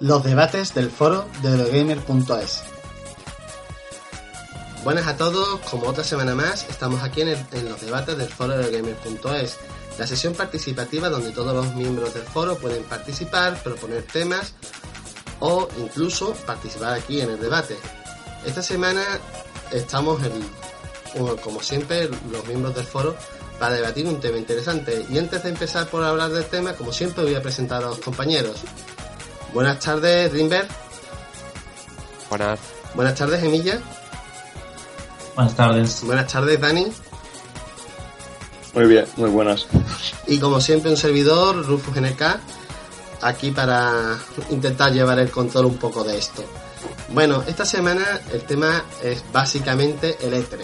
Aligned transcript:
Los 0.00 0.22
debates 0.24 0.74
del 0.74 0.90
foro 0.90 1.26
de 1.40 1.50
Eurogamer.es. 1.50 2.62
Buenas 4.82 5.06
a 5.06 5.16
todos, 5.16 5.60
como 5.70 5.86
otra 5.86 6.04
semana 6.04 6.34
más, 6.34 6.68
estamos 6.68 7.02
aquí 7.02 7.22
en, 7.22 7.30
los 7.68 7.80
debates 7.80 8.18
del 8.18 8.28
foro 8.28 8.54
de 8.58 8.64
Eurogamer.es, 8.64 9.56
la 9.98 10.06
sesión 10.06 10.34
participativa 10.34 11.08
donde 11.08 11.30
todos 11.30 11.54
los 11.54 11.74
miembros 11.74 12.12
del 12.12 12.24
foro 12.24 12.58
pueden 12.58 12.82
participar, 12.84 13.62
proponer 13.62 14.02
temas 14.02 14.52
o 15.40 15.68
incluso 15.78 16.34
participar 16.44 16.94
aquí 16.94 17.22
en 17.22 17.30
el 17.30 17.40
debate. 17.40 17.78
Esta 18.46 18.62
semana 18.62 19.02
estamos, 19.72 20.22
en- 20.22 20.48
como- 21.12 21.36
como 21.36 21.62
siempre, 21.62 22.08
los 22.30 22.44
miembros 22.46 22.74
del 22.74 22.84
foro 22.84 23.16
para 23.58 23.74
debatir 23.74 24.06
un 24.06 24.20
tema 24.20 24.36
interesante. 24.38 25.06
Y 25.08 25.18
antes 25.18 25.42
de 25.42 25.50
empezar 25.50 25.86
por 25.88 26.02
hablar 26.04 26.30
del 26.30 26.44
tema, 26.46 26.72
como 26.74 26.92
siempre, 26.92 27.24
voy 27.24 27.34
a 27.34 27.42
presentar 27.42 27.82
a 27.84 27.86
los 27.88 27.98
compañeros. 27.98 28.56
Buenas 29.52 29.78
tardes, 29.80 30.32
Rimber. 30.32 30.66
Buenas. 32.28 32.58
Buenas 32.94 33.14
tardes, 33.14 33.42
Emilia. 33.42 33.80
Buenas 35.36 35.54
tardes. 35.54 36.02
Buenas 36.04 36.32
tardes, 36.32 36.60
Dani. 36.60 36.92
Muy 38.74 38.86
bien, 38.86 39.06
muy 39.16 39.30
buenas. 39.30 39.66
Y 40.26 40.38
como 40.38 40.60
siempre, 40.60 40.90
un 40.90 40.96
servidor, 40.96 41.64
Rufus 41.64 41.96
NK, 41.96 42.40
aquí 43.22 43.52
para 43.52 44.18
intentar 44.50 44.92
llevar 44.92 45.18
el 45.20 45.30
control 45.30 45.66
un 45.66 45.76
poco 45.78 46.02
de 46.02 46.18
esto. 46.18 46.42
Bueno, 47.14 47.44
esta 47.46 47.64
semana 47.64 48.04
el 48.32 48.42
tema 48.42 48.84
es 49.00 49.22
básicamente 49.32 50.18
el 50.20 50.34
E3, 50.34 50.58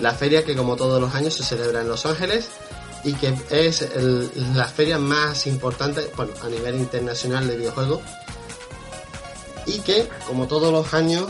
la 0.00 0.14
feria 0.14 0.44
que 0.44 0.54
como 0.54 0.76
todos 0.76 1.00
los 1.00 1.12
años 1.16 1.34
se 1.34 1.42
celebra 1.42 1.80
en 1.80 1.88
Los 1.88 2.06
Ángeles 2.06 2.46
y 3.02 3.14
que 3.14 3.34
es 3.50 3.84
la 4.54 4.66
feria 4.66 4.98
más 4.98 5.48
importante, 5.48 6.12
bueno, 6.16 6.32
a 6.44 6.46
nivel 6.46 6.76
internacional 6.76 7.48
de 7.48 7.56
videojuegos 7.56 8.00
y 9.66 9.80
que 9.80 10.08
como 10.28 10.46
todos 10.46 10.70
los 10.70 10.94
años 10.94 11.26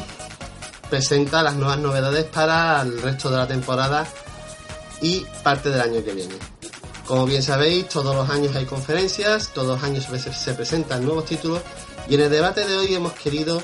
presenta 0.90 1.42
las 1.42 1.54
nuevas 1.54 1.78
novedades 1.78 2.26
para 2.26 2.82
el 2.82 3.00
resto 3.00 3.30
de 3.30 3.38
la 3.38 3.48
temporada 3.48 4.06
y 5.00 5.20
parte 5.42 5.70
del 5.70 5.80
año 5.80 6.04
que 6.04 6.12
viene. 6.12 6.34
Como 7.06 7.24
bien 7.24 7.42
sabéis, 7.42 7.88
todos 7.88 8.14
los 8.14 8.28
años 8.28 8.54
hay 8.54 8.66
conferencias, 8.66 9.54
todos 9.54 9.68
los 9.68 9.82
años 9.82 10.06
se 10.36 10.52
presentan 10.52 11.02
nuevos 11.02 11.24
títulos 11.24 11.62
y 12.10 12.16
en 12.16 12.20
el 12.20 12.30
debate 12.30 12.66
de 12.66 12.76
hoy 12.76 12.94
hemos 12.94 13.14
querido 13.14 13.62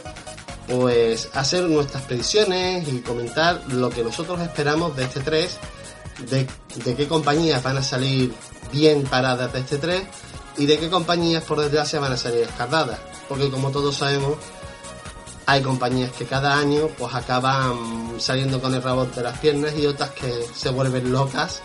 pues 0.68 1.28
hacer 1.34 1.64
nuestras 1.64 2.04
predicciones 2.04 2.88
y 2.88 3.00
comentar 3.00 3.62
lo 3.68 3.90
que 3.90 4.02
nosotros 4.02 4.40
esperamos 4.40 4.96
de 4.96 5.04
este 5.04 5.20
3, 5.20 5.58
de, 6.30 6.94
qué 6.94 7.08
compañías 7.08 7.62
van 7.62 7.78
a 7.78 7.82
salir 7.82 8.32
bien 8.72 9.02
paradas 9.04 9.52
de 9.52 9.60
este 9.60 9.78
3 9.78 10.02
y 10.58 10.66
de 10.66 10.78
qué 10.78 10.88
compañías 10.88 11.44
por 11.44 11.60
desgracia 11.60 12.00
van 12.00 12.12
a 12.12 12.16
salir 12.16 12.40
escardadas. 12.42 12.98
Porque 13.28 13.50
como 13.50 13.70
todos 13.70 13.96
sabemos, 13.96 14.36
hay 15.46 15.62
compañías 15.62 16.12
que 16.12 16.24
cada 16.24 16.58
año 16.58 16.88
pues 16.98 17.14
acaban 17.14 18.14
saliendo 18.18 18.60
con 18.60 18.74
el 18.74 18.82
rabo 18.82 19.04
de 19.06 19.22
las 19.22 19.38
piernas 19.38 19.74
y 19.76 19.86
otras 19.86 20.10
que 20.10 20.46
se 20.54 20.70
vuelven 20.70 21.12
locas 21.12 21.62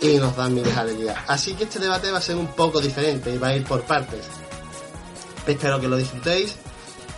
y 0.00 0.16
nos 0.16 0.34
dan 0.36 0.54
miles 0.54 0.74
de 0.74 0.80
alegrías. 0.80 1.18
Así 1.28 1.54
que 1.54 1.64
este 1.64 1.78
debate 1.78 2.10
va 2.10 2.18
a 2.18 2.22
ser 2.22 2.36
un 2.36 2.48
poco 2.48 2.80
diferente 2.80 3.32
y 3.32 3.38
va 3.38 3.48
a 3.48 3.56
ir 3.56 3.64
por 3.64 3.82
partes. 3.82 4.24
Espero 5.46 5.80
que 5.80 5.88
lo 5.88 5.96
disfrutéis 5.96 6.56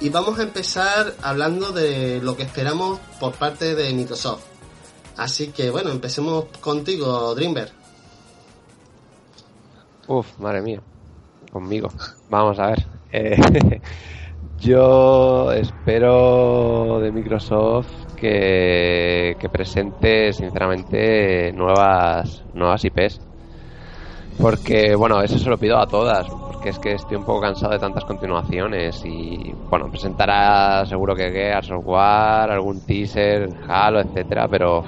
y 0.03 0.09
vamos 0.09 0.37
a 0.41 0.43
empezar 0.43 1.15
hablando 1.23 1.71
de 1.71 2.21
lo 2.21 2.37
que 2.37 2.43
esperamos 2.43 2.99
por 3.21 3.35
parte 3.35 3.77
de 3.77 3.93
Microsoft. 3.95 4.43
Así 5.17 5.53
que 5.53 5.71
bueno, 5.71 5.91
empecemos 5.91 6.47
contigo, 6.61 7.33
Dreamber. 7.37 7.71
Uf, 10.09 10.27
madre 10.41 10.61
mía. 10.61 10.81
Conmigo. 11.53 11.89
Vamos 12.29 12.59
a 12.59 12.67
ver. 12.69 12.87
Eh, 13.13 13.81
yo 14.61 15.53
espero 15.53 16.99
de 17.01 17.13
Microsoft 17.13 18.15
que, 18.17 19.37
que 19.39 19.49
presente, 19.49 20.33
sinceramente, 20.33 21.53
nuevas, 21.53 22.43
nuevas 22.55 22.85
IPs. 22.85 23.21
Porque, 24.41 24.97
bueno, 24.97 25.23
eso 25.23 25.39
se 25.39 25.49
lo 25.49 25.59
pido 25.59 25.79
a 25.79 25.87
todas. 25.87 26.27
Porque 26.63 26.71
es 26.71 26.79
que 26.79 26.93
estoy 26.93 27.17
un 27.17 27.25
poco 27.25 27.41
cansado 27.41 27.73
de 27.73 27.81
tantas 27.81 28.05
continuaciones. 28.05 29.05
Y, 29.05 29.53
bueno, 29.69 29.91
presentará 29.91 30.87
seguro 30.87 31.17
que 31.17 31.33
Gears 31.33 31.73
of 31.73 31.85
War, 31.85 32.53
algún 32.53 32.83
teaser, 32.83 33.49
Halo, 33.67 34.01
etcétera, 34.01 34.47
pero. 34.49 34.85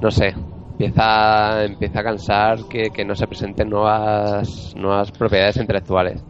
no 0.00 0.10
sé, 0.10 0.34
empieza, 0.70 1.64
empieza 1.64 2.00
a 2.00 2.04
cansar 2.04 2.66
que, 2.68 2.90
que 2.90 3.04
no 3.04 3.14
se 3.14 3.28
presenten 3.28 3.70
nuevas, 3.70 4.74
nuevas 4.76 5.12
propiedades 5.12 5.58
intelectuales. 5.58 6.24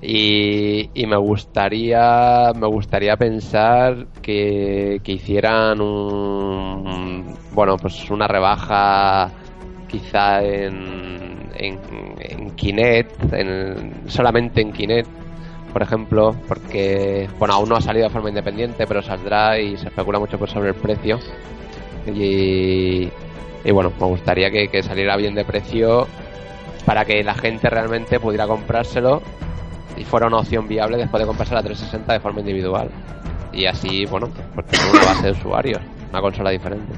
Y, 0.00 0.90
y 0.94 1.06
me 1.06 1.16
gustaría 1.16 2.52
me 2.54 2.66
gustaría 2.66 3.16
pensar 3.16 4.08
que, 4.22 5.00
que 5.04 5.12
hicieran 5.12 5.80
un 5.80 7.38
bueno 7.52 7.76
pues 7.78 8.10
una 8.10 8.28
rebaja 8.28 9.32
quizá 9.88 10.42
en, 10.42 11.50
en, 11.54 11.78
en 12.18 12.50
Kinect, 12.52 13.32
en- 13.32 13.92
solamente 14.06 14.60
en 14.60 14.72
Kinect, 14.72 15.08
por 15.72 15.82
ejemplo, 15.82 16.34
porque 16.48 17.28
bueno 17.38 17.54
aún 17.54 17.68
no 17.68 17.76
ha 17.76 17.80
salido 17.80 18.04
de 18.06 18.10
forma 18.12 18.28
independiente, 18.30 18.86
pero 18.86 19.02
saldrá 19.02 19.58
y 19.58 19.76
se 19.76 19.88
especula 19.88 20.18
mucho 20.18 20.38
pues, 20.38 20.50
sobre 20.50 20.70
el 20.70 20.74
precio. 20.74 21.18
Y, 22.06 23.08
y 23.64 23.70
bueno, 23.72 23.92
me 23.98 24.06
gustaría 24.06 24.50
que, 24.50 24.68
que 24.68 24.82
saliera 24.82 25.16
bien 25.16 25.34
de 25.34 25.44
precio 25.44 26.06
para 26.84 27.04
que 27.04 27.22
la 27.24 27.34
gente 27.34 27.68
realmente 27.68 28.20
pudiera 28.20 28.46
comprárselo 28.46 29.20
y 29.96 30.04
fuera 30.04 30.26
una 30.28 30.38
opción 30.38 30.68
viable 30.68 30.98
después 30.98 31.20
de 31.20 31.26
comprarse 31.26 31.54
la 31.54 31.62
360 31.62 32.12
de 32.12 32.20
forma 32.20 32.40
individual. 32.40 32.88
Y 33.52 33.66
así, 33.66 34.04
bueno, 34.06 34.28
pues 34.54 34.66
tener 34.66 34.86
una 34.94 35.04
base 35.04 35.26
de 35.26 35.32
usuarios, 35.32 35.80
una 36.10 36.20
consola 36.20 36.50
diferente. 36.50 36.92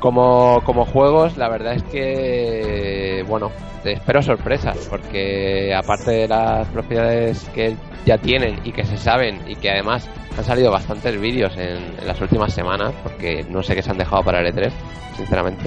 Como, 0.00 0.60
como 0.64 0.84
juegos, 0.84 1.36
la 1.36 1.48
verdad 1.48 1.74
es 1.74 1.82
que, 1.84 3.24
bueno, 3.26 3.50
espero 3.84 4.22
sorpresas, 4.22 4.76
porque 4.90 5.74
aparte 5.74 6.10
de 6.10 6.28
las 6.28 6.68
propiedades 6.68 7.48
que 7.54 7.76
ya 8.04 8.18
tienen 8.18 8.60
y 8.64 8.72
que 8.72 8.84
se 8.84 8.98
saben 8.98 9.40
y 9.48 9.56
que 9.56 9.70
además 9.70 10.08
han 10.36 10.44
salido 10.44 10.70
bastantes 10.70 11.18
vídeos 11.20 11.56
en, 11.56 11.94
en 11.98 12.06
las 12.06 12.20
últimas 12.20 12.52
semanas, 12.52 12.92
porque 13.02 13.44
no 13.48 13.62
sé 13.62 13.74
qué 13.74 13.82
se 13.82 13.90
han 13.90 13.98
dejado 13.98 14.22
para 14.22 14.40
el 14.40 14.54
E3, 14.54 14.70
sinceramente. 15.16 15.64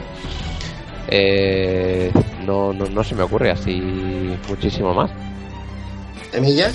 Eh, 1.11 2.11
no, 2.45 2.71
no, 2.71 2.85
no 2.85 3.03
se 3.03 3.15
me 3.15 3.23
ocurre 3.23 3.51
así 3.51 4.37
muchísimo 4.47 4.93
más. 4.93 5.09
Emilia. 6.31 6.71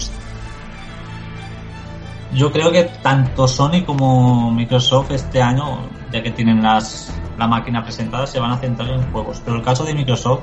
Yo 2.33 2.51
creo 2.51 2.73
que 2.73 2.85
tanto 3.01 3.47
Sony 3.47 3.85
como 3.87 4.51
Microsoft 4.51 5.13
este 5.13 5.41
año, 5.41 5.79
ya 6.13 6.21
que 6.21 6.33
tienen 6.33 6.63
las, 6.63 7.13
la 7.39 7.47
máquina 7.47 7.83
presentada, 7.83 8.27
se 8.27 8.39
van 8.39 8.53
a 8.53 8.59
centrar 8.59 8.91
en 8.91 9.11
juegos. 9.13 9.43
Pero 9.45 9.57
el 9.57 9.63
caso 9.63 9.85
de 9.85 9.95
Microsoft 9.95 10.43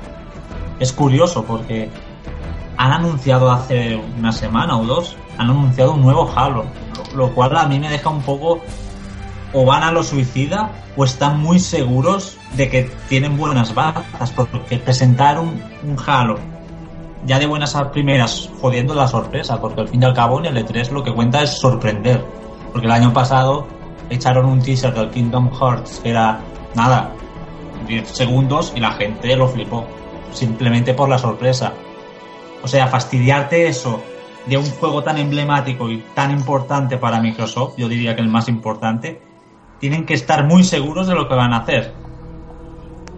es 0.78 0.92
curioso 0.92 1.44
porque 1.44 1.90
han 2.76 2.92
anunciado 2.92 3.50
hace 3.50 4.00
una 4.18 4.32
semana 4.32 4.78
o 4.78 4.84
dos, 4.84 5.16
han 5.38 5.50
anunciado 5.50 5.94
un 5.94 6.02
nuevo 6.02 6.30
Halo, 6.34 6.64
lo, 7.14 7.34
cual 7.34 7.56
a 7.56 7.66
mí 7.66 7.78
me 7.78 7.88
deja 7.88 8.10
un 8.10 8.22
poco 8.22 8.60
o 9.52 9.64
van 9.64 9.82
a 9.82 9.92
lo 9.92 10.02
suicida 10.02 10.70
o 10.96 11.04
están 11.04 11.40
muy 11.40 11.58
seguros 11.58 12.38
de 12.56 12.68
que 12.68 12.90
tienen 13.08 13.36
buenas 13.36 13.74
bazas, 13.74 14.30
porque 14.32 14.78
presentar 14.78 15.38
un, 15.38 15.62
un 15.82 15.96
Halo 16.06 16.38
ya 17.24 17.38
de 17.38 17.46
buenas 17.46 17.76
a 17.76 17.90
primeras 17.90 18.50
jodiendo 18.60 18.94
la 18.94 19.06
sorpresa, 19.06 19.60
porque 19.60 19.82
al 19.82 19.88
fin 19.88 20.02
y 20.02 20.04
al 20.04 20.14
cabo 20.14 20.40
en 20.40 20.46
el 20.46 20.66
E3 20.66 20.90
lo 20.90 21.02
que 21.02 21.12
cuenta 21.12 21.42
es 21.42 21.50
sorprender. 21.50 22.24
Porque 22.72 22.86
el 22.86 22.92
año 22.92 23.12
pasado 23.12 23.66
echaron 24.10 24.46
un 24.46 24.60
teaser 24.60 24.94
del 24.94 25.10
Kingdom 25.10 25.50
Hearts 25.52 26.00
que 26.02 26.10
era 26.10 26.40
nada, 26.74 27.12
10 27.86 28.08
segundos 28.08 28.72
y 28.74 28.80
la 28.80 28.92
gente 28.92 29.36
lo 29.36 29.48
flipó, 29.48 29.86
simplemente 30.32 30.94
por 30.94 31.08
la 31.08 31.18
sorpresa. 31.18 31.72
O 32.62 32.68
sea, 32.68 32.86
fastidiarte 32.86 33.66
eso 33.66 34.02
de 34.46 34.56
un 34.56 34.68
juego 34.70 35.02
tan 35.02 35.18
emblemático 35.18 35.88
y 35.88 35.98
tan 36.14 36.30
importante 36.30 36.96
para 36.98 37.20
Microsoft, 37.20 37.74
yo 37.76 37.88
diría 37.88 38.14
que 38.14 38.22
el 38.22 38.28
más 38.28 38.48
importante, 38.48 39.20
tienen 39.78 40.06
que 40.06 40.14
estar 40.14 40.46
muy 40.46 40.64
seguros 40.64 41.06
de 41.08 41.14
lo 41.14 41.28
que 41.28 41.34
van 41.34 41.52
a 41.52 41.58
hacer. 41.58 41.92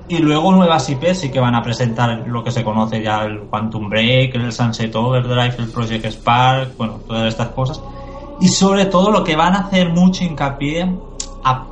Y 0.06 0.18
luego 0.18 0.52
nuevas 0.52 0.88
IP 0.90 1.14
sí 1.14 1.30
que 1.30 1.40
van 1.40 1.54
a 1.54 1.62
presentar 1.62 2.24
lo 2.26 2.44
que 2.44 2.50
se 2.50 2.62
conoce 2.62 3.02
ya 3.02 3.22
el 3.22 3.40
Quantum 3.40 3.88
Break, 3.88 4.34
el 4.34 4.52
Sunset 4.52 4.94
Overdrive, 4.94 5.54
el 5.58 5.70
Project 5.70 6.06
Spark, 6.06 6.76
bueno, 6.76 7.00
todas 7.06 7.28
estas 7.28 7.48
cosas. 7.48 7.80
Y 8.40 8.48
sobre 8.48 8.86
todo 8.86 9.10
lo 9.10 9.24
que 9.24 9.36
van 9.36 9.54
a 9.54 9.60
hacer 9.60 9.90
mucho 9.90 10.24
hincapié 10.24 10.94
a, 11.42 11.66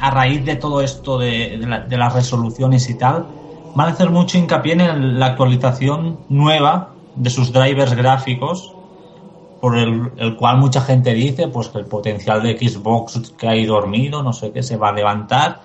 a 0.00 0.10
raíz 0.10 0.44
de 0.44 0.56
todo 0.56 0.80
esto 0.80 1.18
de, 1.18 1.84
de 1.88 1.96
las 1.96 2.14
resoluciones 2.14 2.88
y 2.90 2.94
tal, 2.94 3.26
van 3.74 3.88
a 3.88 3.92
hacer 3.92 4.10
mucho 4.10 4.38
hincapié 4.38 4.72
en 4.72 5.18
la 5.18 5.26
actualización 5.26 6.20
nueva 6.28 6.94
de 7.14 7.30
sus 7.30 7.52
drivers 7.52 7.94
gráficos 7.94 8.72
por 9.60 9.76
el, 9.76 10.36
cual 10.36 10.58
mucha 10.58 10.80
gente 10.80 11.12
dice 11.14 11.48
pues 11.48 11.68
que 11.68 11.78
el 11.78 11.86
potencial 11.86 12.42
de 12.42 12.56
Xbox 12.56 13.32
que 13.38 13.48
hay 13.48 13.66
dormido, 13.66 14.22
no 14.22 14.32
sé 14.32 14.52
qué, 14.52 14.62
se 14.62 14.76
va 14.76 14.90
a 14.90 14.92
levantar. 14.92 15.62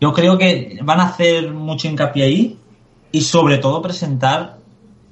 Yo 0.00 0.12
creo 0.12 0.38
que 0.38 0.78
van 0.82 1.00
a 1.00 1.04
hacer 1.04 1.52
mucho 1.52 1.88
hincapié 1.88 2.24
ahí 2.24 2.58
y 3.12 3.20
sobre 3.22 3.58
todo 3.58 3.82
presentar 3.82 4.58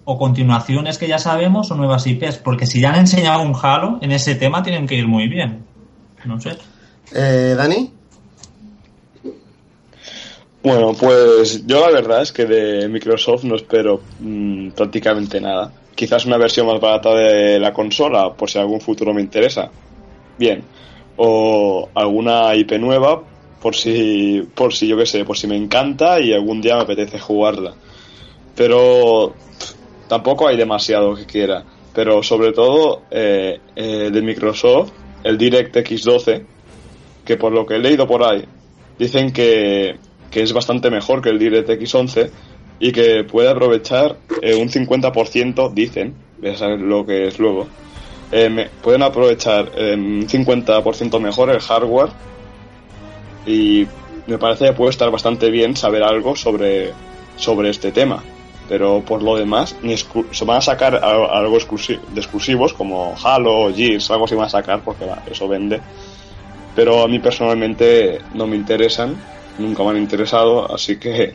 o 0.05 0.19
continuaciones 0.19 0.99
que 0.99 1.09
ya 1.09 1.19
sabemos 1.19 1.71
o 1.71 1.75
nuevas 1.75 2.07
IPs, 2.07 2.39
porque 2.39 2.67
si 2.67 2.81
ya 2.81 2.91
han 2.91 3.01
enseñado 3.01 3.43
un 3.43 3.55
Halo, 3.61 3.99
en 4.01 4.13
ese 4.13 4.35
tema 4.35 4.63
tienen 4.63 4.87
que 4.87 4.95
ir 4.95 5.09
muy 5.09 5.29
bien. 5.29 5.65
No 6.25 6.41
sé. 6.41 6.57
Eh, 7.15 7.55
Dani. 7.57 7.96
Bueno, 10.67 10.95
pues 10.99 11.67
yo 11.67 11.81
la 11.81 11.93
verdad 11.93 12.23
es 12.23 12.33
que 12.33 12.45
de 12.45 12.89
Microsoft 12.89 13.45
no 13.45 13.55
espero 13.55 14.01
mm, 14.21 14.71
prácticamente 14.71 15.41
nada 15.41 15.73
quizás 15.97 16.27
una 16.27 16.37
versión 16.37 16.67
más 16.69 16.81
barata 16.81 17.13
de 17.15 17.59
la 17.59 17.73
consola, 17.73 18.35
por 18.35 18.49
si 18.49 18.59
algún 18.59 18.81
futuro 18.81 19.13
me 19.13 19.23
interesa. 19.23 19.71
Bien. 20.39 20.63
O 21.17 21.89
alguna 21.95 22.55
IP 22.55 22.73
nueva, 22.73 23.23
por 23.61 23.75
si, 23.75 24.47
por 24.55 24.75
si 24.75 24.87
yo 24.87 24.97
qué 24.99 25.07
sé, 25.07 25.25
por 25.25 25.37
si 25.37 25.49
me 25.49 25.57
encanta 25.57 26.21
y 26.21 26.33
algún 26.33 26.61
día 26.61 26.77
me 26.77 26.83
apetece 26.83 27.19
jugarla. 27.19 27.75
Pero 28.55 29.35
tampoco 30.07 30.47
hay 30.47 30.57
demasiado 30.57 31.17
que 31.17 31.25
quiera. 31.25 31.65
Pero 31.95 32.23
sobre 32.23 32.53
todo 32.53 33.05
eh, 33.11 33.59
eh, 33.75 34.11
de 34.13 34.23
Microsoft, 34.23 34.93
el 35.25 35.39
DirectX 35.39 36.03
12, 36.03 36.45
que 37.25 37.37
por 37.39 37.53
lo 37.53 37.65
que 37.65 37.77
he 37.77 37.79
leído 37.79 38.07
por 38.07 38.23
ahí, 38.23 38.45
dicen 38.99 39.33
que, 39.33 39.97
que 40.37 40.43
es 40.43 40.53
bastante 40.53 40.91
mejor 40.91 41.23
que 41.23 41.31
el 41.31 41.39
DirectX 41.39 41.95
11 41.95 42.31
y 42.79 42.93
que 42.93 43.25
puede 43.25 43.49
aprovechar 43.49 44.19
eh, 44.43 44.55
un 44.55 44.69
50%, 44.69 45.73
dicen, 45.73 46.15
voy 46.39 46.51
a 46.51 46.57
saber 46.59 46.79
lo 46.79 47.07
que 47.07 47.29
es 47.29 47.39
luego, 47.39 47.67
eh, 48.31 48.69
pueden 48.83 49.03
aprovechar 49.03 49.73
eh, 49.75 49.95
un 49.95 50.29
50% 50.29 51.21
mejor 51.21 51.49
el 51.49 51.61
hardware 51.61 52.11
y 53.47 53.87
me 54.27 54.37
parece 54.37 54.67
que 54.67 54.73
puede 54.75 54.91
estar 54.91 55.11
bastante 55.11 55.51
bien 55.51 55.75
saber 55.75 56.03
algo 56.03 56.37
sobre, 56.37 56.93
sobre 57.37 57.71
este 57.71 57.91
tema. 57.91 58.23
Pero 58.69 59.01
por 59.07 59.23
lo 59.23 59.37
demás, 59.37 59.75
ni 59.81 59.97
se 59.97 60.45
van 60.45 60.59
a 60.59 60.61
sacar 60.61 60.97
algo 60.97 61.57
de 61.57 62.21
exclusivos 62.21 62.75
como 62.75 63.15
Halo, 63.25 63.73
Gears, 63.75 64.11
algo 64.11 64.29
se 64.29 64.35
van 64.35 64.49
a 64.49 64.51
sacar 64.51 64.83
porque 64.83 65.07
eso 65.31 65.49
vende. 65.49 65.81
Pero 66.75 67.03
a 67.03 67.09
mí 67.09 67.21
personalmente 67.21 68.19
no 68.35 68.47
me 68.47 68.57
interesan, 68.57 69.17
nunca 69.59 69.83
me 69.85 69.91
han 69.91 69.99
interesado, 69.99 70.73
así 70.73 70.99
que 70.99 71.35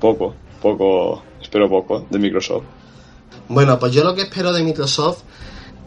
poco 0.00 0.34
poco, 0.66 1.22
espero 1.40 1.68
poco 1.68 2.06
de 2.10 2.18
Microsoft. 2.18 2.64
Bueno, 3.48 3.78
pues 3.78 3.92
yo 3.92 4.02
lo 4.02 4.14
que 4.14 4.22
espero 4.22 4.52
de 4.52 4.62
Microsoft 4.62 5.22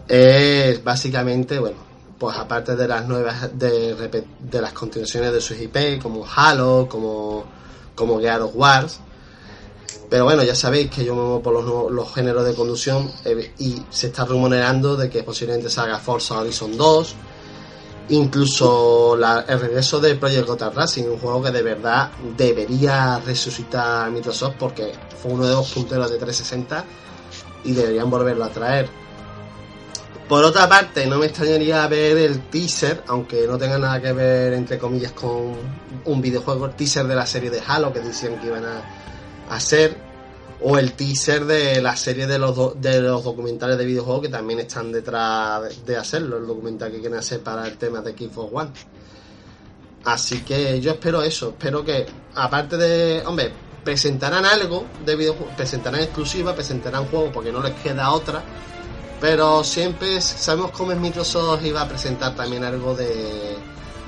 es 0.08 0.82
básicamente, 0.84 1.60
bueno, 1.60 1.78
pues 2.18 2.38
aparte 2.38 2.76
de 2.76 2.88
las 2.88 3.08
nuevas, 3.08 3.58
de, 3.58 4.24
de 4.40 4.62
las 4.62 4.74
continuaciones 4.74 5.34
de 5.34 5.42
sus 5.42 5.60
IP, 5.60 6.02
como 6.02 6.26
Halo, 6.26 6.88
como, 6.90 7.44
como 7.96 8.20
Gear 8.20 8.42
of 8.42 8.56
Wars, 8.56 9.00
pero 10.10 10.24
bueno, 10.24 10.44
ya 10.44 10.56
sabéis 10.56 10.90
que 10.90 11.04
yo 11.04 11.14
me 11.14 11.22
muevo 11.22 11.42
por 11.42 11.54
los, 11.54 11.92
los 11.92 12.14
géneros 12.14 12.46
de 12.46 12.56
conducción 12.56 13.12
eh, 13.26 13.54
y 13.60 13.84
se 13.90 14.08
está 14.08 14.26
rumoreando 14.26 14.96
de 14.96 15.10
que 15.10 15.24
posiblemente 15.24 15.70
salga 15.70 16.00
Forza 16.00 16.40
Horizon 16.40 16.76
2, 16.78 17.16
incluso 18.10 19.16
el 19.16 19.60
regreso 19.60 20.00
de 20.00 20.16
Project 20.16 20.48
Gotham 20.48 20.74
Racing, 20.74 21.04
un 21.06 21.20
juego 21.20 21.44
que 21.44 21.52
de 21.52 21.62
verdad 21.62 22.12
debería 22.38 23.20
resucitar 23.20 24.10
Microsoft 24.12 24.56
porque 24.58 24.92
fue 25.22 25.34
uno 25.34 25.46
de 25.46 25.54
los 25.54 25.72
punteros 25.72 26.10
de 26.10 26.18
360 26.18 26.86
y 27.64 27.74
deberían 27.74 28.10
volverlo 28.10 28.46
a 28.46 28.50
traer. 28.50 28.90
Por 30.28 30.44
otra 30.44 30.70
parte, 30.70 31.08
no 31.08 31.18
me 31.18 31.26
extrañaría 31.26 31.88
ver 31.88 32.18
el 32.18 32.42
teaser, 32.50 33.04
aunque 33.08 33.48
no 33.48 33.58
tenga 33.58 33.80
nada 33.80 34.00
que 34.00 34.14
ver, 34.14 34.54
entre 34.54 34.78
comillas, 34.78 35.12
con 35.14 35.56
un 36.06 36.22
videojuego, 36.22 36.68
el 36.68 36.76
teaser 36.76 37.08
de 37.08 37.16
la 37.16 37.26
serie 37.26 37.50
de 37.50 37.62
Halo 37.66 37.92
que 37.92 38.00
decían 38.00 38.40
que 38.40 38.48
iban 38.48 38.64
a 38.64 38.84
hacer 39.50 40.09
o 40.62 40.78
el 40.78 40.94
teaser 40.94 41.46
de 41.46 41.82
la 41.82 41.96
serie 41.96 42.28
de 42.28 42.38
los, 42.38 42.80
de 42.82 43.02
los 43.02 43.24
documentales 43.24 43.78
de 43.78 43.86
videojuegos 43.86 44.24
que 44.24 44.30
también 44.30 44.60
están 44.60 44.92
detrás 44.92 45.86
de 45.86 45.96
hacerlo, 45.96 46.38
el 46.38 46.48
documental 46.48 46.92
que 46.92 47.00
quieren 47.00 47.18
hacer 47.18 47.42
para 47.42 47.66
el 47.66 47.78
tema 47.78 48.02
de 48.02 48.12
Xbox 48.12 48.52
One. 48.54 48.72
Así 50.06 50.42
que 50.42 50.80
yo 50.82 50.92
espero 50.92 51.22
eso, 51.24 51.50
espero 51.50 51.84
que 51.84 52.06
aparte 52.36 52.78
de, 52.78 53.24
hombre, 53.26 53.52
presentarán 53.84 54.46
algo 54.46 54.86
de 55.06 55.16
videojuegos, 55.16 55.56
presentarán 55.56 56.02
exclusiva, 56.02 56.54
presentarán 56.54 57.06
juegos 57.06 57.32
porque 57.34 57.52
no 57.52 57.62
les 57.62 57.74
queda 57.76 58.12
otra, 58.12 58.44
pero 59.22 59.64
siempre 59.64 60.20
sabemos 60.22 60.72
cómo 60.72 60.92
es 60.92 61.00
Microsoft 61.00 61.64
y 61.66 61.72
va 61.72 61.82
a 61.82 61.88
presentar 61.88 62.36
también 62.36 62.64
algo 62.64 62.96
de, 62.96 63.58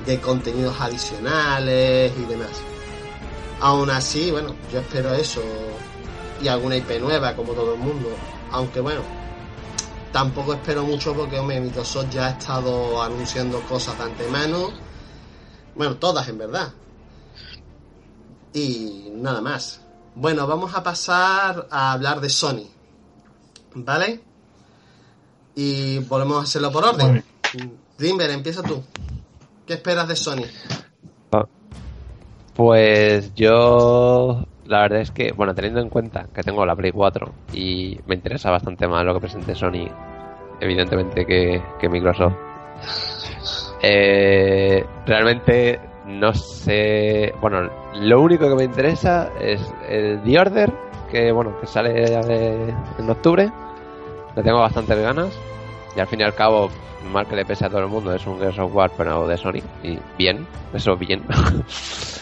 de 0.06 0.20
contenidos 0.20 0.80
adicionales 0.80 2.12
y 2.18 2.26
demás. 2.26 2.62
Aún 3.60 3.90
así, 3.90 4.32
bueno, 4.32 4.56
yo 4.72 4.80
espero 4.80 5.14
eso, 5.14 5.42
y 6.42 6.48
alguna 6.48 6.78
IP 6.78 7.00
nueva, 7.00 7.36
como 7.36 7.54
todo 7.54 7.74
el 7.74 7.80
mundo. 7.80 8.10
Aunque 8.52 8.80
bueno, 8.80 9.02
tampoco 10.12 10.54
espero 10.54 10.84
mucho 10.84 11.14
porque 11.14 11.40
hombre, 11.40 11.60
Microsoft 11.62 12.10
ya 12.12 12.28
ha 12.28 12.30
estado 12.32 13.02
anunciando 13.02 13.62
cosas 13.62 13.98
de 13.98 14.04
antemano. 14.06 14.70
Bueno, 15.76 15.96
todas 15.98 16.28
en 16.28 16.38
verdad. 16.38 16.74
Y 18.54 19.12
nada 19.16 19.42
más. 19.42 19.82
Bueno, 20.16 20.46
vamos 20.46 20.76
a 20.76 20.84
pasar 20.84 21.68
a 21.72 21.94
hablar 21.94 22.20
de 22.20 22.30
Sony. 22.30 22.68
¿Vale? 23.74 24.22
Y 25.56 26.00
volvemos 26.00 26.40
a 26.40 26.44
hacerlo 26.44 26.72
por 26.72 26.84
orden. 26.84 27.24
Dimber, 27.98 28.30
empieza 28.32 28.62
tú. 28.64 28.84
¿Qué 29.66 29.76
esperas 29.76 30.08
de 30.08 30.16
Sony? 30.16 30.44
Ah, 31.32 31.46
pues 32.56 33.34
yo 33.36 34.46
la 34.72 34.84
verdad 34.84 35.02
es 35.02 35.12
que, 35.12 35.34
bueno, 35.34 35.54
teniendo 35.54 35.82
en 35.82 35.90
cuenta 35.90 36.28
que 36.34 36.44
tengo 36.44 36.66
la 36.66 36.78
Play 36.78 36.92
4 36.92 37.34
y 37.54 38.00
me 38.08 38.16
interesa 38.16 38.50
bastante 38.52 38.88
más 38.88 39.04
lo 39.04 39.14
que 39.14 39.20
presente 39.20 39.54
Sony, 39.54 39.86
evidentemente, 40.62 41.26
que, 41.26 41.90
Microsoft. 41.90 42.36
Eh, 43.84 44.86
realmente 45.06 45.78
no 46.06 46.34
sé. 46.34 47.34
Bueno, 47.42 47.70
lo 47.96 48.22
único 48.22 48.48
que 48.48 48.56
me 48.56 48.64
interesa 48.64 49.30
es 49.42 49.62
el 49.90 50.22
The 50.24 50.40
Order, 50.40 50.74
que 51.12 51.34
bueno, 51.34 51.60
que 51.60 51.68
sale 51.68 52.06
en 52.98 53.10
octubre. 53.10 53.52
Le 54.38 54.42
tengo 54.42 54.60
bastantes 54.60 54.98
ganas. 54.98 55.38
Y 55.98 56.00
al 56.00 56.08
fin 56.08 56.22
y 56.22 56.24
al 56.24 56.34
cabo, 56.34 56.70
mal 57.12 57.28
que 57.28 57.36
le 57.36 57.44
pese 57.44 57.66
a 57.66 57.70
todo 57.70 57.82
el 57.82 57.88
mundo, 57.88 58.16
es 58.16 58.26
un 58.26 58.40
Gears 58.40 58.60
of 58.60 58.74
War, 58.74 58.90
pero 58.96 59.28
de 59.28 59.36
Sony. 59.36 59.62
Y 59.84 60.00
bien, 60.18 60.48
eso 60.74 60.96
bien. 60.96 61.24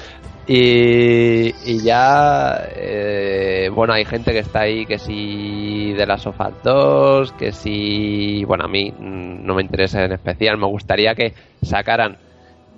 Y, 0.52 1.84
ya, 1.84 2.70
eh, 2.76 3.70
bueno, 3.72 3.94
hay 3.94 4.04
gente 4.04 4.32
que 4.32 4.40
está 4.40 4.62
ahí 4.62 4.84
que 4.88 4.98
si 4.98 5.94
de 5.94 6.08
las 6.08 6.24
sofás 6.24 6.54
2, 6.64 7.34
que 7.34 7.52
si, 7.52 8.44
bueno, 8.46 8.66
a 8.66 8.68
mí 8.68 8.92
no 9.00 9.54
me 9.54 9.62
interesa 9.62 10.04
en 10.04 10.14
especial, 10.14 10.58
me 10.58 10.66
gustaría 10.66 11.14
que 11.14 11.36
sacaran, 11.62 12.18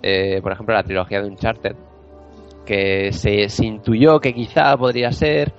eh, 0.04 0.42
por 0.44 0.52
ejemplo, 0.52 0.76
la 0.76 0.84
trilogía 0.84 1.22
de 1.22 1.30
Uncharted, 1.30 1.76
que 2.66 3.14
se, 3.14 3.48
intuyó 3.66 4.20
que 4.20 4.34
quizá 4.34 4.76
podría 4.76 5.14
ser 5.14 5.54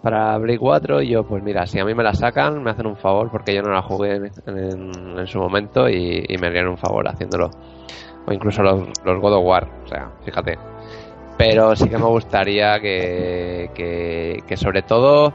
para 0.00 0.38
Play 0.38 0.58
4 0.58 1.02
y 1.02 1.08
yo, 1.08 1.24
pues 1.24 1.42
mira, 1.42 1.66
si 1.66 1.80
a 1.80 1.84
mí 1.84 1.92
me 1.92 2.04
la 2.04 2.14
sacan, 2.14 2.62
me 2.62 2.70
hacen 2.70 2.86
un 2.86 2.96
favor 2.96 3.32
porque 3.32 3.52
yo 3.52 3.62
no 3.62 3.72
la 3.72 3.82
jugué 3.82 4.14
en, 4.46 5.26
su 5.26 5.40
momento 5.40 5.88
y, 5.88 6.24
me 6.40 6.46
harían 6.46 6.68
un 6.68 6.78
favor 6.78 7.08
haciéndolo. 7.08 7.50
O 8.28 8.32
incluso 8.32 8.62
los, 8.62 8.80
los 9.04 9.20
God 9.20 9.38
of 9.38 9.44
War, 9.44 9.68
o 9.84 9.88
sea, 9.88 10.12
fíjate 10.24 10.56
pero 11.38 11.76
sí 11.76 11.88
que 11.88 11.96
me 11.96 12.04
gustaría 12.04 12.80
que, 12.80 13.70
que, 14.46 14.56
sobre 14.56 14.82
todo 14.82 15.32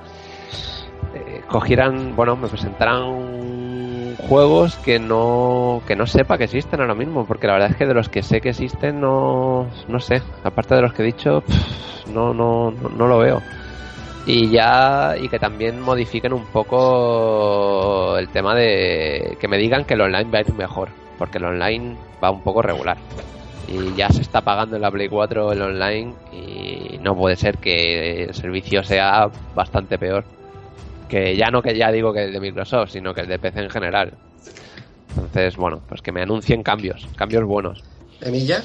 eh, 1.15 1.41
cogieran, 1.47 2.13
bueno, 2.13 2.35
me 2.35 2.49
presentaran 2.49 4.17
juegos 4.17 4.75
que 4.79 4.99
no, 4.99 5.81
que 5.87 5.95
no 5.95 6.05
sepa 6.05 6.37
que 6.37 6.43
existen 6.43 6.81
ahora 6.81 6.93
mismo, 6.93 7.25
porque 7.25 7.47
la 7.47 7.53
verdad 7.53 7.71
es 7.71 7.77
que 7.77 7.85
de 7.85 7.93
los 7.93 8.09
que 8.09 8.21
sé 8.21 8.41
que 8.41 8.49
existen 8.49 8.99
no, 8.99 9.69
no 9.87 9.99
sé, 10.01 10.21
aparte 10.43 10.75
de 10.75 10.81
los 10.81 10.93
que 10.93 11.03
he 11.03 11.05
dicho, 11.05 11.41
no, 12.13 12.33
no, 12.33 12.71
no, 12.71 13.07
lo 13.07 13.17
veo. 13.19 13.41
y 14.25 14.49
ya 14.49 15.15
y 15.17 15.29
que 15.29 15.39
también 15.39 15.79
modifiquen 15.79 16.33
un 16.33 16.45
poco 16.47 18.17
el 18.17 18.27
tema 18.27 18.55
de 18.55 19.37
que 19.39 19.47
me 19.47 19.57
digan 19.57 19.85
que 19.85 19.93
el 19.93 20.01
online 20.01 20.29
va 20.29 20.39
a 20.39 20.41
ir 20.41 20.53
mejor 20.53 20.89
porque 21.17 21.37
el 21.37 21.45
online 21.45 21.95
va 22.21 22.29
un 22.31 22.41
poco 22.41 22.61
regular 22.61 22.97
y 23.67 23.95
ya 23.95 24.09
se 24.09 24.21
está 24.21 24.41
pagando 24.41 24.75
en 24.75 24.81
la 24.81 24.91
Play 24.91 25.09
4 25.09 25.51
el 25.51 25.61
online 25.61 26.13
y 26.31 26.97
no 26.99 27.15
puede 27.15 27.35
ser 27.35 27.57
que 27.57 28.23
el 28.25 28.33
servicio 28.33 28.83
sea 28.83 29.29
bastante 29.55 29.97
peor. 29.97 30.25
Que 31.09 31.35
ya 31.35 31.49
no 31.49 31.61
que 31.61 31.77
ya 31.77 31.91
digo 31.91 32.13
que 32.13 32.25
el 32.25 32.33
de 32.33 32.39
Microsoft 32.39 32.91
sino 32.91 33.13
que 33.13 33.21
el 33.21 33.27
de 33.27 33.39
PC 33.39 33.61
en 33.61 33.69
general. 33.69 34.13
Entonces 35.15 35.55
bueno 35.57 35.81
pues 35.87 36.01
que 36.01 36.11
me 36.11 36.21
anuncien 36.21 36.63
cambios 36.63 37.07
cambios 37.15 37.45
buenos. 37.45 37.83
Emilla 38.21 38.63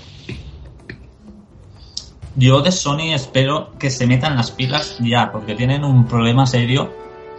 Yo 2.36 2.60
de 2.60 2.70
Sony 2.70 3.14
espero 3.14 3.72
que 3.78 3.90
se 3.90 4.06
metan 4.06 4.36
las 4.36 4.52
pilas 4.52 4.96
ya, 5.00 5.32
porque 5.32 5.56
tienen 5.56 5.84
un 5.84 6.06
problema 6.06 6.46
serio 6.46 6.92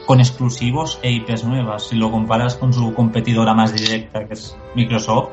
con 0.06 0.20
exclusivos 0.20 1.00
e 1.04 1.12
IPs 1.12 1.46
nuevas. 1.46 1.88
Si 1.88 1.96
lo 1.96 2.12
comparas 2.12 2.56
con 2.56 2.74
su 2.74 2.94
competidora 2.94 3.54
más 3.54 3.74
directa, 3.74 4.28
que 4.28 4.34
es 4.34 4.58
Microsoft, 4.76 5.30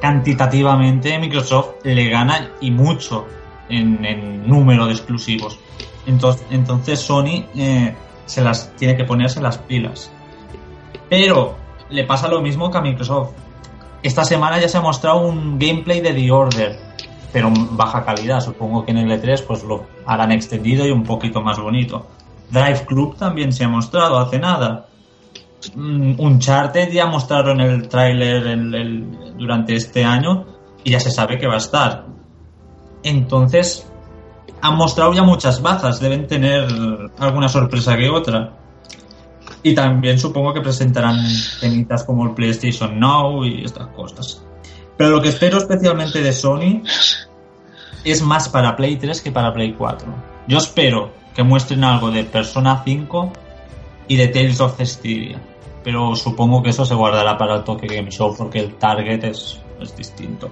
cantitativamente 0.00 1.18
Microsoft 1.18 1.84
le 1.84 2.08
gana 2.08 2.50
y 2.60 2.70
mucho 2.70 3.26
en, 3.68 4.46
número 4.46 4.86
de 4.86 4.92
exclusivos. 4.92 5.58
Entonces, 6.06 7.00
Sony 7.00 7.44
eh, 7.56 7.94
se 8.26 8.42
las 8.42 8.74
tiene 8.76 8.96
que 8.96 9.04
ponerse 9.04 9.40
las 9.40 9.58
pilas. 9.58 10.10
Pero 11.08 11.56
le 11.90 12.04
pasa 12.04 12.28
lo 12.28 12.40
mismo 12.40 12.70
que 12.70 12.78
a 12.78 12.80
Microsoft. 12.80 13.30
Esta 14.02 14.24
semana 14.24 14.60
ya 14.60 14.68
se 14.68 14.78
ha 14.78 14.80
mostrado 14.80 15.20
un 15.20 15.58
gameplay 15.58 16.00
de 16.00 16.12
The 16.12 16.30
Order, 16.30 16.78
pero 17.32 17.50
baja 17.72 18.04
calidad. 18.04 18.40
Supongo 18.40 18.84
que 18.84 18.92
en 18.92 18.98
el 18.98 19.10
E3 19.10 19.44
pues 19.46 19.64
lo 19.64 19.86
harán 20.04 20.30
extendido 20.32 20.86
y 20.86 20.90
un 20.90 21.02
poquito 21.02 21.40
más 21.40 21.58
bonito. 21.58 22.06
Drive 22.50 22.84
Club 22.86 23.16
también 23.16 23.52
se 23.52 23.64
ha 23.64 23.68
mostrado 23.68 24.18
hace 24.18 24.38
nada. 24.38 24.86
Mm, 25.74 26.20
Uncharted 26.20 26.92
ya 26.92 27.06
mostraron 27.06 27.60
el 27.60 27.88
tráiler 27.88 28.46
el- 28.46 29.34
durante 29.36 29.74
este 29.74 30.04
año 30.04 30.46
y 30.84 30.90
ya 30.90 31.00
se 31.00 31.10
sabe 31.10 31.38
que 31.38 31.46
va 31.46 31.54
a 31.54 31.58
estar. 31.58 32.06
Entonces, 33.02 33.86
han 34.62 34.76
mostrado 34.76 35.12
ya 35.12 35.22
muchas 35.22 35.60
bazas, 35.62 36.00
deben 36.00 36.26
tener 36.26 36.66
alguna 37.18 37.48
sorpresa 37.48 37.96
que 37.96 38.08
otra. 38.10 38.52
Y 39.62 39.74
también 39.74 40.18
supongo 40.18 40.54
que 40.54 40.60
presentarán 40.60 41.18
temitas 41.60 42.04
como 42.04 42.24
el 42.26 42.34
PlayStation 42.34 42.98
Now 43.00 43.44
y 43.44 43.64
estas 43.64 43.88
cosas. 43.88 44.42
Pero 44.96 45.10
lo 45.10 45.20
que 45.20 45.28
espero 45.30 45.58
especialmente 45.58 46.22
de 46.22 46.32
Sony 46.32 46.82
es 48.04 48.22
más 48.22 48.48
para 48.48 48.76
Play 48.76 48.96
3 48.96 49.20
que 49.20 49.32
para 49.32 49.52
Play 49.52 49.72
4. 49.72 50.06
Yo 50.46 50.58
espero 50.58 51.10
que 51.34 51.42
muestren 51.42 51.82
algo 51.84 52.10
de 52.10 52.24
Persona 52.24 52.82
5 52.84 53.32
y 54.08 54.16
de 54.16 54.28
Tales 54.28 54.60
of 54.60 54.76
Cestiria. 54.76 55.40
Pero 55.82 56.16
supongo 56.16 56.62
que 56.62 56.70
eso 56.70 56.84
se 56.84 56.94
guardará 56.94 57.38
para 57.38 57.56
el 57.56 57.64
Tokyo 57.64 57.88
Game 57.88 58.10
Show 58.10 58.34
porque 58.36 58.58
el 58.58 58.74
target 58.74 59.24
es, 59.24 59.60
es 59.80 59.96
distinto. 59.96 60.50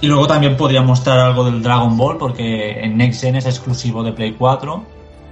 Y 0.00 0.06
luego 0.06 0.26
también 0.26 0.56
podría 0.56 0.82
mostrar 0.82 1.18
algo 1.20 1.44
del 1.44 1.62
Dragon 1.62 1.96
Ball 1.96 2.18
porque 2.18 2.80
en 2.80 2.96
Next 2.96 3.22
Gen 3.22 3.36
es 3.36 3.46
exclusivo 3.46 4.02
de 4.02 4.12
Play 4.12 4.32
4. 4.32 4.84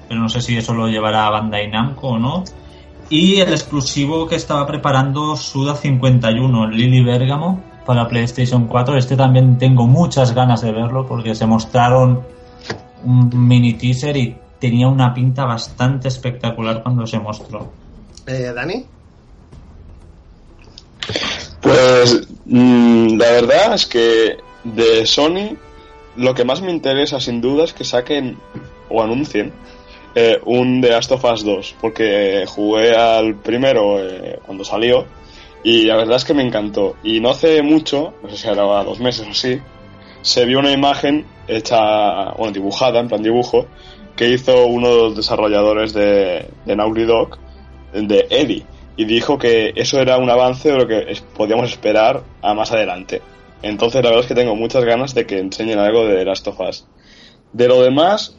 Pero 0.08 0.20
no 0.20 0.28
sé 0.28 0.40
si 0.40 0.56
eso 0.56 0.72
lo 0.72 0.88
llevará 0.88 1.26
a 1.26 1.30
Bandai 1.30 1.68
Namco 1.68 2.08
o 2.08 2.18
no. 2.18 2.44
Y 3.10 3.40
el 3.40 3.50
exclusivo 3.50 4.26
que 4.26 4.36
estaba 4.36 4.66
preparando 4.66 5.36
Suda 5.36 5.74
51, 5.74 6.64
el 6.64 6.70
Lily 6.70 7.02
Bergamo, 7.02 7.60
para 7.84 8.08
PlayStation 8.08 8.66
4. 8.66 8.96
Este 8.96 9.16
también 9.16 9.58
tengo 9.58 9.86
muchas 9.86 10.34
ganas 10.34 10.62
de 10.62 10.72
verlo 10.72 11.06
porque 11.06 11.34
se 11.34 11.46
mostraron 11.46 12.22
un 13.04 13.48
mini 13.48 13.74
teaser 13.74 14.16
y 14.16 14.38
tenía 14.62 14.86
una 14.86 15.12
pinta 15.12 15.44
bastante 15.44 16.06
espectacular 16.06 16.84
cuando 16.84 17.04
se 17.04 17.18
mostró. 17.18 17.72
Eh, 18.28 18.52
Dani 18.54 18.86
Pues 21.60 22.28
mm, 22.44 23.16
la 23.18 23.30
verdad 23.32 23.74
es 23.74 23.86
que 23.86 24.36
de 24.62 25.04
Sony 25.04 25.56
lo 26.14 26.32
que 26.32 26.44
más 26.44 26.62
me 26.62 26.70
interesa 26.70 27.18
sin 27.18 27.40
duda 27.40 27.64
es 27.64 27.72
que 27.72 27.82
saquen 27.82 28.38
o 28.88 29.02
anuncien 29.02 29.52
eh, 30.14 30.40
un 30.44 30.80
The 30.80 30.90
Last 30.90 31.10
of 31.10 31.24
Us 31.24 31.44
2 31.44 31.74
porque 31.80 32.44
jugué 32.46 32.94
al 32.94 33.34
primero 33.34 33.98
eh, 33.98 34.38
cuando 34.46 34.62
salió 34.62 35.06
y 35.64 35.86
la 35.86 35.96
verdad 35.96 36.18
es 36.18 36.24
que 36.24 36.34
me 36.34 36.46
encantó 36.46 36.94
y 37.02 37.18
no 37.18 37.30
hace 37.30 37.62
mucho, 37.62 38.14
no 38.22 38.30
sé 38.30 38.36
si 38.36 38.46
era 38.46 38.62
dos 38.62 39.00
meses 39.00 39.26
o 39.26 39.30
así, 39.30 39.60
se 40.20 40.44
vio 40.44 40.60
una 40.60 40.70
imagen 40.70 41.26
hecha, 41.48 42.30
bueno, 42.34 42.52
dibujada, 42.52 43.00
en 43.00 43.08
plan 43.08 43.22
dibujo, 43.22 43.66
que 44.16 44.28
hizo 44.28 44.66
uno 44.66 44.88
de 44.88 44.96
los 44.96 45.16
desarrolladores 45.16 45.92
de, 45.92 46.46
de 46.64 46.76
Naughty 46.76 47.04
Dog, 47.04 47.38
de 47.92 48.26
Eddie, 48.30 48.64
y 48.96 49.04
dijo 49.04 49.38
que 49.38 49.72
eso 49.76 50.00
era 50.00 50.18
un 50.18 50.30
avance 50.30 50.70
de 50.70 50.78
lo 50.78 50.86
que 50.86 51.14
podíamos 51.34 51.70
esperar 51.70 52.22
a 52.42 52.54
más 52.54 52.72
adelante. 52.72 53.22
Entonces 53.62 54.02
la 54.02 54.10
verdad 54.10 54.24
es 54.24 54.28
que 54.28 54.34
tengo 54.34 54.56
muchas 54.56 54.84
ganas 54.84 55.14
de 55.14 55.26
que 55.26 55.38
enseñen 55.38 55.78
algo 55.78 56.04
de 56.04 56.28
of 56.30 56.60
Us. 56.60 56.86
De 57.52 57.68
lo 57.68 57.82
demás, 57.82 58.36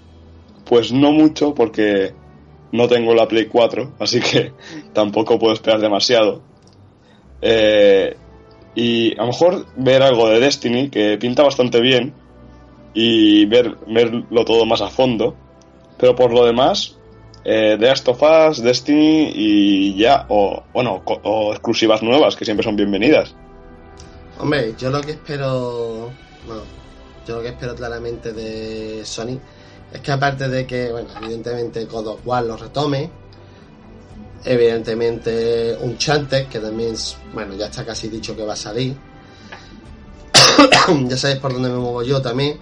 pues 0.65 0.91
no 0.91 1.11
mucho 1.11 1.53
porque 1.53 2.13
no 2.71 2.87
tengo 2.87 3.13
la 3.13 3.27
Play 3.27 3.45
4, 3.45 3.93
así 3.99 4.19
que 4.19 4.51
tampoco 4.93 5.39
puedo 5.39 5.53
esperar 5.53 5.79
demasiado. 5.79 6.41
Eh, 7.41 8.15
y 8.75 9.13
a 9.17 9.21
lo 9.21 9.27
mejor 9.27 9.65
ver 9.77 10.01
algo 10.01 10.29
de 10.29 10.39
Destiny, 10.39 10.89
que 10.89 11.17
pinta 11.17 11.43
bastante 11.43 11.79
bien, 11.79 12.13
y 12.93 13.45
ver, 13.45 13.77
verlo 13.87 14.45
todo 14.45 14.65
más 14.65 14.81
a 14.81 14.89
fondo. 14.89 15.35
Pero 16.03 16.17
por 16.17 16.33
lo 16.33 16.43
demás, 16.43 16.98
eh, 17.45 17.77
The 17.79 17.86
Last 17.86 18.05
of 18.10 18.22
Us, 18.22 18.62
Destiny 18.62 19.31
y 19.33 19.95
ya, 19.98 20.25
o 20.27 20.62
bueno, 20.74 21.01
o 21.05 21.53
exclusivas 21.53 22.03
nuevas, 22.03 22.36
que 22.36 22.43
siempre 22.43 22.62
son 22.62 22.75
bienvenidas. 22.75 23.33
Hombre, 24.38 24.75
yo 24.77 24.89
lo 24.89 25.00
que 25.00 25.12
espero. 25.12 26.12
Bueno, 26.45 26.63
yo 27.25 27.38
lo 27.38 27.41
que 27.41 27.48
espero 27.48 27.74
claramente 27.74 28.33
de 28.33 29.05
Sony 29.05 29.39
es 29.93 30.01
que, 30.01 30.12
aparte 30.12 30.50
de 30.50 30.67
que, 30.67 30.91
bueno, 30.91 31.07
evidentemente 31.22 31.86
God 31.86 32.07
of 32.07 32.19
War 32.25 32.43
lo 32.43 32.57
retome, 32.57 33.10
evidentemente 34.43 35.77
Uncharted, 35.79 36.48
que 36.48 36.60
también, 36.60 36.95
bueno, 37.33 37.55
ya 37.55 37.67
está 37.67 37.86
casi 37.86 38.10
dicho 38.10 38.36
que 38.36 38.43
va 38.43 38.51
a 38.51 38.57
salir. 38.57 38.93
ya 41.07 41.15
sabéis 41.15 41.39
por 41.39 41.53
dónde 41.53 41.69
me 41.69 41.77
muevo 41.77 42.03
yo 42.03 42.22
también. 42.22 42.60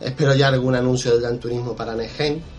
Espero 0.00 0.36
ya 0.36 0.46
algún 0.46 0.76
anuncio 0.76 1.10
del 1.10 1.20
Gran 1.20 1.40
Turismo 1.40 1.74
para 1.74 1.96
Negen. 1.96 2.54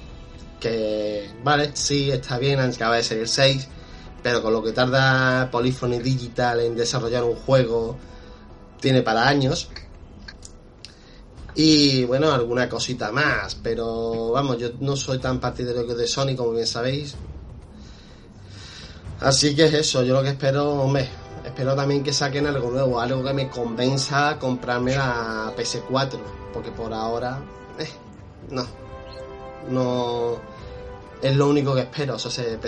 Que, 0.59 1.29
vale, 1.43 1.71
sí, 1.73 2.11
está 2.11 2.37
bien, 2.37 2.59
acaba 2.59 2.95
de 2.95 3.19
el 3.19 3.27
6. 3.27 3.67
Pero 4.23 4.41
con 4.41 4.53
lo 4.53 4.63
que 4.63 4.71
tarda 4.71 5.49
Polyphony 5.51 5.99
Digital 5.99 6.59
en 6.61 6.75
desarrollar 6.75 7.23
un 7.23 7.35
juego, 7.35 7.97
tiene 8.79 9.01
para 9.01 9.27
años. 9.27 9.69
Y 11.55 12.05
bueno, 12.05 12.31
alguna 12.31 12.69
cosita 12.69 13.11
más, 13.11 13.55
pero 13.55 14.31
vamos, 14.31 14.59
yo 14.59 14.69
no 14.79 14.95
soy 14.95 15.17
tan 15.17 15.39
partidario 15.39 15.83
de 15.85 16.07
Sony 16.07 16.35
como 16.35 16.51
bien 16.51 16.67
sabéis. 16.67 17.15
Así 19.19 19.55
que 19.55 19.65
es 19.65 19.73
eso, 19.73 20.03
yo 20.03 20.13
lo 20.13 20.21
que 20.21 20.29
espero, 20.29 20.71
hombre, 20.73 21.09
espero 21.43 21.75
también 21.75 22.03
que 22.03 22.13
saquen 22.13 22.45
algo 22.45 22.69
nuevo, 22.69 22.99
algo 22.99 23.23
que 23.23 23.33
me 23.33 23.49
convenza 23.49 24.29
a 24.29 24.39
comprarme 24.39 24.95
la 24.95 25.51
PS4, 25.57 26.19
porque 26.53 26.69
por 26.69 26.93
ahora, 26.93 27.39
eh, 27.79 27.89
no, 28.51 28.67
no, 29.69 30.38
es 31.21 31.36
lo 31.36 31.50
único 31.50 31.74
que 31.75 31.81
espero, 31.81 32.15
o 32.15 32.19
sea, 32.19 32.31
se 32.31 32.59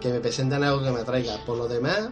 que 0.00 0.08
me 0.08 0.20
presenten 0.20 0.64
algo 0.64 0.82
que 0.82 0.90
me 0.90 1.00
atraiga. 1.00 1.36
Por 1.46 1.56
lo 1.58 1.68
demás, 1.68 2.10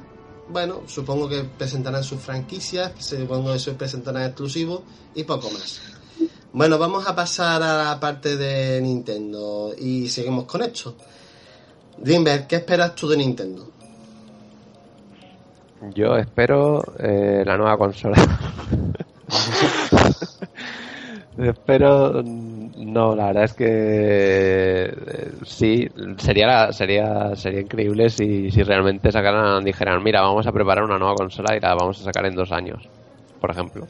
bueno, 0.49 0.83
supongo 0.87 1.29
que 1.29 1.45
presentarán 1.45 2.05
sus 2.05 2.21
franquicias, 2.21 2.93
supongo 2.99 3.53
que 3.53 3.59
se 3.59 3.73
presentarán 3.73 4.25
exclusivos 4.25 4.83
y 5.15 5.25
poco 5.25 5.51
más. 5.51 5.81
Bueno, 6.53 6.79
vamos 6.79 7.07
a 7.07 7.15
pasar 7.15 7.63
a 7.63 7.85
la 7.85 8.01
parte 8.01 8.37
de 8.37 8.81
Nintendo 8.81 9.73
y 9.79 10.09
seguimos 10.09 10.45
con 10.45 10.63
esto. 10.63 10.97
Dreamberg, 11.99 12.47
¿qué 12.47 12.57
esperas 12.57 12.95
tú 12.95 13.09
de 13.09 13.17
Nintendo? 13.17 13.71
Yo 15.95 16.17
espero 16.17 16.83
eh, 16.99 17.43
la 17.47 17.57
nueva 17.57 17.79
consola. 17.79 18.17
espero. 21.39 22.23
No, 22.23 23.15
la 23.15 23.27
verdad 23.27 23.45
es 23.45 23.55
que 23.55 23.67
eh, 23.67 25.33
sí, 25.45 25.89
sería 26.19 26.73
sería 26.73 27.35
sería 27.37 27.61
increíble 27.61 28.09
si, 28.11 28.51
si 28.51 28.63
realmente 28.63 29.13
sacaran, 29.13 29.65
dijeran, 29.65 30.03
mira, 30.03 30.23
vamos 30.23 30.47
a 30.47 30.53
preparar 30.53 30.85
una 30.85 30.99
nueva 30.99 31.15
consola 31.15 31.57
y 31.57 31.61
la 31.61 31.75
vamos 31.75 32.01
a 32.01 32.05
sacar 32.05 32.27
en 32.27 32.35
dos 32.35 32.53
años, 32.53 32.89
por 33.41 33.51
ejemplo. 33.51 33.87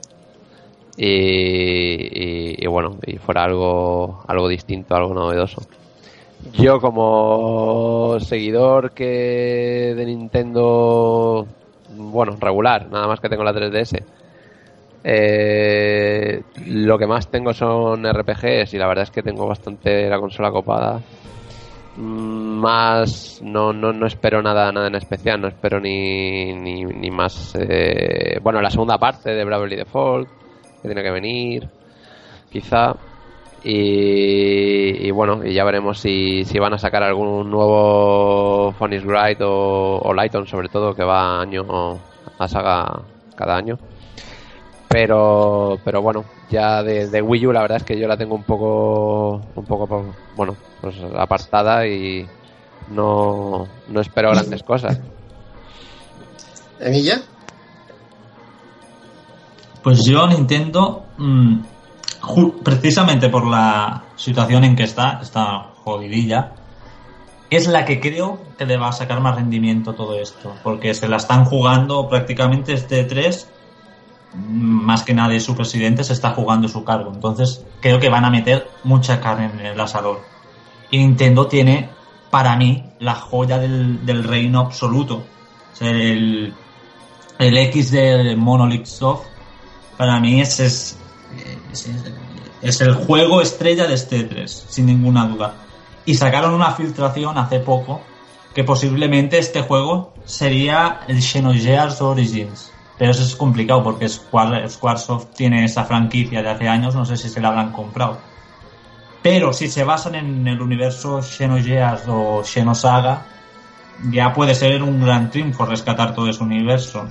Y- 0.97 2.63
y 2.63 2.67
bueno, 2.67 2.99
y 3.07 3.17
fuera 3.17 3.45
algo, 3.45 4.23
algo 4.27 4.49
distinto, 4.49 4.95
algo 4.95 5.15
novedoso. 5.15 5.63
Yo 6.55 6.81
como 6.81 8.19
seguidor 8.21 8.93
que 8.93 9.95
de 9.97 10.07
Nintendo, 10.07 11.47
bueno, 11.97 12.37
regular, 12.41 12.89
nada 12.91 13.07
más 13.07 13.21
que 13.21 13.29
tengo 13.29 13.45
la 13.45 13.53
3DS, 13.53 14.03
eh, 15.03 16.43
lo 16.67 16.99
que 16.99 17.07
más 17.07 17.31
tengo 17.31 17.53
son 17.55 18.05
RPGs 18.07 18.75
y 18.75 18.79
la 18.79 18.87
verdad 18.87 19.05
es 19.05 19.11
que 19.11 19.23
tengo 19.23 19.47
bastante 19.47 20.09
la 20.09 20.19
consola 20.19 20.51
copada. 20.51 21.01
Mm, 21.97 22.61
más 22.61 23.41
no, 23.43 23.73
no, 23.73 23.93
no 23.93 24.07
espero 24.07 24.43
nada 24.43 24.71
nada 24.71 24.87
en 24.87 24.95
especial 24.95 25.41
no 25.41 25.49
espero 25.49 25.81
ni, 25.81 26.53
ni, 26.53 26.85
ni 26.85 27.11
más 27.11 27.55
eh, 27.59 28.39
bueno 28.43 28.61
la 28.61 28.71
segunda 28.71 28.97
parte 28.97 29.31
de 29.31 29.45
Bravely 29.45 29.75
Default 29.77 30.29
que 30.81 30.89
tiene 30.89 31.03
que 31.03 31.11
venir 31.11 31.69
quizá 32.51 32.95
y, 33.65 35.11
bueno 35.11 35.45
y 35.45 35.53
ya 35.53 35.65
veremos 35.65 35.99
si, 35.99 36.45
si 36.45 36.59
van 36.59 36.75
a 36.75 36.79
sacar 36.79 37.03
algún 37.03 37.51
nuevo 37.51 38.73
Phoenix 38.79 39.05
Wright 39.05 39.41
o, 39.43 39.99
o 39.99 40.15
Lighton 40.15 40.47
sobre 40.47 40.69
todo 40.69 40.95
que 40.95 41.05
va 41.05 41.41
año 41.41 41.99
a 42.39 42.49
saga 42.49 43.03
cada 43.35 43.57
año 43.57 43.79
pero 44.91 45.79
pero 45.85 46.03
bueno 46.03 46.25
ya 46.51 46.83
de, 46.83 47.09
de, 47.09 47.23
Wii 47.23 47.47
U 47.47 47.53
la 47.53 47.63
verdad 47.63 47.77
es 47.77 47.85
que 47.85 47.97
yo 47.97 48.09
la 48.09 48.17
tengo 48.17 48.35
un 48.35 48.43
poco 48.43 49.41
un 49.55 49.65
poco 49.65 50.05
bueno 50.35 50.57
pues 50.81 50.97
apartada 51.17 51.87
y 51.87 52.27
no, 52.91 53.69
no 53.87 54.01
espero 54.01 54.33
grandes 54.33 54.65
cosas. 54.65 54.99
Emilla 56.81 57.23
pues 59.81 60.05
yo 60.05 60.27
Nintendo 60.27 61.05
mmm, 61.19 61.61
precisamente 62.65 63.29
por 63.29 63.47
la 63.47 64.03
situación 64.17 64.65
en 64.65 64.75
que 64.75 64.83
está 64.83 65.21
está 65.23 65.69
jodidilla 65.85 66.55
es 67.49 67.69
la 67.69 67.85
que 67.85 68.01
creo 68.01 68.41
que 68.59 68.67
le 68.67 68.77
va 68.77 68.89
a 68.89 68.93
sacar 68.93 69.21
más 69.21 69.37
rendimiento 69.37 69.95
todo 69.95 70.19
esto 70.19 70.53
porque 70.65 70.95
se 70.95 71.07
la 71.07 71.19
están 71.19 71.45
jugando 71.45 72.09
prácticamente 72.09 72.73
este 72.73 73.05
3 73.05 73.60
más 74.35 75.03
que 75.03 75.15
nadie 75.15 75.41
su 75.41 75.57
presidente 75.57 76.05
se 76.05 76.13
está 76.13 76.31
jugando 76.31 76.69
su 76.69 76.85
cargo. 76.85 77.11
Entonces 77.13 77.65
creo 77.81 77.99
que 77.99 78.09
van 78.09 78.25
a 78.25 78.31
meter 78.31 78.69
mucha 78.85 79.21
carne 79.21 79.51
en 79.53 79.61
el 79.67 79.81
asador. 79.81 80.21
Y 80.91 80.99
Nintendo 80.99 81.47
tiene, 81.47 81.91
para 82.31 82.57
mí, 82.57 82.85
la 82.99 83.15
joya 83.15 83.59
del, 83.59 84.05
del 84.05 84.25
reino 84.25 84.61
absoluto. 84.61 85.25
El, 85.81 86.53
el 87.39 87.57
X 87.57 87.91
de 87.91 88.37
Monolith 88.37 88.87
Soft, 88.87 89.27
para 89.97 90.21
mí 90.21 90.41
es, 90.41 90.61
es, 90.61 90.99
es, 92.63 92.81
el 92.81 92.95
juego 92.95 93.41
estrella 93.41 93.87
de 93.87 93.95
este 93.95 94.25
3, 94.25 94.67
sin 94.69 94.87
ninguna 94.87 95.27
duda. 95.27 95.55
Y 96.05 96.15
sacaron 96.15 96.55
una 96.55 96.73
filtración 96.73 97.39
hace 97.39 97.61
poco 97.61 98.03
que 98.55 98.65
posiblemente 98.65 99.39
este 99.39 99.63
juego 99.63 100.13
sería 100.25 101.01
el 101.09 101.23
Xenogears 101.23 102.03
Origins 102.03 102.73
pero 103.01 103.13
eso 103.13 103.23
es 103.23 103.35
complicado 103.35 103.83
porque 103.83 104.07
Square, 104.07 104.69
Squaresoft 104.69 105.29
tiene 105.35 105.65
esa 105.65 105.85
franquicia 105.85 106.43
de 106.43 106.51
hace 106.51 106.69
años, 106.69 106.95
no 106.95 107.07
sé 107.07 107.17
si 107.17 107.31
se 107.31 107.41
la 107.41 107.49
habrán 107.49 107.73
comprado. 107.73 108.19
Pero 109.23 109.55
si 109.55 109.71
se 109.71 109.85
basan 109.85 110.17
en 110.17 110.47
el 110.47 110.61
universo 110.61 111.23
Xenogears 111.23 112.03
o 112.09 112.45
Xenosaga, 112.45 113.23
ya 114.11 114.35
puede 114.35 114.55
ser 114.55 114.83
un 114.83 115.01
gran 115.01 115.31
triunfo 115.31 115.65
rescatar 115.65 116.15
todo 116.15 116.29
ese 116.29 116.45
universo. 116.45 117.09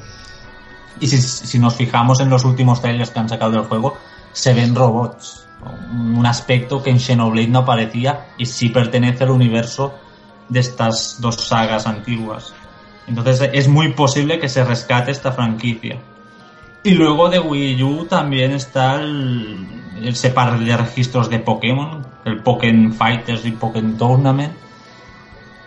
Y 0.99 1.07
si, 1.07 1.57
nos 1.57 1.73
fijamos 1.73 2.19
en 2.19 2.29
los 2.29 2.45
últimos 2.45 2.81
trailers 2.83 3.09
que 3.09 3.19
han 3.21 3.29
sacado 3.29 3.53
del 3.53 3.63
juego, 3.63 3.97
se 4.31 4.53
ven 4.53 4.75
robots. 4.75 5.47
Un 5.91 6.23
aspecto 6.27 6.83
que 6.83 6.91
en 6.91 6.99
Xenoblade 6.99 7.47
no 7.47 7.59
aparecía 7.59 8.27
y 8.37 8.45
sí 8.45 8.69
pertenece 8.69 9.23
al 9.23 9.31
universo 9.31 9.95
de 10.49 10.59
estas 10.59 11.19
dos 11.19 11.47
sagas 11.47 11.87
antiguas. 11.87 12.53
Entonces 13.09 13.49
es 13.53 13.67
muy 13.67 13.91
posible 13.93 14.39
que 14.39 14.47
se 14.47 14.63
rescate 14.63 15.11
esta 15.11 15.31
franquicia. 15.31 15.97
Y 16.83 16.91
luego 16.91 17.27
de 17.27 17.39
Wii 17.39 17.83
U 17.83 18.05
también 18.05 18.51
está 18.51 19.01
el, 19.01 19.67
par 20.33 20.59
de 20.59 20.77
registros 20.77 21.29
de 21.29 21.39
Pokémon, 21.39 22.05
el 22.23 22.41
Pokémon 22.41 22.93
Fighters 22.93 23.45
y 23.45 23.51
Pokémon 23.51 23.97
Tournament, 23.97 24.53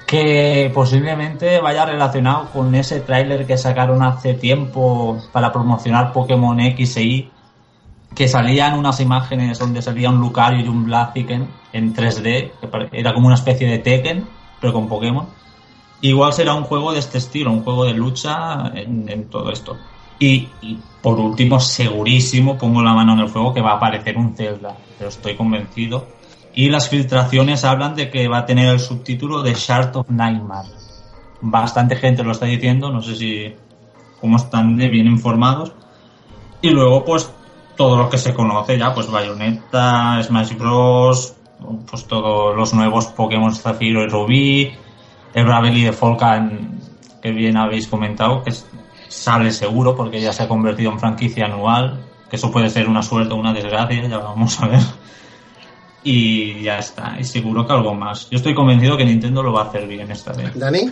que 0.07 0.71
posiblemente 0.73 1.61
vaya 1.61 1.85
relacionado 1.85 2.49
con 2.51 2.75
ese 2.75 3.01
tráiler 3.01 3.45
que 3.45 3.59
sacaron 3.59 4.03
hace 4.03 4.35
tiempo 4.35 5.21
para 5.33 5.53
promocionar 5.53 6.13
Pokémon 6.13 6.59
X 6.61 6.97
e 6.97 7.03
Y, 7.03 7.31
que 8.15 8.29
salían 8.29 8.79
unas 8.79 9.01
imágenes 9.01 9.59
donde 9.59 9.83
salía 9.83 10.11
un 10.11 10.21
Lucario 10.21 10.65
y 10.65 10.69
un 10.69 10.85
Blaziken 10.85 11.49
en 11.73 11.95
3D, 11.95 12.53
que 12.61 13.01
era 13.01 13.13
como 13.13 13.27
una 13.27 13.37
especie 13.37 13.69
de 13.69 13.79
Tekken, 13.79 14.27
pero 14.61 14.73
con 14.73 14.89
Pokémon 14.89 15.42
igual 16.03 16.33
será 16.33 16.55
un 16.55 16.65
juego 16.65 16.93
de 16.93 16.99
este 16.99 17.19
estilo, 17.19 17.51
un 17.51 17.63
juego 17.63 17.85
de 17.85 17.95
lucha 17.95 18.73
en, 18.75 19.29
todo 19.31 19.51
esto. 19.51 19.77
Y, 20.19 20.49
y, 20.61 20.79
por 21.01 21.19
último, 21.19 21.59
segurísimo, 21.59 22.59
pongo 22.59 22.83
la 22.83 22.93
mano 22.93 23.15
en 23.15 23.21
el 23.21 23.29
fuego, 23.29 23.55
que 23.55 23.61
va 23.61 23.73
a 23.73 23.77
aparecer 23.77 24.17
un 24.17 24.37
Zelda, 24.37 24.77
pero 24.99 25.09
estoy 25.09 25.35
convencido. 25.35 26.07
Y 26.55 26.69
las 26.69 26.89
filtraciones 26.89 27.65
hablan 27.65 27.95
de 27.95 28.11
que 28.11 28.29
va 28.29 28.39
a 28.39 28.47
tener 28.47 28.69
el 28.69 28.81
subtítulo 28.81 29.43
de 29.43 29.55
Shard 29.55 29.97
of 29.97 30.11
Nightmare. 30.11 30.69
Bastante 31.41 31.97
gente 31.97 32.23
lo 32.23 32.33
está 32.33 32.47
diciendo, 32.47 32.91
no 32.91 33.01
sé 33.01 33.17
si 33.17 33.55
cómo 34.21 34.37
están 34.37 34.77
de 34.77 34.89
bien 34.89 35.07
informados. 35.07 35.73
Y 36.61 36.71
luego, 36.71 37.05
pues, 37.05 37.33
todo 37.77 37.97
lo 37.97 38.09
que 38.09 38.19
se 38.19 38.35
conoce 38.35 38.79
ya, 38.79 38.95
pues 38.95 39.11
Bayonetta, 39.11 40.23
Smash 40.23 40.57
Bros., 40.57 41.35
pues 41.89 42.07
todos 42.07 42.57
los 42.57 42.75
nuevos 42.75 43.07
Pokémon 43.07 43.55
Zafiro 43.55 44.03
y 44.03 44.09
Rubí, 44.09 44.73
el 45.35 45.45
Bravely 45.45 45.85
de 45.85 45.91
Volcan 45.91 46.81
que 47.23 47.31
bien 47.31 47.57
habéis 47.57 47.87
comentado, 47.87 48.43
que 48.43 48.53
sale 49.09 49.53
seguro 49.53 49.95
porque 49.95 50.21
ya 50.21 50.33
se 50.33 50.43
ha 50.43 50.49
convertido 50.49 50.91
en 50.91 50.99
franquicia 50.99 51.47
anual, 51.47 52.05
que 52.29 52.37
eso 52.37 52.51
puede 52.51 52.69
ser 52.69 52.89
una 52.89 53.03
suerte 53.03 53.33
o 53.33 53.37
una 53.37 53.53
desgracia, 53.53 54.09
ya 54.09 54.19
vamos 54.19 54.61
a 54.61 54.67
ver. 54.67 54.81
Y 56.05 56.63
ya 56.63 56.79
está, 56.79 57.17
y 57.21 57.23
seguro 57.23 57.65
que 57.65 57.73
algo 57.73 57.95
más. 57.95 58.29
Yo 58.29 58.37
estoy 58.37 58.55
convencido 58.55 58.97
que 58.97 59.05
Nintendo 59.05 59.41
lo 59.41 59.53
va 59.53 59.63
a 59.63 59.65
hacer 59.67 59.87
bien 59.87 60.11
esta 60.11 60.33
vez. 60.33 60.59
¿Dani? 60.59 60.91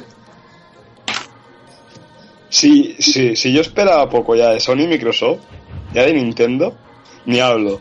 Sí, 2.48 2.96
sí, 3.00 3.34
si 3.34 3.52
yo 3.52 3.60
esperaba 3.60 4.08
poco 4.08 4.36
ya 4.36 4.50
de 4.50 4.60
Sony 4.60 4.82
y 4.82 4.86
Microsoft, 4.86 5.40
ya 5.92 6.04
de 6.04 6.14
Nintendo, 6.14 6.76
ni 7.26 7.40
hablo. 7.40 7.80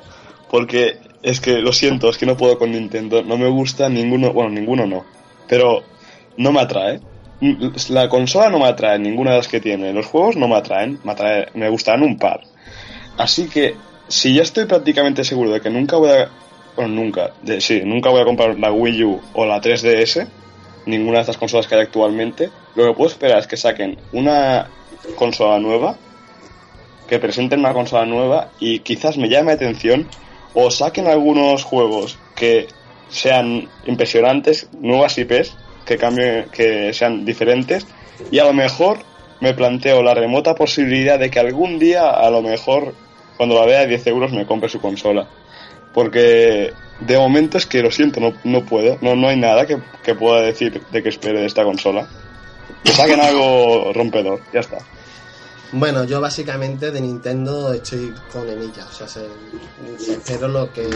Porque 0.50 1.00
es 1.22 1.40
que 1.40 1.60
lo 1.60 1.72
siento, 1.72 2.10
es 2.10 2.18
que 2.18 2.26
no 2.26 2.36
puedo 2.36 2.58
con 2.58 2.72
Nintendo. 2.72 3.22
No 3.22 3.38
me 3.38 3.48
gusta 3.48 3.90
ninguno, 3.90 4.34
bueno, 4.34 4.50
ninguno 4.50 4.88
no. 4.88 5.06
Pero 5.48 5.84
no 6.40 6.54
me 6.54 6.62
atrae. 6.62 7.02
La 7.90 8.10
consola 8.10 8.50
no 8.50 8.60
me 8.60 8.66
atrae, 8.66 8.98
ninguna 8.98 9.32
de 9.32 9.38
las 9.38 9.48
que 9.48 9.60
tiene. 9.60 9.94
Los 9.94 10.08
juegos 10.08 10.36
no 10.38 10.48
me 10.48 10.56
atraen, 10.56 11.00
me, 11.04 11.12
atrae, 11.12 11.50
me 11.54 11.70
gustarán 11.70 12.04
un 12.04 12.18
par. 12.18 12.42
Así 13.18 13.48
que, 13.50 13.76
si 14.08 14.34
ya 14.34 14.42
estoy 14.42 14.66
prácticamente 14.66 15.24
seguro 15.24 15.52
de 15.52 15.62
que 15.62 15.70
nunca 15.70 15.98
voy 15.98 16.10
a. 16.10 16.30
Bueno, 16.76 16.96
nunca, 16.96 17.34
sí, 17.60 17.82
nunca 17.84 18.10
voy 18.10 18.22
a 18.22 18.26
comprar 18.26 18.58
la 18.58 18.72
Wii 18.72 19.04
U 19.04 19.22
o 19.34 19.46
la 19.46 19.60
3DS, 19.60 20.28
ninguna 20.86 21.18
de 21.18 21.22
estas 21.22 21.38
consolas 21.38 21.68
que 21.68 21.76
hay 21.76 21.82
actualmente, 21.82 22.50
lo 22.76 22.86
que 22.86 22.94
puedo 22.94 23.10
esperar 23.10 23.40
es 23.40 23.48
que 23.48 23.58
saquen 23.58 23.98
una 24.14 24.70
consola 25.16 25.60
nueva, 25.60 25.98
que 27.10 27.20
presenten 27.20 27.60
una 27.60 27.74
consola 27.74 28.06
nueva 28.06 28.52
y 28.60 28.80
quizás 28.80 29.18
me 29.18 29.28
llame 29.28 29.48
la 29.48 29.54
atención 29.56 30.08
o 30.54 30.72
saquen 30.72 31.08
algunos 31.08 31.66
juegos 31.66 32.18
que 32.36 32.68
sean 33.10 33.68
impresionantes, 33.86 34.70
nuevas 34.80 35.18
IPs, 35.18 35.58
que 35.90 35.98
cambien, 35.98 36.46
que 36.52 36.94
sean 36.94 37.26
diferentes 37.26 37.88
y 38.30 38.38
a 38.38 38.44
lo 38.44 38.54
mejor 38.54 39.00
me 39.42 39.56
planteo 39.56 40.04
la 40.04 40.14
remota 40.14 40.54
posibilidad 40.54 41.18
de 41.18 41.32
que 41.32 41.40
algún 41.40 41.80
día, 41.80 42.12
a 42.12 42.30
lo 42.30 42.44
mejor, 42.44 42.94
cuando 43.38 43.56
la 43.56 43.66
vea 43.66 43.80
a 43.82 43.86
10 43.88 44.06
euros, 44.08 44.32
me 44.32 44.46
compre 44.46 44.70
su 44.70 44.80
consola. 44.80 45.28
Porque 45.92 46.72
de 47.00 47.18
momento 47.18 47.58
es 47.58 47.66
que 47.66 47.82
lo 47.82 47.90
siento, 47.90 48.20
no, 48.20 48.34
no 48.44 48.66
puedo, 48.66 49.00
no, 49.02 49.16
no 49.16 49.30
hay 49.30 49.38
nada 49.38 49.66
que, 49.66 49.80
que 50.04 50.14
pueda 50.14 50.42
decir 50.42 50.80
de 50.92 51.02
que 51.02 51.10
espere 51.10 51.40
de 51.40 51.48
esta 51.48 51.64
consola. 51.64 52.08
Que 52.84 52.92
saquen 52.92 53.20
algo 53.20 53.92
rompedor, 53.94 54.42
ya 54.54 54.60
está. 54.60 54.78
Bueno, 55.72 56.04
yo 56.04 56.20
básicamente 56.20 56.90
de 56.90 57.00
Nintendo 57.00 57.72
estoy 57.72 58.14
con 58.32 58.50
Emilla, 58.50 58.88
o 58.88 58.92
sea, 58.92 59.08
se, 59.08 59.28
se 60.00 60.14
espero 60.14 60.48
lo 60.48 60.74
que 60.74 60.90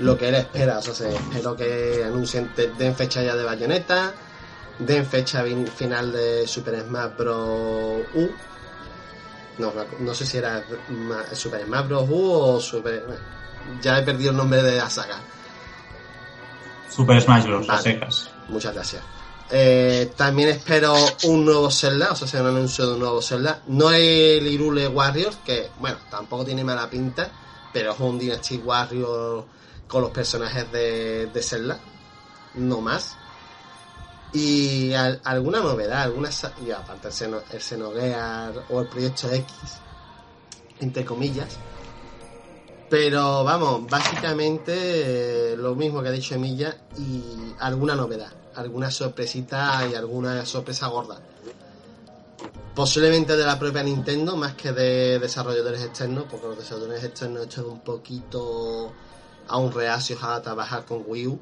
lo 0.00 0.18
que 0.18 0.28
él 0.28 0.34
espera, 0.34 0.78
o 0.78 0.82
sea, 0.82 0.92
se, 0.92 1.14
espero 1.14 1.56
que 1.56 2.04
anuncien, 2.04 2.50
den 2.76 2.94
fecha 2.94 3.22
ya 3.22 3.34
de 3.34 3.44
Bayonetta, 3.44 4.12
den 4.78 5.06
fecha 5.06 5.44
final 5.74 6.12
de 6.12 6.46
Super 6.46 6.82
Smash 6.82 7.16
Bros. 7.16 8.02
U. 8.14 8.28
No, 9.58 9.72
no 10.00 10.14
sé 10.14 10.26
si 10.26 10.38
era 10.38 10.62
Super 11.32 11.64
Smash 11.64 11.88
Bros. 11.88 12.08
U 12.08 12.32
o 12.32 12.60
Super... 12.60 13.04
Ya 13.80 13.98
he 13.98 14.02
perdido 14.02 14.32
el 14.32 14.36
nombre 14.36 14.62
de 14.62 14.76
la 14.76 14.90
saga. 14.90 15.20
Super 16.88 17.20
Smash 17.20 17.46
Bros. 17.46 17.66
Vale. 17.66 17.82
secas. 17.82 18.30
Muchas 18.48 18.74
gracias. 18.74 19.02
Eh, 19.54 20.10
también 20.16 20.48
espero 20.48 20.94
un 21.24 21.44
nuevo 21.44 21.70
Zelda, 21.70 22.12
o 22.12 22.16
sea, 22.16 22.26
se 22.26 22.38
han 22.38 22.46
anunciado 22.46 22.92
de 22.92 22.96
un 22.96 23.02
nuevo 23.02 23.20
Zelda. 23.20 23.62
No 23.66 23.92
el 23.92 24.46
Irule 24.46 24.88
Warriors, 24.88 25.36
que, 25.44 25.68
bueno, 25.78 25.98
tampoco 26.10 26.42
tiene 26.46 26.64
mala 26.64 26.88
pinta, 26.88 27.30
pero 27.70 27.92
es 27.92 28.00
un 28.00 28.18
Dynasty 28.18 28.56
Warrior 28.56 29.44
con 29.86 30.00
los 30.00 30.10
personajes 30.10 30.72
de, 30.72 31.42
Zelda, 31.42 31.78
no 32.54 32.80
más. 32.80 33.18
Y 34.32 34.94
al, 34.94 35.20
alguna 35.22 35.60
novedad, 35.60 36.00
alguna. 36.00 36.30
Y 36.66 36.70
aparte 36.70 37.08
el, 37.08 37.60
Seno, 37.60 37.88
o 38.70 38.80
el 38.80 38.88
Proyecto 38.88 39.30
X, 39.30 39.54
entre 40.80 41.04
comillas. 41.04 41.58
Pero 42.88 43.44
vamos, 43.44 43.86
básicamente 43.86 45.52
eh, 45.52 45.56
lo 45.58 45.74
mismo 45.74 46.02
que 46.02 46.08
ha 46.08 46.12
dicho 46.12 46.34
Emilia 46.36 46.74
y 46.96 47.52
alguna 47.58 47.94
novedad 47.94 48.41
alguna 48.54 48.90
sorpresita 48.90 49.86
y 49.90 49.94
alguna 49.94 50.44
sorpresa 50.46 50.88
gorda. 50.88 51.20
Posiblemente 52.74 53.36
de 53.36 53.44
la 53.44 53.58
propia 53.58 53.82
Nintendo, 53.82 54.36
más 54.36 54.54
que 54.54 54.72
de 54.72 55.18
desarrolladores 55.18 55.82
externos, 55.82 56.24
porque 56.30 56.46
los 56.46 56.58
desarrolladores 56.58 57.04
externos 57.04 57.46
están 57.46 57.66
un 57.66 57.80
poquito 57.80 58.92
aún 59.48 59.72
reacios 59.72 60.22
a 60.22 60.40
trabajar 60.40 60.84
con 60.86 61.04
Wii 61.06 61.26
U. 61.26 61.38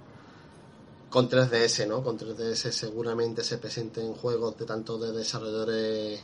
Con 1.09 1.29
3DS, 1.29 1.89
¿no? 1.89 2.03
Con 2.05 2.19
3DS 2.19 2.71
seguramente 2.71 3.43
se 3.43 3.59
presenten 3.59 4.15
juegos 4.15 4.57
de 4.57 4.65
tanto 4.65 4.99
de 4.99 5.13
desarrolladores 5.13 6.21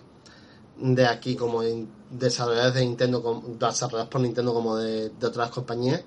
de 0.78 1.06
aquí 1.06 1.36
como 1.36 1.62
desarrolladores 2.10 2.74
de 2.74 2.80
Nintendo, 2.82 3.42
desarrollados 3.58 4.08
por 4.08 4.20
Nintendo 4.20 4.52
como 4.52 4.76
de, 4.76 5.10
otras 5.22 5.50
compañías. 5.50 6.02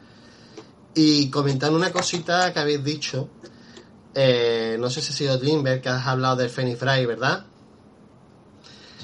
Y 0.94 1.30
comentar 1.30 1.72
una 1.72 1.92
cosita 1.92 2.52
que 2.54 2.60
habéis 2.60 2.84
dicho, 2.84 3.30
eh, 4.15 4.78
no 4.80 4.89
sé 4.89 5.02
si 5.02 5.13
ha 5.13 5.15
sido 5.15 5.38
Dreamberg 5.38 5.82
que 5.82 5.89
has 5.89 6.08
hablado 6.08 6.38
del 6.38 6.50
Phoenix 6.50 6.80
Fry, 6.80 7.06
¿verdad? 7.06 7.45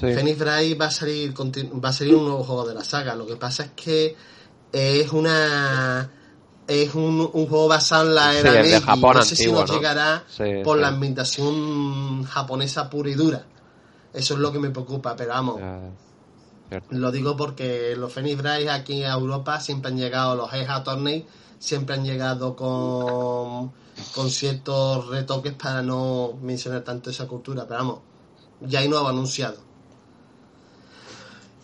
Sí. 0.00 0.12
Phoenix 0.12 0.38
Fry 0.38 0.74
va 0.74 0.86
a 0.86 0.90
salir 0.90 1.32
va 1.32 1.88
a 1.88 1.92
salir 1.92 2.14
un 2.14 2.24
nuevo 2.24 2.44
juego 2.44 2.66
de 2.66 2.74
la 2.74 2.84
saga. 2.84 3.14
Lo 3.14 3.26
que 3.26 3.36
pasa 3.36 3.64
es 3.64 3.70
que 3.70 4.16
es 4.72 5.12
una 5.12 6.10
es 6.66 6.94
un, 6.94 7.30
un 7.32 7.46
juego 7.46 7.68
basado 7.68 8.08
en 8.08 8.14
la 8.14 8.34
era 8.34 8.64
sí, 8.64 8.70
de 8.70 8.80
Japón 8.80 9.16
no 9.16 9.22
sé 9.22 9.36
si 9.36 9.52
nos 9.52 9.70
llegará 9.70 10.24
por 10.64 10.78
la 10.78 10.88
ambientación 10.88 12.24
japonesa 12.24 12.90
pura 12.90 13.10
y 13.10 13.14
dura. 13.14 13.46
Eso 14.12 14.34
es 14.34 14.40
lo 14.40 14.50
que 14.50 14.58
me 14.58 14.70
preocupa, 14.70 15.14
pero 15.14 15.30
vamos. 15.30 15.60
lo 16.90 17.12
digo 17.12 17.36
porque 17.36 17.94
los 17.96 18.12
Phoenix 18.12 18.38
Bright 18.38 18.68
aquí 18.68 19.02
en 19.02 19.10
Europa 19.10 19.60
siempre 19.60 19.90
han 19.90 19.98
llegado, 19.98 20.34
los 20.34 20.52
EJA 20.52 20.82
Tourney 20.82 21.26
siempre 21.58 21.94
han 21.94 22.04
llegado 22.04 22.56
con, 22.56 23.72
con 24.14 24.30
ciertos 24.30 25.08
retoques 25.08 25.54
para 25.54 25.82
no 25.82 26.34
mencionar 26.42 26.82
tanto 26.82 27.10
esa 27.10 27.26
cultura, 27.26 27.64
pero 27.66 27.78
vamos, 27.78 27.98
ya 28.60 28.80
hay 28.80 28.88
nuevo 28.88 29.08
anunciado. 29.08 29.56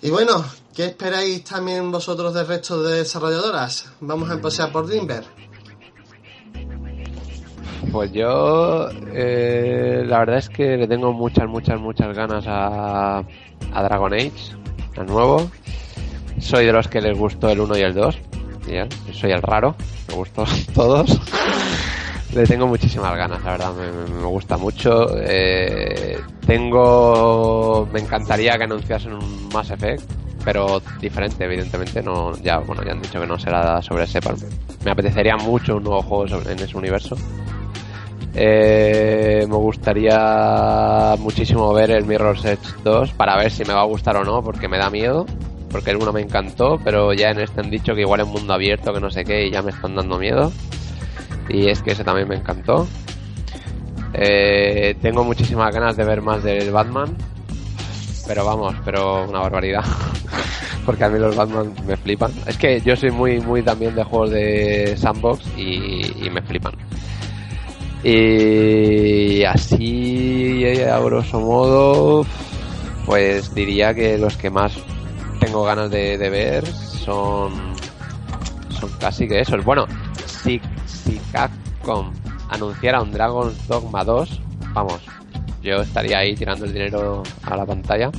Y 0.01 0.11
bueno, 0.11 0.45
¿qué 0.75 0.87
esperáis 0.87 1.45
también 1.45 1.93
vosotros 1.93 2.35
del 2.35 2.47
resto 2.47 2.83
de 2.83 2.99
desarrolladoras? 2.99 3.93
Vamos 4.01 4.31
a 4.31 4.35
empezar 4.35 4.73
por 4.73 4.87
Dreamberg. 4.87 5.25
Pues 7.91 8.13
yo, 8.13 8.89
eh, 9.13 10.03
la 10.07 10.21
verdad 10.21 10.39
es 10.39 10.49
que 10.49 10.77
le 10.77 10.89
tengo 10.89 11.13
muchas, 11.13 11.47
muchas, 11.49 11.79
muchas 11.79 12.17
ganas 12.17 12.45
a, 12.47 13.19
a 13.19 13.83
Dragon 13.83 14.13
Age, 14.15 14.33
al 14.97 15.07
nuevo. 15.07 15.51
Soy 16.41 16.67
de 16.67 16.73
los 16.73 16.89
que 16.89 17.01
les 17.01 17.17
gustó 17.17 17.49
el 17.51 17.61
1 17.61 17.79
y 17.79 17.81
el 17.83 17.95
2. 17.95 18.19
soy 19.13 19.31
el 19.31 19.43
raro, 19.43 19.77
me 20.09 20.15
gustó 20.15 20.45
todos. 20.75 21.21
Le 22.35 22.45
tengo 22.45 22.67
muchísimas 22.67 23.17
ganas, 23.17 23.43
la 23.45 23.53
verdad, 23.53 23.73
me, 23.75 24.25
gusta 24.25 24.57
mucho. 24.57 25.07
Eh, 25.19 26.19
tengo, 26.47 27.89
me 27.93 28.01
encantaría 28.01 28.57
que 28.57 28.65
anunciasen 28.65 29.13
un 29.13 29.49
Mass 29.53 29.71
Effect, 29.71 30.03
pero 30.45 30.81
diferente, 31.01 31.45
evidentemente. 31.45 32.03
No, 32.03 32.37
ya, 32.39 32.59
bueno, 32.59 32.83
ya 32.85 32.93
han 32.93 33.03
dicho 33.03 33.21
que 33.21 33.27
no 33.27 33.39
será 33.39 33.83
sobre 33.83 34.05
ese. 34.05 34.21
Me 34.85 34.93
apetecería 34.93 35.37
mucho 35.37 35.77
un 35.77 35.85
nuevo 35.85 36.03
juego 36.03 36.41
en 36.49 36.59
ese 36.59 36.77
universo. 36.77 37.17
Eh, 38.35 39.45
me 39.47 39.57
gustaría 39.57 41.17
muchísimo 41.19 41.73
ver 41.75 41.91
el 41.91 42.07
Mirror's 42.07 42.45
Edge 42.47 42.67
2 42.83 43.13
para 43.13 43.37
ver 43.37 43.51
si 43.51 43.63
me 43.65 43.75
va 43.75 43.83
a 43.83 43.87
gustar 43.87 44.17
o 44.17 44.25
no, 44.25 44.43
porque 44.43 44.69
me 44.69 44.79
da 44.79 44.89
miedo. 44.89 45.27
Porque 45.71 45.91
el 45.91 45.97
1 45.97 46.13
me 46.13 46.21
encantó, 46.21 46.79
pero 46.85 47.15
ya 47.15 47.31
en 47.31 47.41
este 47.41 47.61
han 47.61 47.71
dicho 47.71 47.95
que 47.95 48.03
igual 48.03 48.21
es 48.21 48.27
mundo 48.27 48.53
abierto, 48.53 48.93
que 48.93 49.01
no 49.01 49.11
sé 49.11 49.25
qué, 49.25 49.47
y 49.47 49.51
ya 49.51 49.63
me 49.63 49.71
están 49.71 49.95
dando 49.95 50.19
miedo. 50.19 50.53
Y 51.49 51.69
es 51.69 51.83
que 51.83 51.93
ese 51.93 52.05
también 52.05 52.29
me 52.29 52.37
encantó. 52.37 52.87
Eh, 54.15 54.97
tengo 55.01 55.25
muchísimas 55.25 55.75
ganas 55.75 55.97
de 55.97 56.05
ver 56.05 56.23
más 56.23 56.43
del 56.43 56.71
Batman. 56.71 57.17
Pero 58.27 58.45
vamos, 58.45 58.75
pero 58.85 59.25
una 59.29 59.41
barbaridad. 59.41 59.85
porque 60.87 61.05
a 61.05 61.09
mí 61.09 61.19
los 61.19 61.37
Batman 61.37 61.75
me 61.87 61.97
flipan. 61.97 62.33
Es 62.47 62.57
que 62.57 62.81
yo 62.81 62.97
soy 62.97 63.11
muy, 63.11 63.41
muy 63.41 63.63
también 63.63 63.95
de 63.95 64.05
juegos 64.05 64.31
de 64.31 64.97
sandbox 64.97 65.45
y 65.57 66.29
me 66.31 66.43
flipan. 66.43 66.75
Y 68.05 69.45
así, 69.45 70.65
a 70.81 70.99
grosso 70.99 71.41
modo, 71.41 72.27
pues 73.07 73.55
diría 73.55 73.95
que 73.95 74.19
los 74.19 74.37
que 74.37 74.51
más 74.51 74.73
tengo 75.39 75.63
ganas 75.63 75.89
de, 75.91 76.17
ver 76.17 76.67
son, 76.67 77.53
son 78.71 78.91
casi 78.99 79.29
que 79.29 79.41
esos. 79.41 79.65
Bueno, 79.65 79.87
si, 80.27 80.61
si 81.05 81.19
Capcom 81.33 82.13
anunciara 82.49 83.03
un 83.03 83.13
Dragon's 83.13 83.67
Dogma 83.67 84.05
2, 84.05 84.41
vamos, 84.75 85.01
yo 85.63 85.83
estaría 85.83 86.19
ahí 86.19 86.35
tirando 86.35 86.65
el 86.65 86.73
dinero 86.73 87.23
a 87.45 87.57
la 87.57 87.65
pantalla. 87.65 88.11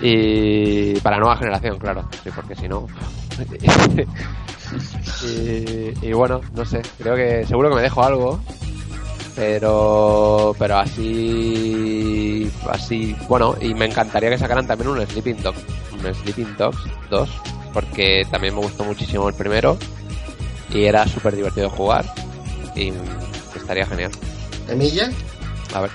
Y 0.00 0.98
para 1.00 1.18
nueva 1.18 1.36
generación, 1.36 1.78
claro, 1.78 2.08
sí, 2.22 2.30
porque 2.34 2.54
si 2.54 2.68
no. 2.68 2.86
Y, 6.02 6.12
bueno, 6.12 6.42
no 6.54 6.64
sé, 6.64 6.82
creo 6.98 7.16
que 7.16 7.46
seguro 7.46 7.70
que 7.70 7.76
me 7.76 7.82
dejo 7.82 8.02
algo, 8.02 8.38
pero 9.34 10.54
pero 10.58 10.76
así 10.76 12.50
así 12.68 13.16
bueno 13.28 13.56
y 13.60 13.72
me 13.72 13.86
encantaría 13.86 14.30
que 14.30 14.38
sacaran 14.38 14.66
también 14.66 14.90
un 14.90 15.06
Sleeping 15.06 15.42
Dogs 15.42 15.64
un 15.92 16.14
Sleeping 16.14 16.56
Dogs 16.56 16.78
2 17.08 17.30
porque 17.72 18.26
también 18.30 18.54
me 18.54 18.60
gustó 18.60 18.84
muchísimo 18.84 19.28
el 19.28 19.34
primero 19.34 19.78
y 20.72 20.84
era 20.84 21.06
súper 21.06 21.36
divertido 21.36 21.70
jugar 21.70 22.04
y 22.74 22.92
estaría 23.54 23.86
genial. 23.86 24.10
Emilia. 24.68 25.10
A 25.74 25.80
ver 25.80 25.90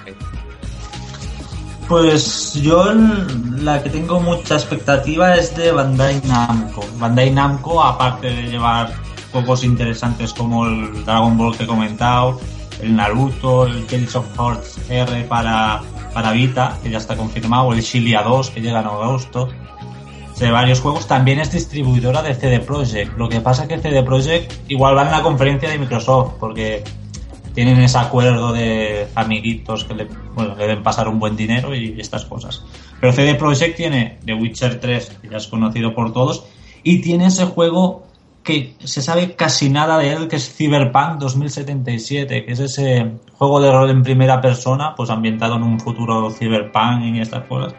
pues 1.88 2.54
yo 2.56 2.92
la 2.92 3.84
que 3.84 3.90
tengo 3.90 4.20
mucha 4.20 4.56
expectativa 4.56 5.36
es 5.36 5.56
de 5.56 5.72
Bandai 5.72 6.22
Namco. 6.26 6.84
Bandai 6.98 7.30
Namco, 7.30 7.84
aparte 7.84 8.28
de 8.28 8.44
llevar 8.50 8.92
juegos 9.32 9.64
interesantes 9.64 10.34
como 10.34 10.66
el 10.66 11.06
Dragon 11.06 11.38
Ball 11.38 11.56
que 11.58 11.64
he 11.64 11.68
comentado, 11.68 12.40
el 12.82 12.96
Naruto, 12.96 13.68
el 13.68 13.86
Tales 13.86 14.16
of 14.16 14.26
Hearts 14.38 14.80
R 14.90 15.24
para, 15.26 15.82
para 16.14 16.32
Vita, 16.32 16.78
que 16.82 16.90
ya 16.90 16.98
está 16.98 17.16
confirmado, 17.16 17.74
el 17.74 17.82
Shilia 17.82 18.24
2 18.24 18.50
que 18.52 18.62
llega 18.62 18.80
en 18.80 18.88
agosto, 18.88 19.50
de 20.40 20.52
varios 20.52 20.82
juegos, 20.82 21.08
también 21.08 21.40
es 21.40 21.52
distribuidora 21.52 22.22
de 22.22 22.34
CD 22.34 22.60
Projekt. 22.60 23.18
Lo 23.18 23.30
que 23.30 23.40
pasa 23.42 23.64
es 23.64 23.70
que 23.70 23.78
CD 23.80 24.04
Projekt 24.04 24.70
igual 24.70 24.98
va 24.98 25.04
en 25.04 25.12
la 25.12 25.22
conferencia 25.22 25.70
de 25.70 25.78
Microsoft, 25.78 26.34
porque 26.40 26.84
tienen 27.54 27.80
ese 27.80 27.98
acuerdo 27.98 28.52
de 28.52 29.08
amiguitos 29.16 29.84
que 29.84 29.94
le, 29.94 30.08
bueno, 30.34 30.56
le 30.56 30.68
deben 30.68 30.84
pasar 30.84 31.08
un 31.08 31.20
buen 31.20 31.36
dinero 31.36 31.76
y 31.76 32.00
estas 32.00 32.26
cosas. 32.26 32.64
Pero 33.00 33.14
CD 33.14 33.36
Projekt 33.36 33.78
tiene 33.78 34.18
The 34.26 34.34
Witcher 34.34 34.80
3, 34.80 35.20
que 35.22 35.30
ya 35.30 35.38
es 35.38 35.48
conocido 35.48 35.94
por 35.94 36.14
todos, 36.14 36.46
y 36.84 37.02
tiene 37.02 37.28
ese 37.28 37.46
juego 37.46 38.04
que 38.44 38.76
se 38.84 39.02
sabe 39.02 39.36
casi 39.36 39.70
nada 39.70 39.98
de 39.98 40.12
él, 40.12 40.28
que 40.28 40.36
es 40.36 40.54
Cyberpunk 40.54 41.20
2077, 41.20 42.46
que 42.46 42.52
es 42.52 42.60
ese 42.60 43.12
juego 43.38 43.62
de 43.62 43.72
rol 43.72 43.90
en 43.90 44.04
primera 44.04 44.42
persona, 44.42 44.94
pues 44.96 45.10
ambientado 45.10 45.56
en 45.56 45.64
un 45.64 45.80
futuro 45.80 46.30
cyberpunk 46.30 47.04
y 47.06 47.22
estas 47.22 47.46
cosas, 47.46 47.74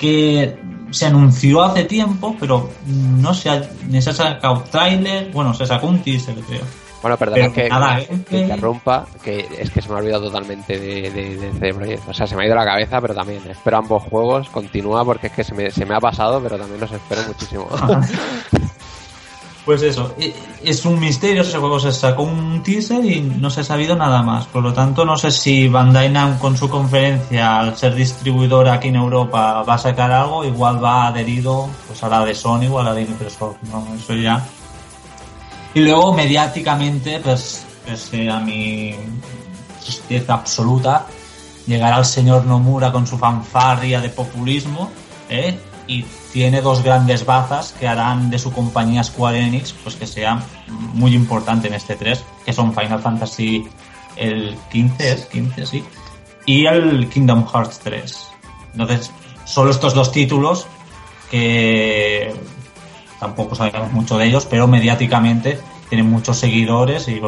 que 0.00 0.58
se 0.90 1.06
anunció 1.06 1.62
hace 1.62 1.84
tiempo, 1.84 2.34
pero 2.40 2.70
no 2.86 3.34
se, 3.34 3.68
ni 3.86 4.00
se 4.00 4.10
ha 4.10 4.14
sacado 4.14 4.64
trailer, 4.70 5.30
bueno, 5.30 5.52
se 5.52 5.66
sacó 5.66 5.88
un 5.88 6.00
teaser, 6.00 6.34
creo. 6.36 6.62
Bueno, 7.02 7.16
perdón 7.16 7.52
que, 7.52 7.68
nada, 7.68 7.98
que, 7.98 8.22
que, 8.24 8.38
interrumpa, 8.40 9.06
que 9.22 9.46
es 9.58 9.70
que 9.70 9.80
se 9.80 9.88
me 9.88 9.94
ha 9.94 9.98
olvidado 9.98 10.24
totalmente 10.24 10.78
de, 10.78 11.10
de, 11.10 12.00
O 12.08 12.12
sea, 12.12 12.26
se 12.26 12.36
me 12.36 12.42
ha 12.42 12.46
ido 12.46 12.54
la 12.54 12.64
cabeza, 12.64 13.00
pero 13.00 13.14
también 13.14 13.42
espero 13.48 13.78
ambos 13.78 14.02
juegos, 14.02 14.48
continúa 14.50 15.04
porque 15.04 15.28
es 15.28 15.32
que 15.32 15.44
se 15.44 15.54
me, 15.54 15.70
se 15.70 15.86
me 15.86 15.94
ha 15.94 16.00
pasado, 16.00 16.42
pero 16.42 16.58
también 16.58 16.80
los 16.80 16.92
espero 16.92 17.22
muchísimo. 17.26 17.68
Pues 19.64 19.82
eso, 19.82 20.14
es 20.64 20.84
un 20.84 20.98
misterio, 20.98 21.42
ese 21.42 21.58
juego 21.58 21.78
se 21.78 21.92
sacó 21.92 22.22
un 22.22 22.62
teaser 22.62 23.04
y 23.04 23.20
no 23.20 23.50
se 23.50 23.60
ha 23.60 23.64
sabido 23.64 23.94
nada 23.94 24.22
más. 24.22 24.46
Por 24.46 24.62
lo 24.62 24.72
tanto, 24.72 25.04
no 25.04 25.16
sé 25.16 25.30
si 25.30 25.68
Bandai 25.68 26.10
Namco 26.10 26.40
con 26.40 26.56
su 26.56 26.68
conferencia, 26.68 27.60
al 27.60 27.76
ser 27.76 27.94
distribuidor 27.94 28.68
aquí 28.68 28.88
en 28.88 28.96
Europa, 28.96 29.62
va 29.62 29.74
a 29.74 29.78
sacar 29.78 30.10
algo, 30.10 30.44
igual 30.44 30.82
va 30.82 31.08
adherido 31.08 31.68
pues 31.86 32.02
a 32.02 32.08
la 32.08 32.24
de 32.24 32.34
Sony 32.34 32.68
o 32.70 32.80
a 32.80 32.84
la 32.84 32.94
de 32.94 33.04
Microsoft, 33.04 33.56
¿no? 33.70 33.86
Eso 33.94 34.14
ya 34.14 34.42
y 35.74 35.80
luego 35.80 36.12
mediáticamente, 36.12 37.20
pues, 37.20 37.64
a 38.30 38.40
mi 38.40 38.94
tristeza 39.80 40.34
absoluta, 40.34 41.06
llegará 41.66 41.98
el 41.98 42.04
señor 42.04 42.44
Nomura 42.44 42.90
con 42.90 43.06
su 43.06 43.16
fanfarria 43.16 44.00
de 44.00 44.08
populismo, 44.08 44.90
¿eh? 45.28 45.56
Y 45.90 46.04
tiene 46.32 46.60
dos 46.60 46.84
grandes 46.84 47.26
bazas 47.26 47.72
que 47.72 47.88
harán 47.88 48.30
de 48.30 48.38
su 48.38 48.52
compañía 48.52 49.02
Square 49.02 49.40
Enix, 49.40 49.72
pues 49.72 49.96
que 49.96 50.06
sea 50.06 50.40
muy 50.68 51.14
importante 51.14 51.66
en 51.66 51.74
este 51.74 51.96
3, 51.96 52.24
que 52.44 52.52
son 52.52 52.72
Final 52.72 53.00
Fantasy 53.00 53.66
el 54.14 54.56
15, 54.70 55.12
es 55.12 55.26
15, 55.26 55.66
sí, 55.66 55.84
y 56.46 56.66
el 56.66 57.08
Kingdom 57.08 57.44
Hearts 57.44 57.80
3. 57.80 58.28
Entonces, 58.72 59.10
solo 59.44 59.72
estos 59.72 59.92
dos 59.92 60.12
títulos 60.12 60.68
que 61.28 62.32
tampoco 63.18 63.56
sabemos 63.56 63.90
mucho 63.90 64.16
de 64.16 64.26
ellos, 64.26 64.46
pero 64.46 64.68
mediáticamente 64.68 65.58
tienen 65.88 66.08
muchos 66.08 66.38
seguidores 66.38 67.08
y, 67.08 67.20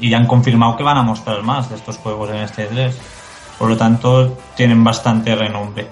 y 0.00 0.14
han 0.14 0.26
confirmado 0.26 0.78
que 0.78 0.82
van 0.82 0.96
a 0.96 1.02
mostrar 1.02 1.42
más 1.42 1.68
de 1.68 1.76
estos 1.76 1.98
juegos 1.98 2.30
en 2.30 2.36
este 2.36 2.64
3. 2.64 2.96
Por 3.58 3.68
lo 3.68 3.76
tanto, 3.76 4.38
tienen 4.56 4.82
bastante 4.82 5.34
renombre. 5.34 5.88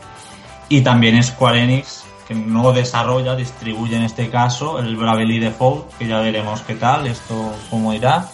Y 0.68 0.80
también 0.80 1.22
Square 1.22 1.62
Enix, 1.62 2.04
que 2.26 2.34
no 2.34 2.72
desarrolla, 2.72 3.36
distribuye 3.36 3.96
en 3.96 4.02
este 4.02 4.30
caso 4.30 4.78
el 4.78 4.96
Bravely 4.96 5.38
Default, 5.38 5.92
que 5.96 6.08
ya 6.08 6.20
veremos 6.20 6.60
qué 6.62 6.74
tal, 6.74 7.06
esto 7.06 7.54
cómo 7.70 7.92
irá. 7.92 8.28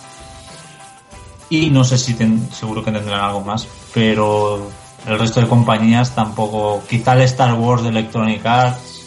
Y 1.50 1.70
no 1.70 1.84
sé 1.84 1.98
si 1.98 2.16
seguro 2.52 2.82
que 2.82 2.90
tendrán 2.90 3.20
algo 3.20 3.42
más, 3.42 3.68
pero 3.92 4.70
el 5.06 5.18
resto 5.18 5.40
de 5.40 5.48
compañías 5.48 6.14
tampoco, 6.14 6.82
quizá 6.88 7.14
el 7.14 7.22
Star 7.22 7.54
Wars 7.54 7.82
de 7.82 7.90
Electronic 7.90 8.46
Arts, 8.46 9.02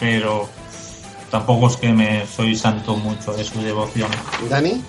pero 0.00 0.48
tampoco 1.30 1.66
es 1.66 1.76
que 1.76 1.92
me 1.92 2.26
soy 2.26 2.56
santo 2.56 2.96
mucho 2.96 3.34
de 3.34 3.44
su 3.44 3.60
devoción. 3.60 4.08
¿Dani? 4.48 4.82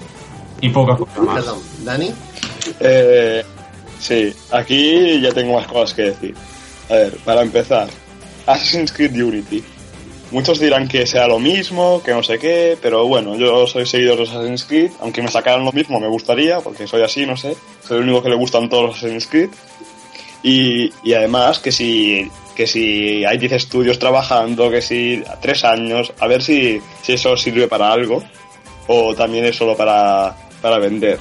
Y 0.62 0.70
poca 0.70 0.96
cosa 0.96 1.22
más. 1.22 1.36
Perdón, 1.36 1.60
¿Dani? 1.84 2.14
Eh, 2.80 3.44
sí, 4.00 4.34
aquí 4.52 5.20
ya 5.20 5.32
tengo 5.32 5.56
más 5.56 5.68
cosas 5.68 5.94
que 5.94 6.02
decir. 6.04 6.36
A 6.90 6.94
ver, 6.94 7.18
para 7.26 7.42
empezar, 7.42 7.88
Assassin's 8.46 8.92
Creed 8.92 9.14
Unity. 9.14 9.64
Muchos 10.32 10.60
dirán 10.60 10.88
que 10.88 11.06
sea 11.06 11.28
lo 11.28 11.40
mismo, 11.40 12.02
que 12.04 12.12
no 12.12 12.24
sé 12.24 12.40
qué, 12.40 12.78
pero 12.82 13.08
bueno, 13.08 13.36
yo 13.36 13.68
soy 13.68 13.86
seguidor 13.86 14.18
de 14.18 14.24
Assassin's 14.24 14.66
Creed, 14.66 14.92
aunque 15.00 15.22
me 15.22 15.30
sacaran 15.30 15.64
lo 15.64 15.72
mismo 15.72 16.00
me 16.00 16.08
gustaría, 16.08 16.60
porque 16.60 16.88
soy 16.88 17.04
así, 17.04 17.26
no 17.26 17.38
sé, 17.38 17.56
soy 17.88 17.98
el 17.98 18.04
único 18.04 18.22
que 18.22 18.30
le 18.30 18.36
gustan 18.36 18.70
todos 18.70 18.86
los 18.86 18.98
Assassin's 18.98 19.28
Creed. 19.28 19.50
Y, 20.44 20.92
y 21.04 21.14
además 21.14 21.60
que 21.60 21.72
si, 21.72 22.30
que 22.56 22.68
si 22.68 23.26
hay 23.26 23.38
10 23.38 23.54
estudios 23.54 23.98
trabajando, 23.98 24.70
que 24.70 24.82
si 24.82 25.24
tres 25.42 25.64
años, 25.64 26.14
a 26.20 26.28
ver 26.28 26.44
si, 26.44 26.80
si 27.02 27.14
eso 27.14 27.36
sirve 27.36 27.68
para 27.68 27.92
algo, 27.92 28.24
o 28.88 29.16
también 29.16 29.46
es 29.46 29.56
solo 29.56 29.76
para, 29.76 30.36
para 30.62 30.78
vender. 30.80 31.18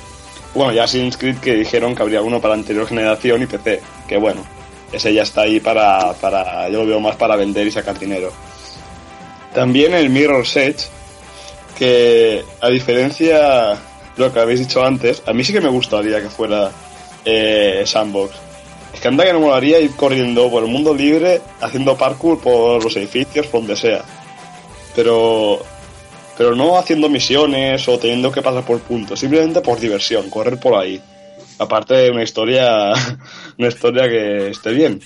Bueno, 0.54 0.72
ya 0.72 0.84
Assassin's 0.84 1.16
Creed 1.16 1.38
que 1.38 1.54
dijeron 1.54 1.94
que 1.94 2.02
habría 2.02 2.22
uno 2.22 2.40
para 2.40 2.54
anterior 2.54 2.86
generación 2.86 3.42
y 3.42 3.46
PC, 3.46 3.80
que 4.06 4.16
bueno, 4.18 4.44
ese 4.94 5.12
ya 5.12 5.22
está 5.22 5.42
ahí 5.42 5.60
para, 5.60 6.12
para, 6.14 6.68
yo 6.68 6.80
lo 6.80 6.86
veo 6.86 7.00
más 7.00 7.16
para 7.16 7.36
vender 7.36 7.66
y 7.66 7.70
sacar 7.70 7.98
dinero. 7.98 8.32
También 9.54 9.94
el 9.94 10.10
Mirror's 10.10 10.56
Edge, 10.56 10.86
que 11.78 12.44
a 12.60 12.68
diferencia 12.68 13.68
de 13.70 13.76
lo 14.16 14.32
que 14.32 14.40
habéis 14.40 14.60
dicho 14.60 14.84
antes, 14.84 15.22
a 15.26 15.32
mí 15.32 15.44
sí 15.44 15.52
que 15.52 15.60
me 15.60 15.68
gustaría 15.68 16.20
que 16.20 16.28
fuera 16.28 16.70
eh, 17.24 17.82
sandbox. 17.86 18.34
Es 18.92 19.00
que 19.00 19.08
anda 19.08 19.24
que 19.24 19.32
no 19.32 19.40
molaría 19.40 19.80
ir 19.80 19.94
corriendo 19.96 20.50
por 20.50 20.62
el 20.62 20.70
mundo 20.70 20.94
libre, 20.94 21.40
haciendo 21.60 21.96
parkour 21.96 22.40
por 22.40 22.82
los 22.82 22.96
edificios, 22.96 23.46
por 23.46 23.60
donde 23.60 23.76
sea. 23.76 24.04
Pero, 24.94 25.60
pero 26.36 26.54
no 26.54 26.76
haciendo 26.78 27.08
misiones 27.08 27.88
o 27.88 27.98
teniendo 27.98 28.30
que 28.30 28.42
pasar 28.42 28.64
por 28.64 28.80
puntos, 28.80 29.18
simplemente 29.18 29.60
por 29.60 29.80
diversión, 29.80 30.30
correr 30.30 30.58
por 30.58 30.74
ahí. 30.74 31.00
Aparte 31.58 31.94
de 31.94 32.10
una 32.10 32.22
historia, 32.22 32.92
una 33.58 33.68
historia 33.68 34.08
que 34.08 34.48
esté 34.48 34.72
bien. 34.72 35.00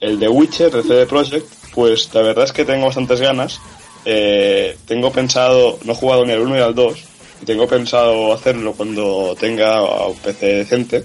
El 0.00 0.18
de 0.18 0.28
Witcher, 0.28 0.74
el 0.74 0.82
CD 0.82 1.06
Projekt, 1.06 1.46
pues 1.74 2.12
la 2.14 2.22
verdad 2.22 2.44
es 2.44 2.52
que 2.52 2.64
tengo 2.64 2.86
bastantes 2.86 3.20
ganas. 3.20 3.60
Eh, 4.04 4.76
tengo 4.86 5.12
pensado, 5.12 5.78
no 5.84 5.92
he 5.92 5.96
jugado 5.96 6.24
ni 6.24 6.32
al 6.32 6.40
1 6.40 6.54
ni 6.54 6.60
al 6.60 6.74
2, 6.74 6.98
y 7.42 7.44
tengo 7.44 7.66
pensado 7.66 8.32
hacerlo 8.32 8.72
cuando 8.72 9.36
tenga 9.38 10.06
un 10.06 10.16
PC 10.16 10.46
decente, 10.46 11.04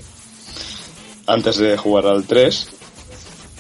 antes 1.26 1.58
de 1.58 1.76
jugar 1.78 2.08
al 2.08 2.26
3. 2.26 2.68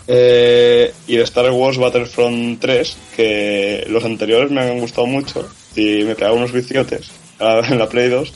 Eh, 0.05 0.93
y 1.07 1.15
de 1.15 1.23
Star 1.23 1.49
Wars 1.51 1.77
Battlefront 1.77 2.59
3, 2.59 2.97
que 3.15 3.86
los 3.89 4.03
anteriores 4.03 4.51
me 4.51 4.62
han 4.62 4.79
gustado 4.79 5.07
mucho 5.07 5.47
y 5.75 6.03
me 6.03 6.15
pegado 6.15 6.36
unos 6.36 6.51
viciotes 6.51 7.09
en 7.39 7.79
la 7.79 7.88
Play 7.88 8.09
2, 8.09 8.33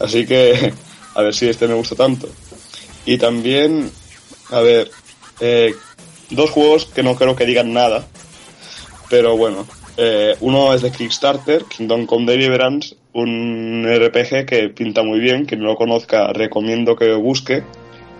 así 0.00 0.26
que 0.26 0.72
a 1.18 1.22
ver 1.22 1.34
si 1.34 1.48
este 1.48 1.66
me 1.66 1.74
gusta 1.74 1.96
tanto. 1.96 2.28
Y 3.04 3.18
también, 3.18 3.90
a 4.50 4.60
ver, 4.60 4.88
eh, 5.40 5.74
dos 6.30 6.50
juegos 6.50 6.86
que 6.86 7.02
no 7.02 7.16
creo 7.16 7.34
que 7.34 7.44
digan 7.44 7.72
nada, 7.72 8.06
pero 9.10 9.36
bueno, 9.36 9.66
eh, 9.96 10.36
uno 10.40 10.72
es 10.72 10.82
de 10.82 10.92
Kickstarter, 10.92 11.64
Kingdom 11.64 12.06
Come 12.06 12.30
Deliverance, 12.30 12.94
un 13.14 13.84
RPG 13.84 14.46
que 14.46 14.68
pinta 14.68 15.02
muy 15.02 15.18
bien, 15.18 15.44
quien 15.44 15.60
no 15.60 15.66
lo 15.66 15.76
conozca 15.76 16.32
recomiendo 16.32 16.94
que 16.94 17.12
busque, 17.14 17.64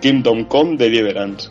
Kingdom 0.01 0.43
Come 0.43 0.75
Deliverance. 0.75 1.47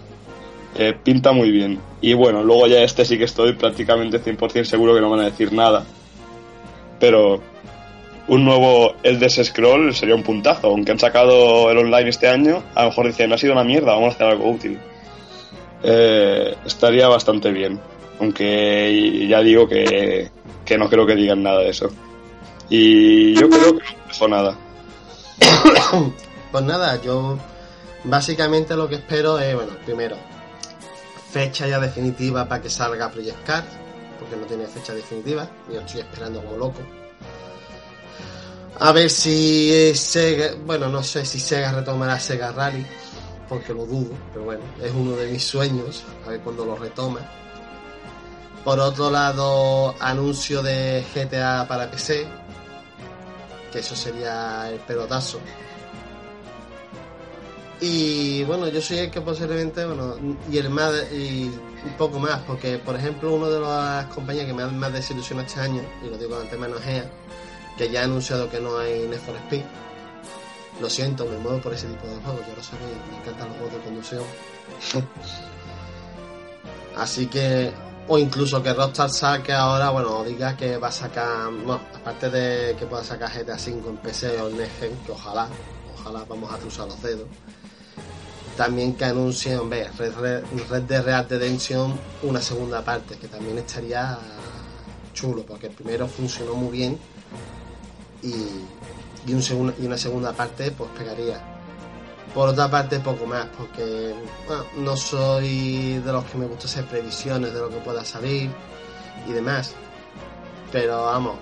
Eh, 0.76 0.94
pinta 1.02 1.32
muy 1.32 1.50
bien. 1.50 1.80
Y 2.02 2.12
bueno, 2.12 2.44
luego 2.44 2.66
ya 2.66 2.82
este 2.82 3.06
sí 3.06 3.16
que 3.16 3.24
estoy 3.24 3.54
prácticamente 3.54 4.22
100% 4.22 4.64
seguro 4.64 4.94
que 4.94 5.00
no 5.00 5.08
van 5.08 5.20
a 5.20 5.30
decir 5.30 5.50
nada. 5.50 5.86
Pero 7.00 7.40
un 8.28 8.44
nuevo 8.44 8.94
Elder 9.02 9.30
Scroll 9.30 9.94
sería 9.94 10.14
un 10.14 10.22
puntazo. 10.22 10.68
Aunque 10.68 10.92
han 10.92 10.98
sacado 10.98 11.70
el 11.70 11.78
online 11.78 12.10
este 12.10 12.28
año, 12.28 12.62
a 12.74 12.82
lo 12.82 12.88
mejor 12.90 13.06
dicen, 13.06 13.32
ha 13.32 13.38
sido 13.38 13.52
una 13.54 13.64
mierda, 13.64 13.94
vamos 13.94 14.12
a 14.12 14.14
hacer 14.14 14.26
algo 14.26 14.50
útil. 14.50 14.78
Eh, 15.82 16.54
estaría 16.64 17.08
bastante 17.08 17.50
bien. 17.50 17.80
Aunque 18.20 19.26
ya 19.28 19.40
digo 19.40 19.68
que, 19.68 20.30
que 20.64 20.78
no 20.78 20.88
creo 20.88 21.06
que 21.06 21.14
digan 21.14 21.42
nada 21.42 21.60
de 21.60 21.70
eso. 21.70 21.88
Y 22.68 23.34
yo 23.34 23.48
creo 23.48 23.78
que 23.78 23.84
no 23.84 24.12
dijo 24.12 24.28
nada. 24.28 24.56
Pues 26.50 26.64
nada, 26.64 26.98
yo 27.02 27.38
básicamente 28.04 28.74
lo 28.74 28.88
que 28.88 28.94
espero 28.94 29.38
es, 29.38 29.54
bueno, 29.54 29.72
primero, 29.84 30.16
fecha 31.30 31.66
ya 31.66 31.78
definitiva 31.78 32.48
para 32.48 32.62
que 32.62 32.70
salga 32.70 33.10
Project 33.10 33.44
Card, 33.44 33.64
porque 34.18 34.34
no 34.34 34.46
tiene 34.46 34.64
fecha 34.66 34.94
definitiva, 34.94 35.46
yo 35.70 35.80
estoy 35.80 36.00
esperando 36.00 36.42
como 36.42 36.56
loco. 36.56 36.80
A 38.76 38.92
ver 38.92 39.10
si 39.10 39.94
Sega, 39.94 40.54
bueno, 40.64 40.88
no 40.88 41.02
sé 41.02 41.24
si 41.24 41.40
Sega 41.40 41.72
retomará 41.72 42.20
Sega 42.20 42.52
Rally, 42.52 42.86
porque 43.48 43.72
lo 43.72 43.86
dudo, 43.86 44.12
pero 44.32 44.44
bueno, 44.44 44.62
es 44.82 44.92
uno 44.92 45.16
de 45.16 45.32
mis 45.32 45.44
sueños, 45.44 46.04
a 46.26 46.30
ver 46.30 46.40
cuando 46.40 46.64
lo 46.64 46.76
retoma. 46.76 47.20
Por 48.64 48.78
otro 48.78 49.10
lado, 49.10 49.94
anuncio 49.98 50.62
de 50.62 51.04
GTA 51.14 51.66
para 51.66 51.90
PC, 51.90 52.26
que 53.72 53.78
eso 53.80 53.96
sería 53.96 54.70
el 54.70 54.78
pelotazo. 54.80 55.40
Y 57.80 58.42
bueno, 58.44 58.68
yo 58.68 58.80
soy 58.80 58.98
el 58.98 59.10
que 59.10 59.20
posiblemente, 59.20 59.86
bueno, 59.86 60.16
y 60.50 60.58
el 60.58 60.68
más, 60.68 60.92
y 61.12 61.50
poco 61.96 62.18
más, 62.18 62.40
porque 62.40 62.78
por 62.78 62.96
ejemplo, 62.96 63.32
uno 63.32 63.48
de 63.48 63.60
las 63.60 64.06
compañías 64.06 64.46
que 64.46 64.52
me 64.52 64.62
han 64.64 64.78
más 64.78 64.92
desilusionado 64.92 65.46
este 65.46 65.60
año, 65.60 65.82
y 66.04 66.10
lo 66.10 66.18
digo 66.18 66.40
es 66.42 66.86
EA, 66.86 67.10
que 67.78 67.88
ya 67.88 68.02
ha 68.02 68.04
anunciado 68.04 68.50
que 68.50 68.60
no 68.60 68.76
hay 68.76 69.06
Need 69.06 69.20
for 69.20 69.36
Speed. 69.36 69.62
Lo 70.82 70.90
siento, 70.90 71.24
me 71.24 71.38
muevo 71.38 71.60
por 71.60 71.72
ese 71.72 71.86
tipo 71.86 72.06
de 72.06 72.16
juegos, 72.16 72.46
yo 72.46 72.56
lo 72.56 72.62
sabéis, 72.62 72.96
me 73.10 73.16
encantan 73.18 73.48
los 73.48 73.56
juegos 73.56 73.74
de 73.74 73.80
conducción. 73.80 74.24
Así 76.96 77.26
que, 77.28 77.72
o 78.08 78.18
incluso 78.18 78.62
que 78.62 78.74
Rockstar 78.74 79.10
saque 79.10 79.52
ahora, 79.52 79.90
bueno, 79.90 80.24
diga 80.24 80.56
que 80.56 80.76
va 80.76 80.88
a 80.88 80.92
sacar, 80.92 81.50
bueno, 81.50 81.80
aparte 81.94 82.28
de 82.30 82.76
que 82.76 82.86
pueda 82.86 83.04
sacar 83.04 83.30
GTA 83.30 83.54
V 83.54 83.88
en 83.88 83.96
PC 83.98 84.40
o 84.40 84.48
en 84.48 84.56
Gen, 84.56 84.96
que 85.06 85.12
ojalá, 85.12 85.48
ojalá 85.98 86.24
vamos 86.28 86.52
a 86.52 86.58
cruzar 86.58 86.88
los 86.88 87.00
dedos. 87.00 87.28
También 88.56 88.94
que 88.94 89.04
anuncie, 89.04 89.56
hombre, 89.56 89.88
Red, 89.96 90.14
Red, 90.16 90.44
Red 90.68 90.82
de 90.82 91.02
Real 91.02 91.26
Redemption 91.28 91.94
una 92.22 92.40
segunda 92.40 92.82
parte, 92.82 93.16
que 93.16 93.28
también 93.28 93.58
estaría 93.58 94.18
chulo, 95.14 95.44
porque 95.44 95.68
el 95.68 95.74
primero 95.74 96.08
funcionó 96.08 96.54
muy 96.54 96.72
bien 96.72 96.98
y, 98.22 99.30
y, 99.30 99.34
un 99.34 99.42
segun, 99.42 99.74
y 99.78 99.86
una 99.86 99.96
segunda 99.98 100.32
parte 100.32 100.70
pues 100.72 100.90
pegaría. 100.96 101.40
Por 102.34 102.50
otra 102.50 102.70
parte, 102.70 103.00
poco 103.00 103.24
más, 103.26 103.46
porque 103.56 104.14
bueno, 104.46 104.64
no 104.78 104.96
soy 104.96 105.98
de 105.98 106.12
los 106.12 106.24
que 106.26 106.38
me 106.38 106.46
gusta 106.46 106.66
hacer 106.66 106.84
previsiones 106.84 107.52
de 107.54 107.60
lo 107.60 107.68
que 107.70 107.76
pueda 107.78 108.04
salir 108.04 108.50
y 109.26 109.32
demás. 109.32 109.74
Pero 110.70 111.06
vamos, 111.06 111.36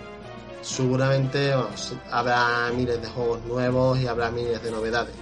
seguramente 0.63 1.53
habrá 2.13 2.71
miles 2.75 3.03
de 3.03 3.09
juegos 3.09 3.41
nuevos 3.45 3.99
y 3.99 4.07
habrá 4.07 4.31
miles 4.31 4.63
de 4.63 4.71
novedades. 4.71 5.15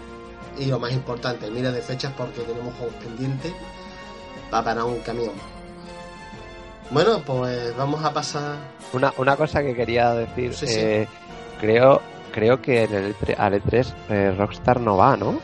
Y 0.58 0.66
lo 0.66 0.78
más 0.78 0.92
importante, 0.92 1.50
miles 1.50 1.72
de 1.72 1.80
fechas 1.82 2.12
porque 2.16 2.42
tenemos 2.42 2.74
juegos 2.76 2.94
pendientes 3.02 3.52
para 4.50 4.64
parar 4.64 4.84
un 4.84 5.00
camión. 5.00 5.32
Bueno, 6.90 7.20
pues 7.24 7.74
vamos 7.76 8.04
a 8.04 8.12
pasar. 8.12 8.56
Una, 8.92 9.12
una 9.16 9.36
cosa 9.36 9.62
que 9.62 9.74
quería 9.74 10.12
decir, 10.12 10.54
Sí, 10.54 10.66
sí. 10.66 10.74
eh, 10.76 11.08
creo 11.60 12.02
creo 12.34 12.60
que 12.60 12.82
en 12.82 12.92
el 12.92 13.16
E3 13.16 13.36
al 13.38 13.62
E3 13.62 13.94
eh, 14.08 14.34
Rockstar 14.36 14.80
no 14.80 14.96
va, 14.96 15.16
¿no? 15.16 15.40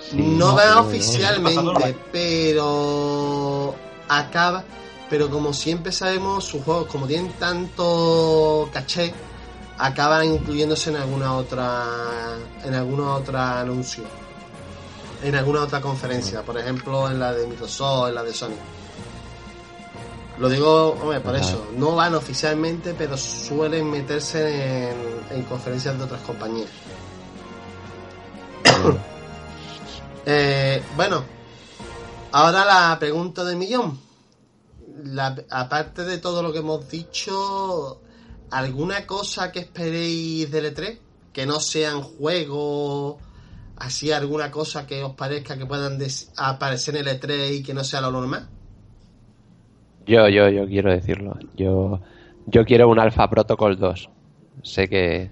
Sí, 0.00 0.16
no 0.16 0.48
no, 0.48 0.56
va 0.56 0.74
no, 0.74 0.80
oficialmente, 0.80 1.94
pero 2.10 3.74
acaba. 4.08 4.64
Pero 5.10 5.28
como 5.28 5.52
siempre 5.52 5.92
sabemos, 5.92 6.44
sus 6.44 6.62
juegos, 6.62 6.86
como 6.86 7.06
tienen 7.06 7.32
tanto 7.32 8.70
caché, 8.72 9.12
acaban 9.76 10.24
incluyéndose 10.24 10.90
en 10.90 10.96
alguna 10.96 11.34
otra, 11.34 11.84
en 12.64 12.74
alguna 12.74 13.14
otra 13.14 13.60
anuncio, 13.60 14.04
en 15.22 15.34
alguna 15.34 15.62
otra 15.62 15.80
conferencia, 15.80 16.42
por 16.42 16.56
ejemplo 16.56 17.10
en 17.10 17.18
la 17.18 17.32
de 17.32 17.46
Microsoft, 17.46 18.08
en 18.08 18.14
la 18.14 18.22
de 18.22 18.32
Sony. 18.32 18.56
Lo 20.40 20.48
digo, 20.48 20.92
hombre, 21.02 21.20
por 21.20 21.36
eso. 21.36 21.66
No 21.76 21.94
van 21.94 22.14
oficialmente, 22.14 22.94
pero 22.94 23.16
suelen 23.16 23.90
meterse 23.90 24.88
en, 24.90 24.96
en 25.30 25.42
conferencias 25.44 25.96
de 25.98 26.04
otras 26.04 26.22
compañías. 26.22 26.68
Eh, 30.26 30.82
bueno, 30.96 31.24
ahora 32.32 32.64
la 32.66 32.98
pregunta 33.00 33.42
del 33.42 33.56
millón. 33.56 33.98
La- 35.04 35.34
aparte 35.50 36.04
de 36.04 36.18
todo 36.18 36.42
lo 36.42 36.52
que 36.52 36.58
hemos 36.58 36.88
dicho, 36.90 38.02
¿alguna 38.50 39.06
cosa 39.06 39.50
que 39.50 39.60
esperéis 39.60 40.50
del 40.50 40.74
E3? 40.76 40.98
Que 41.32 41.46
no 41.46 41.58
sean 41.58 42.02
juegos, 42.02 43.16
así 43.76 44.12
alguna 44.12 44.50
cosa 44.50 44.86
que 44.86 45.02
os 45.02 45.14
parezca 45.14 45.56
que 45.56 45.64
puedan 45.66 45.98
aparecer 46.36 46.96
en 46.96 47.08
el 47.08 47.18
E3 47.20 47.54
y 47.54 47.62
que 47.62 47.72
no 47.72 47.82
sea 47.82 48.02
lo 48.02 48.10
normal. 48.10 48.46
Yo, 50.10 50.28
yo, 50.28 50.48
yo 50.48 50.66
quiero 50.66 50.90
decirlo. 50.92 51.38
Yo, 51.54 52.00
yo 52.46 52.64
quiero 52.64 52.88
un 52.88 52.98
Alpha 52.98 53.28
Protocol 53.30 53.78
2. 53.78 54.10
Sé 54.62 54.88
que 54.88 55.30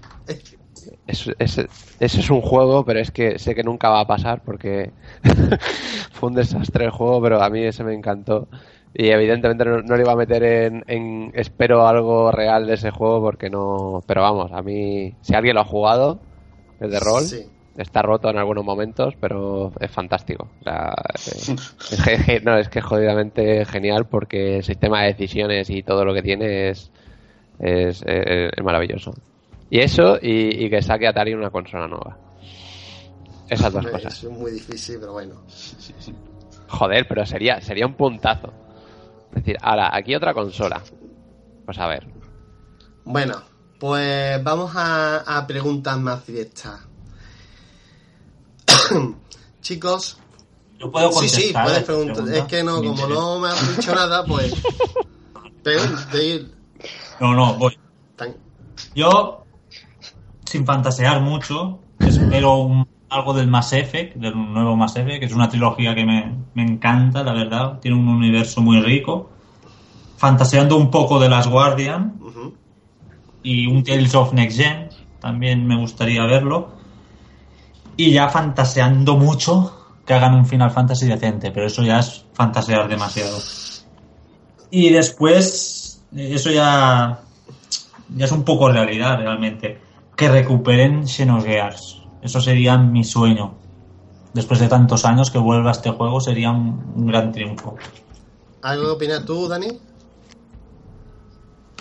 es, 1.07 1.27
es- 1.39 1.69
ese 1.99 2.19
es 2.21 2.29
un 2.29 2.41
juego, 2.41 2.85
pero 2.85 2.99
es 2.99 3.11
que 3.11 3.37
sé 3.39 3.53
que 3.55 3.63
nunca 3.63 3.89
va 3.89 4.01
a 4.01 4.07
pasar 4.07 4.41
porque 4.43 4.93
fue 6.11 6.29
un 6.29 6.35
desastre 6.35 6.85
el 6.85 6.91
juego, 6.91 7.21
pero 7.21 7.41
a 7.43 7.49
mí 7.49 7.61
ese 7.63 7.83
me 7.83 7.93
encantó. 7.93 8.47
Y 8.93 9.09
evidentemente 9.09 9.65
no, 9.65 9.81
no 9.81 9.95
lo 9.95 10.01
iba 10.01 10.13
a 10.13 10.15
meter 10.15 10.43
en, 10.43 10.83
en- 10.87 11.31
Espero 11.35 11.87
algo 11.87 12.31
real 12.31 12.65
de 12.67 12.73
ese 12.75 12.91
juego 12.91 13.21
porque 13.21 13.49
no... 13.49 14.01
Pero 14.07 14.21
vamos, 14.21 14.51
a 14.53 14.61
mí... 14.61 15.15
Si 15.21 15.35
alguien 15.35 15.55
lo 15.55 15.61
ha 15.61 15.65
jugado, 15.65 16.21
el 16.79 16.91
de 16.91 16.99
rol, 16.99 17.23
Sí. 17.23 17.51
Está 17.81 18.01
roto 18.01 18.29
en 18.29 18.37
algunos 18.37 18.63
momentos, 18.63 19.15
pero 19.19 19.71
es 19.79 19.89
fantástico. 19.91 20.49
O 20.59 20.63
sea, 20.63 20.93
es, 21.15 21.53
ge- 22.25 22.41
no, 22.41 22.57
es 22.57 22.69
que 22.69 22.79
es 22.79 22.85
jodidamente 22.85 23.65
genial 23.65 24.07
porque 24.07 24.57
el 24.57 24.63
sistema 24.63 25.01
de 25.01 25.07
decisiones 25.13 25.69
y 25.69 25.83
todo 25.83 26.05
lo 26.05 26.13
que 26.13 26.21
tiene 26.21 26.69
es, 26.69 26.91
es, 27.59 28.01
es- 28.05 28.51
es 28.57 28.63
maravilloso. 28.63 29.13
Y 29.69 29.79
eso, 29.79 30.17
y, 30.21 30.65
y 30.65 30.69
que 30.69 30.81
saque 30.81 31.07
Atari 31.07 31.33
una 31.33 31.49
consola 31.51 31.87
nueva. 31.87 32.17
Esas 33.49 33.73
dos 33.73 33.87
cosas. 33.87 34.23
es 34.23 34.29
muy 34.29 34.51
difícil, 34.51 34.97
pero 34.99 35.13
bueno. 35.13 35.35
Joder, 36.67 37.07
pero 37.07 37.25
sería, 37.25 37.61
sería 37.61 37.85
un 37.87 37.95
puntazo. 37.95 38.53
Es 39.31 39.43
decir, 39.43 39.57
ahora, 39.61 39.89
aquí 39.95 40.15
otra 40.15 40.33
consola. 40.33 40.81
Pues 41.65 41.77
a 41.79 41.87
ver. 41.87 42.07
Bueno, 43.03 43.41
pues 43.79 44.43
vamos 44.43 44.71
a, 44.75 45.37
a 45.37 45.47
preguntas 45.47 45.97
más 45.99 46.25
directas. 46.27 46.81
Chicos, 49.61 50.17
Yo 50.79 50.91
puedo 50.91 51.09
sí, 51.11 51.15
contestar. 51.15 51.41
sí, 51.41 51.53
puedes 51.53 51.69
a 51.69 51.79
esta 51.79 51.85
preguntar. 51.85 52.15
pregunta, 52.15 52.39
Es 52.39 52.45
que 52.45 52.63
no, 52.63 52.75
como 52.83 53.07
no 53.07 53.39
me 53.39 53.47
has 53.49 53.77
dicho 53.77 53.93
nada, 53.95 54.25
pues. 54.25 54.53
pregunte. 55.63 56.45
No, 57.19 57.33
no, 57.33 57.53
voy. 57.55 57.77
Tan- 58.15 58.35
Yo, 58.95 59.43
sin 60.45 60.65
fantasear 60.65 61.21
mucho, 61.21 61.79
espero 61.99 62.55
un- 62.57 62.87
algo 63.09 63.33
del 63.33 63.47
Mass 63.47 63.73
Effect, 63.73 64.15
del 64.17 64.35
nuevo 64.35 64.75
Mass 64.75 64.95
Effect, 64.95 65.19
que 65.19 65.25
es 65.25 65.33
una 65.33 65.49
trilogía 65.49 65.95
que 65.95 66.05
me, 66.05 66.35
me 66.53 66.61
encanta, 66.63 67.23
la 67.23 67.33
verdad. 67.33 67.79
Tiene 67.79 67.97
un 67.97 68.07
universo 68.07 68.61
muy 68.61 68.79
rico. 68.81 69.29
Fantaseando 70.17 70.77
un 70.77 70.91
poco 70.91 71.19
de 71.19 71.27
las 71.29 71.47
Guardian 71.47 72.19
y 73.41 73.67
un 73.67 73.83
Tales 73.83 74.13
of 74.15 74.33
Next 74.33 74.57
Gen, 74.57 74.89
también 75.19 75.65
me 75.65 75.75
gustaría 75.77 76.23
verlo. 76.25 76.78
Y 77.99 78.13
ya 78.13 78.29
fantaseando 78.29 79.17
mucho 79.17 79.73
que 80.05 80.13
hagan 80.13 80.33
un 80.33 80.45
Final 80.45 80.71
Fantasy 80.71 81.05
decente, 81.05 81.51
pero 81.51 81.67
eso 81.67 81.83
ya 81.83 81.99
es 81.99 82.23
fantasear 82.31 82.87
demasiado. 82.87 83.37
Y 84.71 84.89
después, 84.89 86.01
eso 86.15 86.49
ya, 86.49 87.19
ya 88.15 88.25
es 88.25 88.31
un 88.31 88.45
poco 88.45 88.71
realidad 88.71 89.17
realmente, 89.17 89.81
que 90.15 90.29
recuperen 90.29 91.09
Xenogears. 91.09 92.01
Eso 92.21 92.39
sería 92.39 92.77
mi 92.77 93.03
sueño. 93.03 93.55
Después 94.33 94.61
de 94.61 94.69
tantos 94.69 95.03
años 95.03 95.29
que 95.29 95.37
vuelva 95.37 95.71
este 95.71 95.89
juego 95.89 96.21
sería 96.21 96.51
un, 96.51 96.93
un 96.95 97.05
gran 97.05 97.33
triunfo. 97.33 97.75
¿Algo 98.61 98.85
que 98.85 98.91
opinas 98.91 99.25
tú, 99.25 99.45
Dani? 99.49 99.77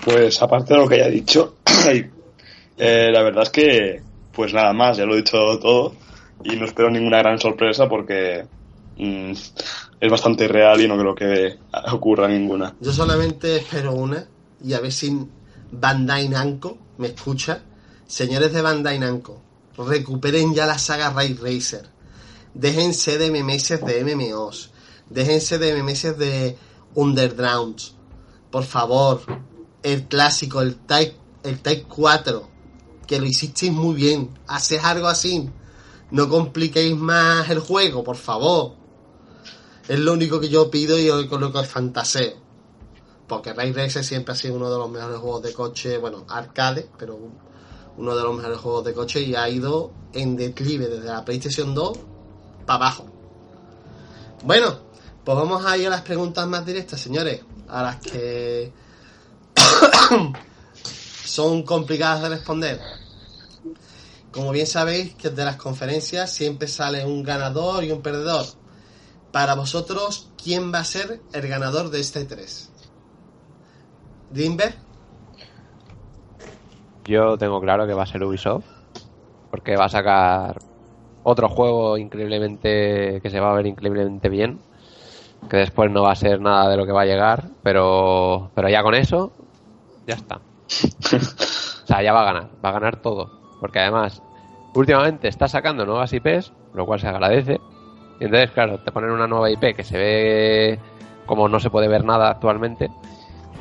Pues 0.04 0.42
aparte 0.42 0.74
de 0.74 0.81
lo 0.81 0.88
que 0.88 0.98
ya 0.98 1.04
he 1.04 1.12
dicho, 1.12 1.59
eh, 2.76 3.09
la 3.12 3.22
verdad 3.22 3.44
es 3.44 3.50
que, 3.50 4.02
pues 4.33 4.52
nada 4.52 4.72
más, 4.72 4.96
ya 4.96 5.04
lo 5.04 5.14
he 5.14 5.18
dicho 5.18 5.38
todo 5.61 6.07
y 6.44 6.57
no 6.57 6.64
espero 6.64 6.90
ninguna 6.90 7.18
gran 7.18 7.38
sorpresa 7.38 7.88
porque 7.88 8.46
mm, 8.96 9.33
es 10.01 10.11
bastante 10.11 10.48
real 10.48 10.81
y 10.81 10.88
no 10.88 10.98
creo 10.98 11.14
que 11.14 11.59
ocurra 11.92 12.29
ninguna. 12.29 12.74
Yo 12.81 12.92
solamente 12.92 13.57
espero 13.57 13.94
una 13.94 14.27
y 14.64 14.72
a 14.74 14.81
ver 14.81 14.92
si 14.92 15.27
Bandai 15.70 16.29
Namco 16.29 16.79
me 16.98 17.09
escucha. 17.09 17.62
Señores 18.07 18.53
de 18.53 18.62
Bandai 18.62 18.98
Namco, 18.98 19.42
recuperen 19.77 20.55
ya 20.55 20.66
la 20.66 20.79
saga 20.79 21.11
Ray 21.11 21.35
Racer. 21.35 21.88
Déjense 22.55 23.18
de 23.18 23.31
memeses 23.31 23.85
de 23.85 24.05
MMOs. 24.05 24.70
Déjense 25.11 25.59
de 25.59 25.74
memeses 25.74 26.16
de 26.18 26.57
Undergrounds. 26.94 27.94
Por 28.51 28.64
favor, 28.64 29.22
el 29.83 30.05
clásico, 30.05 30.62
el 30.62 30.77
Type, 30.77 31.14
el 31.44 31.61
Type 31.61 31.85
4, 31.85 32.48
que 33.07 33.20
lo 33.20 33.27
hicisteis 33.27 33.72
muy 33.72 33.94
bien. 33.94 34.31
Haces 34.46 34.83
algo 34.83 35.07
así. 35.07 35.51
No 36.10 36.28
compliquéis 36.28 36.96
más 36.96 37.48
el 37.50 37.58
juego, 37.58 38.02
por 38.02 38.16
favor. 38.16 38.74
Es 39.88 39.98
lo 39.98 40.12
único 40.12 40.40
que 40.40 40.48
yo 40.48 40.70
pido 40.70 40.98
y 40.98 41.28
con 41.28 41.40
lo 41.40 41.52
que 41.52 41.62
fantaseo. 41.64 42.34
Porque 43.26 43.52
Ray 43.52 43.72
Racer 43.72 44.04
siempre 44.04 44.32
ha 44.32 44.36
sido 44.36 44.54
uno 44.54 44.70
de 44.70 44.78
los 44.78 44.90
mejores 44.90 45.18
juegos 45.18 45.42
de 45.42 45.52
coche, 45.52 45.98
bueno, 45.98 46.24
arcade, 46.28 46.88
pero 46.98 47.18
uno 47.98 48.16
de 48.16 48.22
los 48.22 48.34
mejores 48.34 48.58
juegos 48.58 48.84
de 48.84 48.94
coche 48.94 49.20
y 49.22 49.34
ha 49.34 49.48
ido 49.48 49.92
en 50.12 50.36
declive 50.36 50.88
desde 50.88 51.08
la 51.08 51.24
PlayStation 51.24 51.74
2 51.74 51.98
para 52.64 52.86
abajo. 52.86 53.06
Bueno, 54.44 54.78
pues 55.24 55.36
vamos 55.36 55.64
a 55.66 55.76
ir 55.76 55.88
a 55.88 55.90
las 55.90 56.02
preguntas 56.02 56.46
más 56.46 56.64
directas, 56.64 57.00
señores, 57.00 57.42
a 57.68 57.82
las 57.82 57.96
que 57.96 58.72
son 61.24 61.64
complicadas 61.64 62.22
de 62.22 62.28
responder. 62.30 62.80
Como 64.32 64.50
bien 64.52 64.66
sabéis, 64.66 65.14
que 65.14 65.30
de 65.30 65.44
las 65.44 65.56
conferencias 65.56 66.30
siempre 66.30 66.68
sale 66.68 67.04
un 67.04 67.22
ganador 67.22 67.84
y 67.84 67.92
un 67.92 68.02
perdedor. 68.02 68.46
Para 69.32 69.54
vosotros, 69.54 70.30
¿quién 70.42 70.72
va 70.72 70.80
a 70.80 70.84
ser 70.84 71.22
el 71.32 71.48
ganador 71.48 71.90
de 71.90 72.00
este 72.00 72.24
3? 72.24 72.70
¿Dimber? 74.30 74.74
Yo 77.04 77.38
tengo 77.38 77.60
claro 77.60 77.86
que 77.86 77.94
va 77.94 78.02
a 78.02 78.06
ser 78.06 78.22
Ubisoft. 78.22 78.66
Porque 79.50 79.76
va 79.76 79.86
a 79.86 79.88
sacar 79.88 80.58
otro 81.22 81.48
juego 81.48 81.96
increíblemente. 81.96 83.20
que 83.22 83.30
se 83.30 83.40
va 83.40 83.50
a 83.50 83.54
ver 83.54 83.66
increíblemente 83.66 84.28
bien. 84.28 84.60
Que 85.48 85.56
después 85.56 85.90
no 85.90 86.02
va 86.02 86.12
a 86.12 86.16
ser 86.16 86.40
nada 86.40 86.68
de 86.68 86.76
lo 86.76 86.84
que 86.84 86.92
va 86.92 87.02
a 87.02 87.06
llegar. 87.06 87.48
Pero, 87.62 88.50
pero 88.54 88.68
ya 88.68 88.82
con 88.82 88.94
eso, 88.94 89.32
ya 90.06 90.14
está. 90.14 90.40
O 91.84 91.90
sea, 91.90 92.02
ya 92.02 92.12
va 92.12 92.20
a 92.20 92.24
ganar. 92.24 92.50
Va 92.62 92.68
a 92.68 92.72
ganar 92.72 93.00
todo. 93.00 93.38
Porque 93.60 93.78
además, 93.80 94.22
últimamente 94.74 95.28
está 95.28 95.48
sacando 95.48 95.84
nuevas 95.84 96.12
IPs, 96.12 96.52
lo 96.74 96.86
cual 96.86 97.00
se 97.00 97.08
agradece. 97.08 97.60
Y 98.20 98.24
entonces, 98.24 98.50
claro, 98.52 98.78
te 98.78 98.92
ponen 98.92 99.10
una 99.10 99.26
nueva 99.26 99.50
IP 99.50 99.74
que 99.76 99.84
se 99.84 99.96
ve 99.96 100.78
como 101.26 101.48
no 101.48 101.60
se 101.60 101.70
puede 101.70 101.88
ver 101.88 102.04
nada 102.04 102.30
actualmente. 102.30 102.90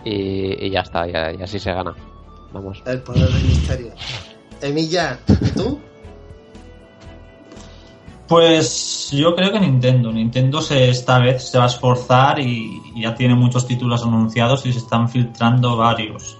Y, 0.03 0.65
y 0.65 0.69
ya 0.69 0.81
está, 0.81 1.05
ya- 1.07 1.33
y 1.33 1.41
así 1.41 1.60
se 1.60 1.73
gana. 1.73 1.93
Vamos. 2.53 2.81
El 2.86 3.01
poder 3.01 3.27
del 3.29 3.43
misterio. 3.43 3.91
Emilia, 4.62 5.19
¿y 5.27 5.49
tú? 5.51 5.79
Pues 8.27 9.10
yo 9.12 9.36
creo 9.36 9.51
que 9.51 9.60
Nintendo. 9.60 10.12
Nintendo 10.12 10.62
se, 10.62 10.89
esta 10.89 11.19
vez 11.19 11.49
se 11.49 11.57
va 11.57 11.65
a 11.65 11.67
esforzar 11.67 12.39
y, 12.39 12.81
y 12.95 13.01
ya 13.03 13.15
tiene 13.15 13.36
muchos 13.36 13.65
títulos 13.67 14.03
anunciados 14.03 14.65
y 14.65 14.73
se 14.73 14.79
están 14.79 15.07
filtrando 15.07 15.77
varios. 15.77 16.38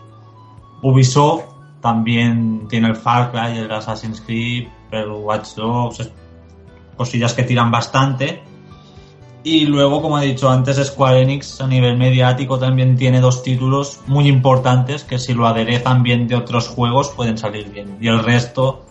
Ubisoft 0.81 1.45
también 1.81 2.67
tiene 2.67 2.87
el 2.89 2.95
Far 2.95 3.31
Cry, 3.31 3.59
el 3.59 3.71
Assassin's 3.71 4.21
Creed, 4.21 4.67
el 4.91 5.09
Watch 5.09 5.55
Dogs, 5.55 6.09
cosillas 6.95 7.33
que 7.33 7.43
tiran 7.43 7.71
bastante. 7.71 8.41
Y 9.43 9.65
luego, 9.65 10.02
como 10.02 10.19
he 10.19 10.25
dicho 10.25 10.49
antes, 10.49 10.75
Square 10.85 11.21
Enix 11.21 11.62
a 11.62 11.67
nivel 11.67 11.97
mediático 11.97 12.60
también 12.60 12.97
tiene 12.97 13.21
dos 13.21 13.43
títulos 13.43 14.02
muy 14.08 14.27
importantes 14.27 15.04
que 15.04 15.19
si 15.19 15.33
lo 15.33 15.47
aderezan 15.47 16.04
bien 16.04 16.27
de 16.27 16.35
otros 16.35 16.67
juegos 16.67 17.10
pueden 17.10 17.37
salir 17.37 17.69
bien. 17.69 17.97
Y 18.02 18.10
el 18.10 18.19
resto, 18.23 18.85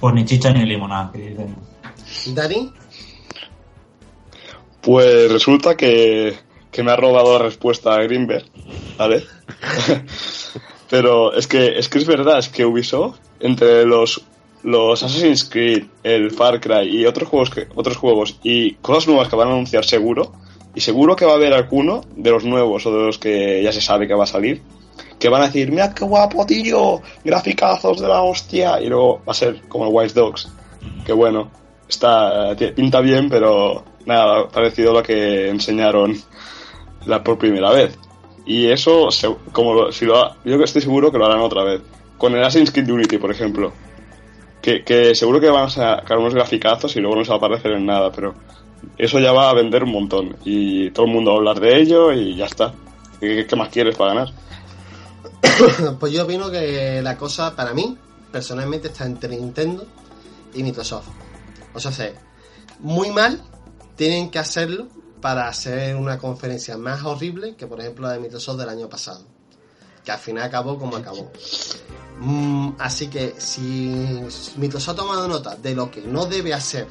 pues 0.00 0.14
ni 0.14 0.24
chicha 0.24 0.50
ni 0.52 0.64
limonada, 0.64 1.12
que 1.12 1.18
dicen. 1.18 1.54
¿Dani? 2.34 2.72
Pues 4.80 5.30
resulta 5.30 5.76
que, 5.76 6.36
que 6.72 6.82
me 6.82 6.90
ha 6.90 6.96
robado 6.96 7.38
la 7.38 7.44
respuesta 7.44 7.94
a 7.94 8.02
Greenberg, 8.02 8.46
¿vale? 8.96 9.24
Pero 10.90 11.34
es 11.34 11.46
que, 11.46 11.78
es 11.78 11.88
que 11.88 11.98
es 11.98 12.06
verdad, 12.06 12.38
es 12.38 12.48
que 12.48 12.64
Ubisoft, 12.64 13.18
entre 13.40 13.84
los, 13.84 14.24
los 14.62 15.02
Assassin's 15.02 15.44
Creed, 15.44 15.84
el 16.02 16.30
Far 16.30 16.60
Cry 16.60 16.88
y 16.88 17.06
otros 17.06 17.28
juegos, 17.28 17.50
que, 17.50 17.68
otros 17.74 17.96
juegos 17.96 18.38
y 18.42 18.74
cosas 18.74 19.06
nuevas 19.06 19.28
que 19.28 19.36
van 19.36 19.48
a 19.48 19.52
anunciar 19.52 19.84
seguro, 19.84 20.32
Y 20.74 20.80
seguro 20.80 21.16
que 21.16 21.24
va 21.24 21.32
a 21.32 21.36
haber 21.36 21.54
alguno 21.54 22.02
de 22.14 22.30
los 22.30 22.44
nuevos 22.44 22.86
o 22.86 22.92
de 22.92 23.06
los 23.06 23.18
que 23.18 23.62
ya 23.62 23.72
se 23.72 23.80
sabe 23.80 24.06
que 24.06 24.14
va 24.14 24.24
a 24.24 24.28
salir 24.28 24.62
que 25.18 25.28
van 25.28 25.42
a 25.42 25.46
decir, 25.46 25.70
mira 25.70 25.92
qué 25.94 26.04
guapo, 26.04 26.46
tío, 26.46 27.02
graficazos 27.24 28.00
de 28.00 28.08
la 28.08 28.22
hostia. 28.22 28.80
Y 28.80 28.86
luego 28.86 29.20
va 29.26 29.32
a 29.32 29.34
ser 29.34 29.62
como 29.68 29.86
el 29.86 29.90
Wise 29.92 30.14
Dogs. 30.14 30.48
Que 31.04 31.12
bueno, 31.12 31.50
está 31.88 32.54
pinta 32.74 33.00
bien, 33.00 33.28
pero 33.28 33.84
nada, 34.06 34.48
parecido 34.48 34.92
a 34.92 34.94
lo 34.94 35.02
que 35.02 35.48
enseñaron 35.48 36.16
la 37.06 37.22
por 37.22 37.38
primera 37.38 37.70
vez. 37.70 37.98
Y 38.48 38.70
eso, 38.70 39.10
como 39.52 39.92
si 39.92 40.06
lo, 40.06 40.34
yo 40.42 40.56
que 40.56 40.64
estoy 40.64 40.80
seguro 40.80 41.12
que 41.12 41.18
lo 41.18 41.26
harán 41.26 41.40
otra 41.40 41.64
vez. 41.64 41.82
Con 42.16 42.34
el 42.34 42.42
Assassin's 42.42 42.72
Creed 42.72 42.90
Unity, 42.90 43.18
por 43.18 43.30
ejemplo. 43.30 43.74
Que, 44.62 44.82
que 44.82 45.14
seguro 45.14 45.38
que 45.38 45.50
van 45.50 45.66
a 45.66 45.70
sacar 45.70 46.16
unos 46.16 46.32
graficazos 46.32 46.96
y 46.96 47.00
luego 47.00 47.16
no 47.16 47.24
se 47.26 47.28
va 47.28 47.34
a 47.34 47.38
aparecer 47.38 47.72
en 47.72 47.84
nada, 47.84 48.10
pero 48.10 48.34
eso 48.96 49.20
ya 49.20 49.32
va 49.32 49.50
a 49.50 49.54
vender 49.54 49.84
un 49.84 49.92
montón. 49.92 50.36
Y 50.46 50.90
todo 50.92 51.04
el 51.04 51.12
mundo 51.12 51.32
va 51.32 51.36
a 51.36 51.38
hablar 51.40 51.60
de 51.60 51.78
ello 51.78 52.10
y 52.10 52.36
ya 52.36 52.46
está. 52.46 52.72
¿Qué, 53.20 53.46
qué 53.46 53.54
más 53.54 53.68
quieres 53.68 53.96
para 53.96 54.14
ganar? 54.14 54.32
pues 56.00 56.10
yo 56.14 56.24
opino 56.24 56.50
que 56.50 57.02
la 57.02 57.18
cosa, 57.18 57.54
para 57.54 57.74
mí, 57.74 57.98
personalmente, 58.32 58.88
está 58.88 59.04
entre 59.04 59.36
Nintendo 59.36 59.86
y 60.54 60.62
Microsoft. 60.62 61.08
O 61.74 61.80
sea, 61.80 61.92
muy 62.78 63.10
mal 63.10 63.42
tienen 63.94 64.30
que 64.30 64.38
hacerlo 64.38 64.88
para 65.20 65.48
hacer 65.48 65.96
una 65.96 66.18
conferencia 66.18 66.76
más 66.76 67.02
horrible 67.04 67.56
que, 67.56 67.66
por 67.66 67.80
ejemplo, 67.80 68.06
la 68.06 68.14
de 68.14 68.20
Microsoft 68.20 68.58
del 68.58 68.68
año 68.68 68.88
pasado. 68.88 69.24
Que 70.04 70.12
al 70.12 70.18
final 70.18 70.44
acabó 70.44 70.78
como 70.78 70.96
acabó. 70.96 71.30
Mm, 72.20 72.70
así 72.78 73.08
que 73.08 73.34
si 73.38 74.20
Microsoft 74.56 74.94
ha 74.94 74.96
tomado 74.96 75.28
nota 75.28 75.56
de 75.56 75.74
lo 75.74 75.90
que 75.90 76.00
no 76.02 76.26
debe 76.26 76.54
hacer 76.54 76.86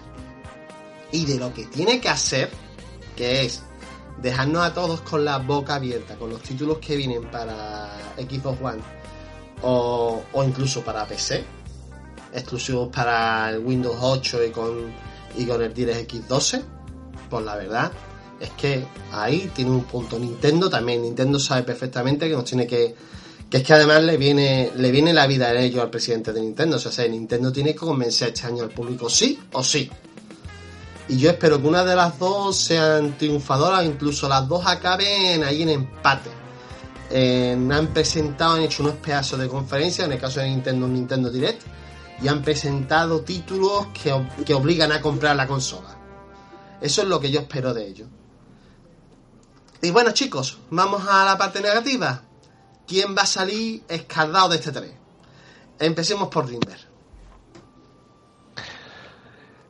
y 1.12 1.26
de 1.26 1.38
lo 1.38 1.54
que 1.54 1.66
tiene 1.66 2.00
que 2.00 2.10
hacer, 2.10 2.50
que 3.16 3.46
es 3.46 3.64
dejarnos 4.22 4.64
a 4.64 4.74
todos 4.74 5.02
con 5.02 5.24
la 5.24 5.38
boca 5.38 5.76
abierta 5.76 6.16
con 6.16 6.30
los 6.30 6.42
títulos 6.42 6.80
que 6.80 6.96
vienen 6.96 7.30
para 7.30 7.90
Xbox 8.18 8.62
One 8.62 8.82
o, 9.62 10.24
incluso 10.46 10.82
para 10.82 11.06
PC, 11.06 11.44
exclusivos 12.34 12.90
para 12.90 13.50
el 13.50 13.60
Windows 13.60 13.98
8 14.00 14.46
y 14.46 14.52
con, 14.52 14.94
y 15.36 15.46
con 15.46 15.62
el 15.62 15.74
DirectX 15.74 16.28
12, 16.28 16.64
pues 17.30 17.46
la 17.46 17.56
verdad 17.56 17.92
es 18.40 18.50
que 18.52 18.86
ahí 19.12 19.52
tiene 19.54 19.72
un 19.72 19.84
punto 19.84 20.20
Nintendo 20.20 20.70
también. 20.70 21.02
Nintendo 21.02 21.40
sabe 21.40 21.64
perfectamente 21.64 22.28
que 22.28 22.36
nos 22.36 22.46
tiene 22.46 22.68
que. 22.68 22.96
Que 23.50 23.58
es 23.58 23.64
que 23.64 23.74
además 23.74 24.04
le 24.04 24.18
viene, 24.18 24.72
le 24.76 24.92
viene 24.92 25.14
la 25.14 25.26
vida 25.26 25.50
en 25.52 25.58
ello 25.58 25.82
al 25.82 25.90
presidente 25.90 26.34
de 26.34 26.42
Nintendo. 26.42 26.76
O 26.76 26.80
sea, 26.80 27.08
Nintendo 27.08 27.52
tiene 27.52 27.72
que 27.72 27.80
convencer 27.80 28.30
este 28.30 28.46
año 28.46 28.64
al 28.64 28.72
público 28.72 29.10
sí 29.10 29.40
o 29.54 29.64
sí. 29.64 29.90
Y 31.08 31.18
yo 31.18 31.30
espero 31.30 31.62
que 31.62 31.68
una 31.68 31.86
de 31.86 31.96
las 31.96 32.20
dos 32.20 32.58
sean 32.58 33.18
triunfadoras, 33.18 33.86
incluso 33.86 34.28
las 34.28 34.46
dos 34.50 34.66
acaben 34.68 35.46
ahí 35.46 35.62
en 35.64 35.70
empate. 35.70 36.30
han 37.10 37.88
presentado, 37.94 38.56
han 38.56 38.64
hecho 38.64 38.84
unos 38.84 38.96
pedazos 38.96 39.40
de 39.40 39.48
conferencia, 39.48 40.04
en 40.04 40.12
el 40.12 40.20
caso 40.20 40.42
de 40.42 40.50
Nintendo, 40.50 40.86
Nintendo 40.86 41.32
Direct, 41.32 41.62
y 42.22 42.28
han 42.28 42.42
presentado 42.42 43.22
títulos 43.22 43.88
que, 43.94 44.14
que 44.46 44.54
obligan 44.54 44.92
a 44.92 45.00
comprar 45.00 45.38
la 45.38 45.48
consola. 45.48 45.98
Eso 46.82 47.04
es 47.04 47.08
lo 47.08 47.22
que 47.22 47.32
yo 47.32 47.40
espero 47.40 47.74
de 47.74 47.88
ellos. 47.88 48.10
Y 49.82 49.92
bueno, 49.92 50.12
chicos, 50.12 50.60
vamos 50.70 51.08
a 51.08 51.26
la 51.26 51.38
parte 51.38 51.62
negativa. 51.62 52.22
¿Quién 52.88 53.16
va 53.16 53.24
a 53.24 53.28
salir 53.28 53.84
escaldado 53.88 54.50
de 54.50 54.56
este 54.56 54.72
3? 54.72 54.92
Empecemos 55.80 56.30
por 56.30 56.48
Rimber. 56.48 56.88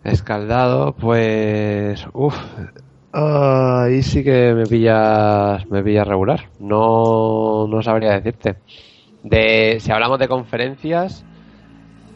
Escaldado, 0.03 0.93
pues. 0.93 2.05
Uff. 2.13 2.37
ahí 3.11 4.01
sí 4.03 4.23
que 4.23 4.53
me 4.53 4.65
pillas, 4.65 5.69
me 5.69 5.83
pillas 5.83 6.07
regular. 6.07 6.49
No, 6.59 7.67
no 7.67 7.81
sabría 7.81 8.13
decirte. 8.13 8.57
De, 9.23 9.79
si 9.81 9.91
hablamos 9.91 10.19
de 10.19 10.29
conferencias, 10.29 11.25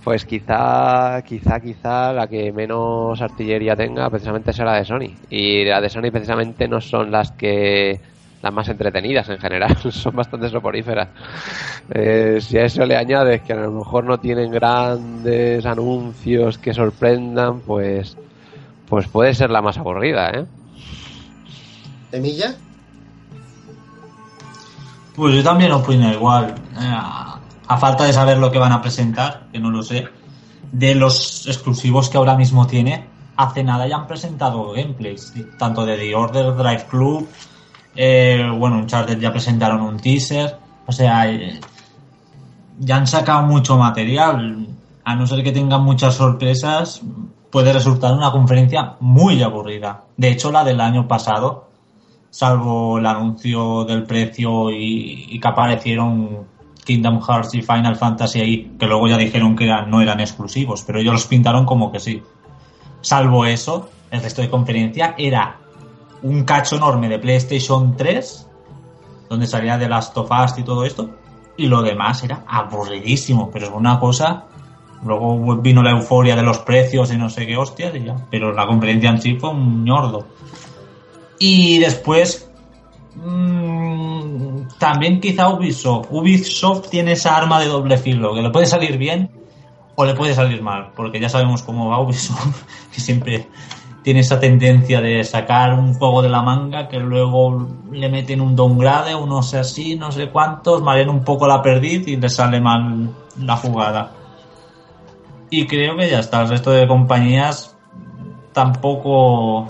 pues 0.04 0.26
quizá, 0.26 1.22
quizá, 1.22 1.60
quizá 1.60 2.12
la 2.14 2.28
que 2.28 2.52
menos 2.52 3.22
artillería 3.22 3.76
tenga 3.76 4.10
precisamente 4.10 4.52
será 4.52 4.72
la 4.72 4.78
de 4.80 4.86
Sony. 4.86 5.16
Y 5.30 5.64
la 5.66 5.80
de 5.80 5.90
Sony 5.90 6.12
precisamente 6.12 6.68
no 6.68 6.82
son 6.82 7.12
las 7.12 7.32
que 7.32 8.00
las 8.42 8.54
más 8.54 8.68
entretenidas 8.70 9.30
en 9.30 9.38
general, 9.38 9.78
son 9.92 10.16
bastante 10.16 10.50
soporíferas. 10.50 11.10
Eh, 11.92 12.40
si 12.42 12.58
a 12.58 12.66
eso 12.66 12.86
le 12.86 12.98
añades 12.98 13.42
que 13.42 13.54
a 13.54 13.58
lo 13.58 13.72
mejor 13.72 14.04
no 14.04 14.18
tienen 14.18 14.52
grandes 14.52 15.66
anuncios 15.66 16.58
que 16.58 16.74
sorprendan, 16.74 17.60
pues, 17.62 18.18
pues 18.88 19.08
puede 19.08 19.34
ser 19.36 19.52
la 19.52 19.62
más 19.62 19.78
aburrida, 19.78 20.32
¿eh? 20.32 20.46
¿Emilla? 22.12 22.56
Pues 25.16 25.36
yo 25.36 25.44
también 25.44 25.72
opino 25.72 26.12
igual. 26.12 26.56
Eh, 26.80 27.41
a 27.72 27.78
falta 27.78 28.04
de 28.04 28.12
saber 28.12 28.38
lo 28.38 28.52
que 28.52 28.60
van 28.60 28.74
a 28.74 28.82
presentar, 28.82 29.48
que 29.50 29.58
no 29.58 29.70
lo 29.70 29.82
sé, 29.82 30.04
de 30.74 30.94
los 30.94 31.48
exclusivos 31.48 32.10
que 32.10 32.18
ahora 32.18 32.36
mismo 32.36 32.68
tiene, 32.68 33.08
hace 33.38 33.64
nada 33.64 33.88
ya 33.88 33.96
han 33.96 34.08
presentado 34.08 34.74
gameplays, 34.74 35.34
tanto 35.58 35.86
de 35.86 35.96
The 35.96 36.14
Order, 36.14 36.54
Drive 36.54 36.88
Club, 36.90 37.30
eh, 37.96 38.46
bueno, 38.58 38.76
Uncharted 38.76 39.18
ya 39.20 39.32
presentaron 39.32 39.80
un 39.84 40.02
teaser, 40.02 40.58
o 40.86 40.92
sea, 40.92 41.32
eh, 41.32 41.62
ya 42.78 42.98
han 42.98 43.08
sacado 43.08 43.44
mucho 43.44 43.78
material, 43.78 44.68
a 45.06 45.16
no 45.16 45.26
ser 45.26 45.42
que 45.42 45.54
tengan 45.54 45.82
muchas 45.82 46.16
sorpresas, 46.16 47.02
puede 47.50 47.72
resultar 47.72 48.14
una 48.14 48.34
conferencia 48.34 48.98
muy 49.00 49.42
aburrida. 49.42 50.04
De 50.18 50.30
hecho, 50.30 50.52
la 50.52 50.66
del 50.66 50.82
año 50.82 51.08
pasado, 51.08 51.70
salvo 52.32 52.98
el 52.98 53.06
anuncio 53.06 53.86
del 53.86 54.04
precio 54.04 54.70
y, 54.72 55.28
y 55.30 55.40
que 55.40 55.48
aparecieron 55.48 56.51
Kingdom 56.84 57.22
Hearts 57.22 57.54
y 57.56 57.62
Final 57.62 57.96
Fantasy 57.96 58.40
ahí, 58.40 58.72
que 58.80 58.88
luego 58.88 59.08
ya 59.08 59.18
dijeron 59.18 59.56
que 59.56 59.68
no 59.88 60.02
eran 60.02 60.20
exclusivos, 60.20 60.84
pero 60.84 61.00
ellos 61.00 61.14
los 61.14 61.28
pintaron 61.28 61.66
como 61.66 61.92
que 61.92 62.00
sí. 62.00 62.22
Salvo 63.02 63.46
eso, 63.46 63.90
el 64.10 64.22
resto 64.22 64.42
de 64.42 64.50
conferencia 64.50 65.16
era 65.18 65.58
un 66.24 66.44
cacho 66.44 66.76
enorme 66.76 67.10
de 67.10 67.20
PlayStation 67.20 67.96
3, 67.96 68.48
donde 69.30 69.48
salía 69.48 69.78
de 69.78 69.88
Last 69.88 70.18
of 70.18 70.30
Us 70.30 70.58
y 70.58 70.64
todo 70.64 70.86
esto, 70.86 71.10
y 71.58 71.68
lo 71.68 71.82
demás 71.82 72.24
era 72.24 72.44
aburridísimo, 72.48 73.50
pero 73.52 73.68
es 73.68 73.72
una 73.72 74.00
cosa. 74.00 74.46
Luego 75.04 75.58
vino 75.58 75.82
la 75.82 75.92
euforia 75.92 76.36
de 76.36 76.44
los 76.44 76.60
precios 76.60 77.12
y 77.12 77.18
no 77.18 77.30
sé 77.30 77.48
qué 77.48 77.58
hostias, 77.58 77.96
y 77.96 78.04
ya. 78.04 78.16
pero 78.30 78.54
la 78.54 78.68
conferencia 78.68 79.10
en 79.10 79.22
sí 79.22 79.36
fue 79.36 79.50
un 79.50 79.84
ñordo. 79.84 80.28
Y 81.40 81.80
después, 81.80 82.51
mmm, 83.16 84.68
también 84.80 85.20
quizá 85.20 85.50
Ubisoft. 85.50 86.08
Ubisoft 86.12 86.90
tiene 86.90 87.14
esa 87.14 87.36
arma 87.36 87.60
de 87.60 87.68
doble 87.68 87.98
filo, 87.98 88.34
que 88.34 88.42
le 88.42 88.50
puede 88.50 88.66
salir 88.66 88.98
bien 88.98 89.30
o 89.96 90.06
le 90.06 90.16
puede 90.16 90.34
salir 90.34 90.62
mal, 90.62 90.92
porque 90.96 91.20
ya 91.20 91.30
sabemos 91.30 91.64
cómo 91.64 91.90
va 91.90 92.00
Ubisoft, 92.00 92.64
que 92.94 93.02
siempre 93.02 93.48
tiene 94.04 94.22
esa 94.22 94.40
tendencia 94.40 95.00
de 95.00 95.24
sacar 95.24 95.74
un 95.74 95.94
juego 95.94 96.22
de 96.22 96.30
la 96.30 96.42
manga 96.42 96.88
que 96.88 96.98
luego 96.98 97.68
le 97.92 98.10
meten 98.10 98.42
un 98.42 98.56
downgrade, 98.56 99.14
o 99.14 99.28
no 99.28 99.44
sé 99.44 99.60
así, 99.60 99.96
no 99.96 100.12
sé 100.12 100.30
cuántos, 100.30 100.82
marean 100.82 101.10
un 101.10 101.24
poco 101.24 101.48
la 101.48 101.62
perdiz 101.62 102.08
y 102.08 102.16
le 102.16 102.30
sale 102.30 102.60
mal 102.60 103.10
la 103.40 103.58
jugada. 103.58 104.14
Y 105.50 105.68
creo 105.68 105.98
que 105.98 106.10
ya 106.10 106.20
está, 106.20 106.42
el 106.42 106.50
resto 106.50 106.72
de 106.72 106.88
compañías 106.88 107.76
tampoco 108.54 109.68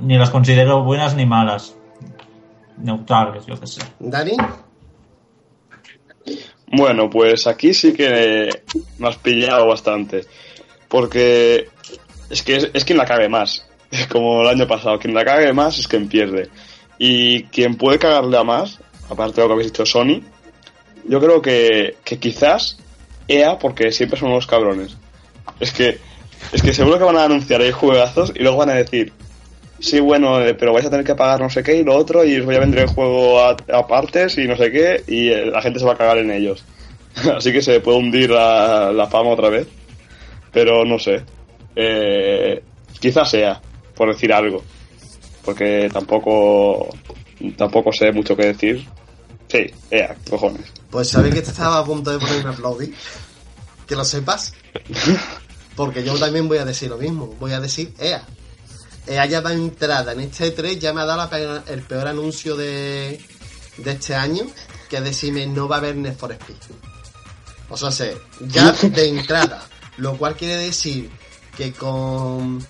ni 0.00 0.16
las 0.16 0.30
considero 0.30 0.82
buenas 0.82 1.14
ni 1.14 1.26
malas. 1.26 1.73
Neutrales, 2.78 3.46
yo 3.46 3.58
que 3.58 3.66
sé. 3.66 3.80
¿Dani? 3.98 4.36
Bueno, 6.66 7.08
pues 7.08 7.46
aquí 7.46 7.72
sí 7.74 7.92
que 7.92 8.48
me 8.98 9.08
has 9.08 9.16
pillado 9.16 9.66
bastante. 9.66 10.24
Porque 10.88 11.68
es 12.30 12.42
que 12.42 12.70
es, 12.72 12.84
quien 12.84 12.98
la 12.98 13.04
cague 13.04 13.28
más. 13.28 13.66
Como 14.10 14.42
el 14.42 14.48
año 14.48 14.66
pasado, 14.66 14.98
quien 14.98 15.14
la 15.14 15.24
cague 15.24 15.52
más 15.52 15.78
es 15.78 15.88
quien 15.88 16.08
pierde. 16.08 16.50
Y 16.98 17.44
quien 17.44 17.76
puede 17.76 17.98
cagarle 17.98 18.36
a 18.38 18.44
más, 18.44 18.78
aparte 19.08 19.36
de 19.36 19.42
lo 19.42 19.48
que 19.48 19.52
habéis 19.54 19.72
dicho 19.72 19.86
Sony, 19.86 20.20
yo 21.06 21.20
creo 21.20 21.42
que, 21.42 21.96
que 22.04 22.18
quizás 22.18 22.78
EA, 23.28 23.58
porque 23.58 23.92
siempre 23.92 24.18
son 24.18 24.30
unos 24.30 24.46
cabrones. 24.46 24.96
Es 25.60 25.72
que, 25.72 25.98
es 26.52 26.62
que 26.62 26.72
seguro 26.72 26.98
que 26.98 27.04
van 27.04 27.16
a 27.16 27.24
anunciar 27.24 27.60
ahí 27.60 27.72
juegazos 27.72 28.32
y 28.34 28.40
luego 28.40 28.58
van 28.58 28.70
a 28.70 28.74
decir, 28.74 29.12
sí, 29.84 30.00
bueno, 30.00 30.40
eh, 30.40 30.54
pero 30.54 30.72
vais 30.72 30.86
a 30.86 30.90
tener 30.90 31.04
que 31.04 31.14
pagar 31.14 31.40
no 31.40 31.50
sé 31.50 31.62
qué 31.62 31.76
y 31.76 31.84
lo 31.84 31.94
otro 31.94 32.24
y 32.24 32.38
os 32.38 32.46
voy 32.46 32.56
a 32.56 32.60
vender 32.60 32.80
el 32.80 32.88
juego 32.88 33.40
a, 33.40 33.56
partes 33.86 34.38
y 34.38 34.46
no 34.46 34.56
sé 34.56 34.72
qué 34.72 35.04
y 35.06 35.28
eh, 35.28 35.46
la 35.46 35.60
gente 35.60 35.78
se 35.78 35.84
va 35.84 35.92
a 35.92 35.98
cagar 35.98 36.18
en 36.18 36.30
ellos. 36.30 36.64
Así 37.36 37.52
que 37.52 37.62
se 37.62 37.80
puede 37.80 37.98
hundir 37.98 38.30
la, 38.30 38.90
la 38.92 39.06
fama 39.06 39.30
otra 39.30 39.48
vez. 39.48 39.68
Pero 40.52 40.84
no 40.84 40.98
sé. 40.98 41.22
Eh, 41.76 42.62
quizás 43.00 43.30
sea, 43.30 43.60
por 43.94 44.12
decir 44.12 44.32
algo. 44.32 44.62
Porque 45.44 45.90
tampoco 45.92 46.88
tampoco 47.56 47.92
sé 47.92 48.12
mucho 48.12 48.36
que 48.36 48.46
decir. 48.46 48.86
Sí, 49.48 49.66
ea, 49.90 50.16
cojones. 50.30 50.72
Pues 50.90 51.08
sabes 51.08 51.34
que 51.34 51.42
te 51.42 51.50
estaba 51.50 51.78
a 51.78 51.84
punto 51.84 52.10
de 52.10 52.18
ponerme 52.18 52.50
a 52.50 52.52
aplaudir. 52.52 52.94
Que 53.86 53.96
lo 53.96 54.04
sepas. 54.04 54.54
Porque 55.76 56.02
yo 56.04 56.16
también 56.18 56.48
voy 56.48 56.58
a 56.58 56.64
decir 56.64 56.88
lo 56.88 56.96
mismo. 56.96 57.34
Voy 57.38 57.52
a 57.52 57.60
decir 57.60 57.92
EA. 57.98 58.24
Eh, 59.06 59.18
haya 59.18 59.40
dado 59.40 59.54
entrada 59.54 60.12
en 60.12 60.20
este 60.20 60.54
E3 60.54 60.78
ya 60.78 60.92
me 60.92 61.02
ha 61.02 61.04
dado 61.04 61.28
el 61.66 61.82
peor 61.82 62.08
anuncio 62.08 62.56
de, 62.56 63.20
de 63.78 63.90
este 63.90 64.14
año, 64.14 64.44
que 64.88 64.96
es 64.96 65.04
decirme 65.04 65.46
no 65.46 65.68
va 65.68 65.76
a 65.76 65.78
haber 65.80 65.96
Need 65.96 66.16
for 66.16 66.32
Speed. 66.32 66.56
O 67.68 67.76
sea, 67.76 67.90
sé, 67.90 68.16
ya 68.40 68.72
de 68.72 69.08
entrada, 69.08 69.66
lo 69.96 70.16
cual 70.16 70.36
quiere 70.36 70.56
decir 70.56 71.10
que 71.56 71.72
con 71.72 72.64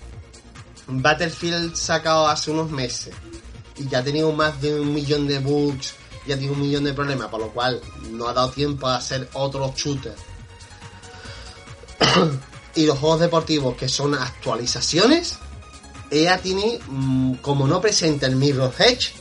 Battlefield 0.87 1.75
sacado 1.75 2.27
hace 2.27 2.51
unos 2.51 2.71
meses 2.71 3.13
y 3.77 3.87
ya 3.87 3.99
ha 3.99 4.03
tenido 4.03 4.31
más 4.31 4.61
de 4.61 4.79
un 4.79 4.93
millón 4.93 5.27
de 5.27 5.39
bugs, 5.39 5.95
ya 6.25 6.37
tiene 6.37 6.53
un 6.53 6.61
millón 6.61 6.83
de 6.83 6.93
problemas, 6.93 7.27
por 7.27 7.39
lo 7.39 7.51
cual 7.51 7.81
no 8.11 8.27
ha 8.27 8.33
dado 8.33 8.49
tiempo 8.49 8.87
a 8.87 8.97
hacer 8.97 9.29
otros 9.33 9.75
shooters. 9.75 10.21
y 12.75 12.85
los 12.85 12.97
juegos 12.97 13.19
deportivos 13.19 13.75
que 13.75 13.89
son 13.89 14.15
actualizaciones, 14.15 15.39
EA 16.11 16.37
tiene, 16.39 16.79
mm, 16.87 17.35
como 17.35 17.67
no 17.67 17.81
presenta 17.81 18.27
el 18.27 18.35
Mirror 18.35 18.73
Edge, 18.79 19.13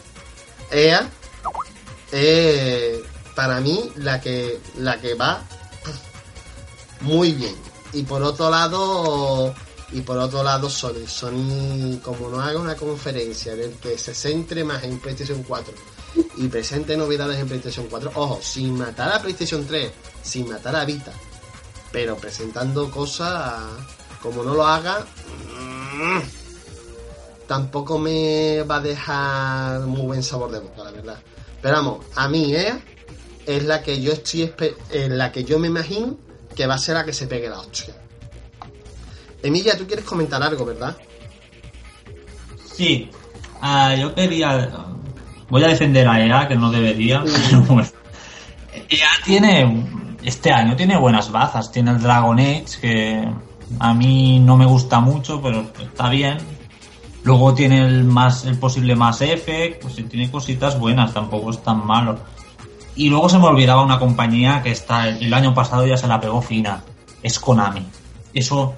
EA 0.70 1.08
es 2.12 3.00
para 3.34 3.60
mí 3.60 3.90
la 3.96 4.20
que 4.20 4.60
la 4.76 5.00
que 5.00 5.14
va 5.14 5.42
muy 7.00 7.32
bien. 7.32 7.54
Y 7.92 8.02
por 8.02 8.22
otro 8.22 8.50
lado, 8.50 9.54
y 9.92 10.00
por 10.00 10.18
otro 10.18 10.42
lado 10.42 10.68
Sony, 10.68 11.06
Sony 11.06 12.00
como 12.02 12.28
no 12.28 12.40
haga 12.40 12.58
una 12.58 12.76
conferencia 12.76 13.52
en 13.52 13.60
el 13.60 13.72
que 13.74 13.98
se 13.98 14.14
centre 14.14 14.64
más 14.64 14.82
en 14.84 14.98
PlayStation 14.98 15.42
4 15.42 15.74
y 16.36 16.48
presente 16.48 16.96
novedades 16.96 17.38
en 17.38 17.46
PlayStation 17.46 17.86
4, 17.88 18.12
ojo, 18.14 18.40
sin 18.42 18.76
matar 18.78 19.12
a 19.12 19.20
PlayStation 19.20 19.66
3, 19.66 19.90
sin 20.22 20.48
matar 20.48 20.76
a 20.76 20.84
Vita, 20.84 21.12
pero 21.92 22.16
presentando 22.16 22.90
cosas 22.90 23.62
como 24.22 24.42
no 24.42 24.54
lo 24.54 24.66
haga, 24.66 25.00
mm, 25.00 26.43
tampoco 27.46 27.98
me 27.98 28.62
va 28.62 28.76
a 28.76 28.80
dejar 28.80 29.80
muy 29.80 30.02
buen 30.02 30.22
sabor 30.22 30.50
de 30.50 30.60
boca, 30.60 30.84
la 30.84 30.90
verdad. 30.90 31.18
Pero 31.60 31.76
vamos, 31.76 32.06
a 32.14 32.28
mí 32.28 32.54
EA 32.54 32.78
es 33.46 33.64
la 33.64 33.82
que 33.82 34.00
yo 34.00 34.12
estoy 34.12 34.52
en 34.90 35.18
la 35.18 35.32
que 35.32 35.44
yo 35.44 35.58
me 35.58 35.68
imagino 35.68 36.16
que 36.54 36.66
va 36.66 36.74
a 36.74 36.78
ser 36.78 36.94
la 36.94 37.04
que 37.04 37.12
se 37.12 37.26
pegue 37.26 37.48
la 37.48 37.60
hostia. 37.60 37.94
Emilia, 39.42 39.76
tú 39.76 39.86
quieres 39.86 40.04
comentar 40.04 40.42
algo, 40.42 40.64
¿verdad? 40.64 40.96
Sí, 42.74 43.10
ah, 43.60 43.94
yo 43.94 44.14
quería. 44.14 44.70
Voy 45.50 45.62
a 45.62 45.68
defender 45.68 46.08
a 46.08 46.24
EA, 46.24 46.48
que 46.48 46.56
no 46.56 46.70
debería, 46.70 47.22
bueno. 47.68 47.88
EA 48.88 49.08
tiene. 49.24 49.86
Este 50.24 50.50
año 50.50 50.74
tiene 50.74 50.96
buenas 50.96 51.30
bazas. 51.30 51.70
Tiene 51.70 51.90
el 51.90 52.00
Dragon 52.00 52.38
Age, 52.38 52.64
que 52.80 53.28
a 53.78 53.92
mí 53.92 54.38
no 54.38 54.56
me 54.56 54.64
gusta 54.64 55.00
mucho, 55.00 55.42
pero 55.42 55.70
está 55.78 56.08
bien. 56.08 56.38
Luego 57.24 57.54
tiene 57.54 57.80
el 57.80 58.04
más 58.04 58.44
el 58.44 58.58
posible 58.58 58.94
más 58.94 59.20
F, 59.22 59.78
pues 59.80 59.96
tiene 60.08 60.30
cositas 60.30 60.78
buenas, 60.78 61.12
tampoco 61.12 61.50
es 61.50 61.62
tan 61.62 61.84
malo. 61.84 62.18
Y 62.96 63.08
luego 63.08 63.28
se 63.28 63.38
me 63.38 63.46
olvidaba 63.46 63.82
una 63.82 63.98
compañía 63.98 64.62
que 64.62 64.70
está 64.70 65.08
el 65.08 65.32
año 65.34 65.54
pasado 65.54 65.86
ya 65.86 65.96
se 65.96 66.06
la 66.06 66.20
pegó 66.20 66.40
fina. 66.42 66.82
Es 67.22 67.38
Konami. 67.38 67.84
Eso 68.34 68.74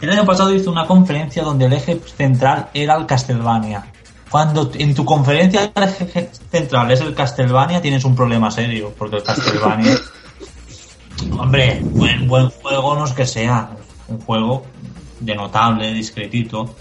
el 0.00 0.10
año 0.10 0.24
pasado 0.24 0.54
hizo 0.54 0.70
una 0.70 0.86
conferencia 0.86 1.42
donde 1.42 1.66
el 1.66 1.72
eje 1.74 2.00
central 2.16 2.68
era 2.72 2.96
el 2.96 3.06
Castlevania. 3.06 3.86
Cuando 4.30 4.70
en 4.74 4.94
tu 4.94 5.04
conferencia 5.04 5.72
el 5.74 5.82
eje 5.82 6.30
central 6.50 6.90
es 6.90 7.00
el 7.00 7.14
Castlevania, 7.14 7.82
tienes 7.82 8.04
un 8.04 8.14
problema 8.14 8.50
serio, 8.50 8.94
porque 8.96 9.16
el 9.16 9.22
Castlevania. 9.22 9.98
hombre, 11.38 11.80
buen, 11.82 12.28
buen 12.28 12.48
juego 12.48 12.94
no 12.94 13.04
es 13.04 13.12
que 13.12 13.26
sea. 13.26 13.70
Un 14.08 14.20
juego 14.20 14.64
de 15.18 15.34
notable, 15.34 15.92
discretito. 15.92 16.74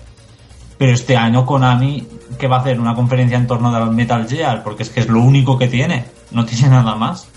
Pero 0.80 0.94
este 0.94 1.18
año 1.18 1.46
Konami, 1.46 2.08
¿qué 2.40 2.48
va 2.48 2.56
a 2.56 2.60
hacer? 2.62 2.80
Una 2.80 2.96
conferencia 2.96 3.38
en 3.38 3.46
torno 3.46 3.76
al 3.76 3.92
Metal 3.92 4.26
Gear, 4.28 4.64
porque 4.64 4.84
es 4.84 4.90
que 4.90 5.02
es 5.02 5.10
lo 5.10 5.20
único 5.20 5.58
que 5.58 5.68
tiene. 5.68 6.06
No 6.32 6.46
tiene 6.46 6.70
nada 6.70 6.96
más. 6.96 7.28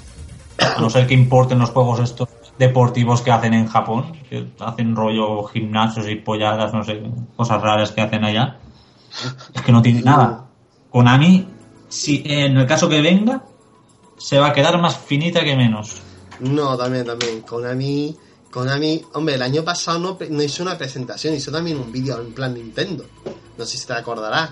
A 0.58 0.80
no 0.80 0.88
ser 0.88 1.08
que 1.08 1.14
importen 1.14 1.58
los 1.58 1.70
juegos 1.70 1.98
estos 1.98 2.28
deportivos 2.56 3.20
que 3.20 3.32
hacen 3.32 3.52
en 3.52 3.66
Japón, 3.66 4.12
que 4.30 4.46
hacen 4.60 4.94
rollo 4.94 5.42
gimnasios 5.42 6.08
y 6.08 6.14
polladas, 6.14 6.72
no 6.72 6.84
sé, 6.84 7.02
cosas 7.34 7.60
raras 7.60 7.90
que 7.90 8.00
hacen 8.00 8.24
allá. 8.24 8.58
Es 9.52 9.60
que 9.60 9.72
no 9.72 9.82
tiene 9.82 10.02
nada. 10.02 10.46
Konami, 10.90 11.48
si 11.88 12.22
en 12.24 12.56
el 12.58 12.66
caso 12.66 12.88
que 12.88 13.00
venga, 13.00 13.42
se 14.18 14.38
va 14.38 14.48
a 14.48 14.52
quedar 14.52 14.80
más 14.80 14.96
finita 14.96 15.42
que 15.42 15.56
menos. 15.56 16.00
No, 16.38 16.76
también, 16.76 17.06
también. 17.06 17.40
Konami, 17.40 18.16
Konami, 18.52 19.02
hombre, 19.14 19.36
el 19.36 19.42
año 19.42 19.64
pasado 19.64 19.98
no, 19.98 20.42
hizo 20.44 20.62
una 20.62 20.76
presentación, 20.76 21.34
hizo 21.34 21.50
también 21.50 21.78
un 21.78 21.90
vídeo 21.90 22.20
en 22.20 22.34
plan 22.34 22.52
Nintendo. 22.52 23.06
No 23.56 23.64
sé 23.64 23.78
si 23.78 23.86
te 23.86 23.94
acordarás. 23.94 24.50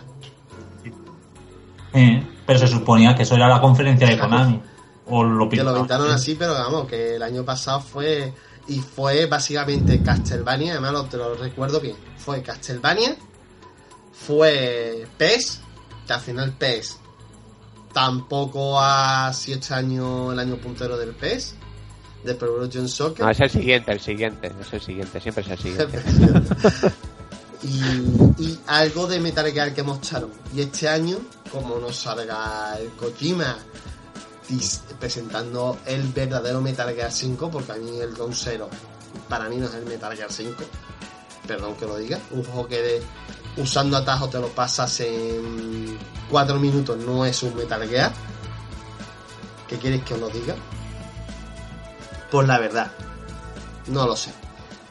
Eh, 1.93 2.27
pero 2.47 2.59
se 2.59 2.67
suponía 2.67 3.15
que 3.15 3.25
eso 3.25 3.35
era 3.35 3.47
la 3.47 3.61
conferencia 3.61 4.09
de 4.09 4.19
Konami. 4.19 4.63
O 5.07 5.23
lo 5.23 5.49
Que 5.51 5.63
lo 5.63 5.75
pintaron 5.75 6.11
así, 6.11 6.35
pero 6.35 6.55
vamos, 6.55 6.89
que 6.89 7.17
el 7.17 7.23
año 7.23 7.45
pasado 7.45 7.81
fue. 7.81 8.33
Y 8.69 8.79
fue 8.79 9.27
básicamente 9.27 10.03
Castlevania, 10.03 10.73
además 10.73 10.93
lo, 10.93 11.05
te 11.05 11.17
lo 11.17 11.35
recuerdo 11.35 11.81
bien. 11.81 11.97
Fue 12.17 12.43
Castlevania, 12.43 13.17
fue 14.13 15.07
PES, 15.19 15.61
que 16.07 16.13
al 16.13 16.21
final 16.21 16.53
PES 16.53 17.01
tampoco 17.93 18.81
ha 18.81 19.33
sido 19.33 19.59
este 19.59 19.75
año 19.75 20.33
el 20.33 20.39
año 20.39 20.57
puntero 20.57 20.97
del 20.97 21.11
PES, 21.11 21.57
de 22.25 22.35
Pro 22.35 22.49
Evolution 22.49 22.89
Soccer. 22.89 23.25
No, 23.25 23.31
es 23.31 23.41
el 23.41 23.51
siguiente, 23.51 23.93
el 23.93 24.01
siguiente, 24.01 24.53
es 24.61 24.73
el 24.73 24.81
siguiente, 24.81 25.21
siempre 25.21 25.43
es 25.45 25.51
el 25.51 25.59
siguiente. 25.59 26.03
y, 27.63 28.43
y 28.43 28.61
algo 28.67 29.07
de 29.07 29.21
Metal 29.21 29.51
Gear 29.53 29.75
que 29.75 29.83
mostraron. 29.83 30.31
Y 30.55 30.61
este 30.63 30.89
año, 30.89 31.19
como 31.53 31.79
nos 31.79 31.97
salga 31.97 32.77
el 32.79 32.89
Kojima 32.91 33.57
presentando 34.99 35.79
el 35.87 36.03
verdadero 36.09 36.61
Metal 36.61 36.93
Gear 36.95 37.13
5, 37.13 37.51
porque 37.51 37.73
a 37.73 37.77
mí 37.77 38.01
el 38.01 38.15
Ron 38.17 38.35
Zero 38.35 38.69
para 39.29 39.49
mí 39.49 39.57
no 39.57 39.67
es 39.67 39.75
el 39.75 39.87
Metal 39.87 40.15
Gear 40.17 40.31
5, 40.33 40.55
perdón 41.47 41.75
que 41.77 41.87
lo 41.87 41.97
diga, 41.97 42.19
un 42.33 42.43
juego 42.45 42.67
que 42.69 42.83
de- 42.83 43.03
usando 43.57 43.97
atajos 43.97 44.31
te 44.31 44.39
lo 44.41 44.49
pasas 44.49 45.01
en 45.01 45.97
4 46.31 46.59
minutos 46.59 46.97
no 46.99 47.25
es 47.25 47.43
un 47.43 47.55
Metal 47.57 47.89
Gear. 47.89 48.13
¿Qué 49.69 49.77
quieres 49.79 50.03
que 50.03 50.15
os 50.15 50.21
lo 50.21 50.29
diga? 50.31 50.57
Pues 52.31 52.47
la 52.47 52.59
verdad, 52.59 52.91
no 53.89 54.07
lo 54.07 54.17
sé. 54.17 54.31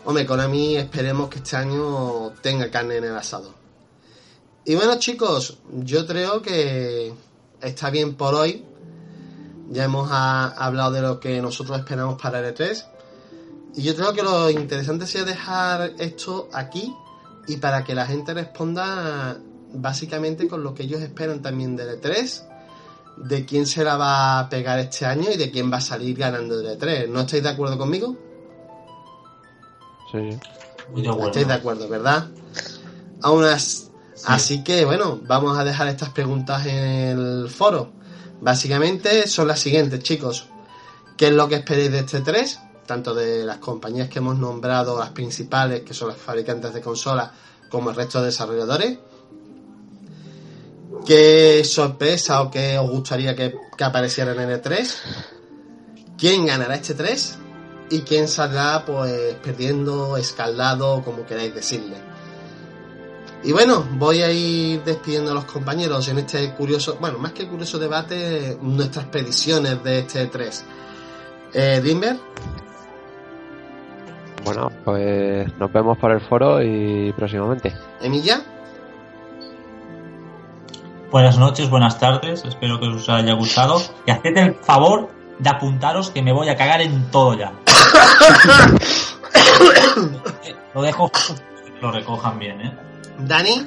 Hombre, 0.06 0.26
Konami 0.26 0.76
esperemos 0.78 1.30
que 1.30 1.40
este 1.40 1.56
año 1.56 2.32
tenga 2.42 2.70
carne 2.70 2.98
en 2.98 3.06
el 3.06 3.16
asado. 3.16 3.54
Y 4.66 4.76
bueno 4.76 4.98
chicos, 5.00 5.58
yo 5.74 6.06
creo 6.06 6.42
que 6.42 7.14
está 7.62 7.90
bien 7.90 8.16
por 8.16 8.34
hoy. 8.36 8.66
Ya 9.72 9.84
hemos 9.86 10.10
ha- 10.12 10.48
hablado 10.48 10.92
de 10.92 11.02
lo 11.02 11.20
que 11.20 11.42
nosotros 11.42 11.80
esperamos 11.80 12.20
para 12.22 12.40
el 12.40 12.54
E3. 12.56 12.86
Y 13.76 13.84
yo 13.84 13.96
creo 13.96 14.14
que 14.14 14.24
lo 14.24 14.50
interesante 14.50 15.06
sería 15.06 15.26
dejar 15.28 15.94
esto 16.00 16.50
aquí 16.54 16.94
y 17.48 17.58
para 17.58 17.84
que 17.84 17.94
la 17.96 18.06
gente 18.08 18.34
responda 18.34 19.38
básicamente 19.72 20.48
con 20.48 20.64
lo 20.64 20.74
que 20.74 20.84
ellos 20.84 21.02
esperan 21.02 21.42
también 21.44 21.76
del 21.76 22.02
E3, 22.02 22.44
de 23.24 23.46
quién 23.46 23.66
se 23.68 23.84
la 23.84 23.98
va 23.98 24.40
a 24.40 24.50
pegar 24.50 24.80
este 24.80 25.06
año 25.06 25.30
y 25.32 25.38
de 25.38 25.52
quién 25.52 25.72
va 25.72 25.78
a 25.78 25.82
salir 25.82 26.18
ganando 26.18 26.60
el 26.60 26.80
E3. 26.80 27.08
¿No 27.10 27.22
estáis 27.22 27.44
de 27.44 27.50
acuerdo 27.50 27.78
conmigo? 27.78 28.16
Sí, 30.12 30.32
sí. 30.32 30.40
Muy 30.92 31.02
de 31.04 31.10
acuerdo. 31.10 31.28
Estáis 31.28 31.48
de 31.48 31.54
acuerdo, 31.54 31.88
¿verdad? 31.90 32.28
Aún 33.22 33.44
as- 33.44 33.86
Así 34.26 34.64
que 34.66 34.84
bueno, 34.84 35.20
vamos 35.24 35.58
a 35.58 35.64
dejar 35.64 35.88
estas 35.88 36.10
preguntas 36.10 36.66
en 36.66 36.76
el 36.78 37.50
foro. 37.50 37.92
Básicamente 38.42 39.28
son 39.28 39.48
las 39.48 39.60
siguientes, 39.62 40.02
chicos. 40.04 40.48
¿Qué 41.18 41.28
es 41.28 41.34
lo 41.34 41.48
que 41.48 41.56
esperéis 41.56 41.92
de 41.92 42.00
este 42.00 42.20
3? 42.22 42.60
Tanto 42.86 43.14
de 43.14 43.46
las 43.46 43.58
compañías 43.60 44.10
que 44.10 44.20
hemos 44.20 44.38
nombrado, 44.38 44.98
las 45.00 45.12
principales, 45.12 45.82
que 45.84 45.94
son 45.94 46.10
las 46.10 46.18
fabricantes 46.18 46.74
de 46.74 46.82
consolas, 46.82 47.32
como 47.70 47.92
el 47.92 47.96
resto 47.96 48.20
de 48.20 48.26
desarrolladores. 48.28 48.98
¿Qué 51.06 51.64
sorpresa 51.64 52.42
o 52.42 52.52
qué 52.52 52.78
os 52.78 52.90
gustaría 52.90 53.36
que, 53.36 53.56
que 53.78 53.84
apareciera 53.84 54.32
en 54.34 54.40
el 54.40 54.62
E3? 54.62 54.96
¿Quién 56.18 56.46
ganará 56.46 56.76
este 56.76 56.94
3? 56.94 57.40
y 57.90 58.02
quién 58.02 58.28
saldrá 58.28 58.84
pues 58.86 59.36
perdiendo, 59.44 60.18
escaldado, 60.18 61.02
como 61.04 61.26
queráis 61.26 61.54
decirle. 61.54 61.98
Y 63.44 63.52
bueno, 63.52 63.86
voy 63.94 64.22
a 64.22 64.32
ir 64.32 64.84
despidiendo 64.84 65.32
a 65.32 65.34
los 65.34 65.46
compañeros 65.46 66.08
en 66.10 66.20
este 66.20 66.52
curioso, 66.54 66.98
bueno, 67.00 67.18
más 67.20 67.32
que 67.32 67.48
curioso 67.48 67.80
debate, 67.80 68.58
nuestras 68.62 69.06
predicciones 69.06 69.82
de 69.84 70.00
este 70.00 70.28
3. 70.28 70.66
Eh, 71.54 71.82
Dimber, 71.84 72.18
Bueno, 74.44 74.70
pues 74.84 75.58
nos 75.58 75.72
vemos 75.72 75.98
por 75.98 76.12
el 76.12 76.22
foro 76.22 76.62
y 76.62 77.14
próximamente. 77.14 77.74
Emilia, 78.02 78.42
Buenas 81.12 81.38
noches, 81.40 81.70
buenas 81.70 82.00
tardes, 82.00 82.46
espero 82.46 82.80
que 82.80 82.88
os 82.88 83.10
haya 83.10 83.34
gustado. 83.34 83.82
Y 84.06 84.12
haced 84.12 84.38
el 84.38 84.54
favor 84.56 85.10
de 85.40 85.50
apuntaros 85.50 86.12
que 86.12 86.22
me 86.22 86.32
voy 86.32 86.50
a 86.50 86.56
cagar 86.56 86.82
en 86.82 87.10
todo 87.10 87.34
ya. 87.34 87.52
Lo 90.76 90.84
dejo 90.84 91.12
que 91.12 91.20
lo 91.82 91.92
recojan 91.92 92.38
bien, 92.38 92.62
¿eh? 92.62 92.78
Dani, 93.20 93.66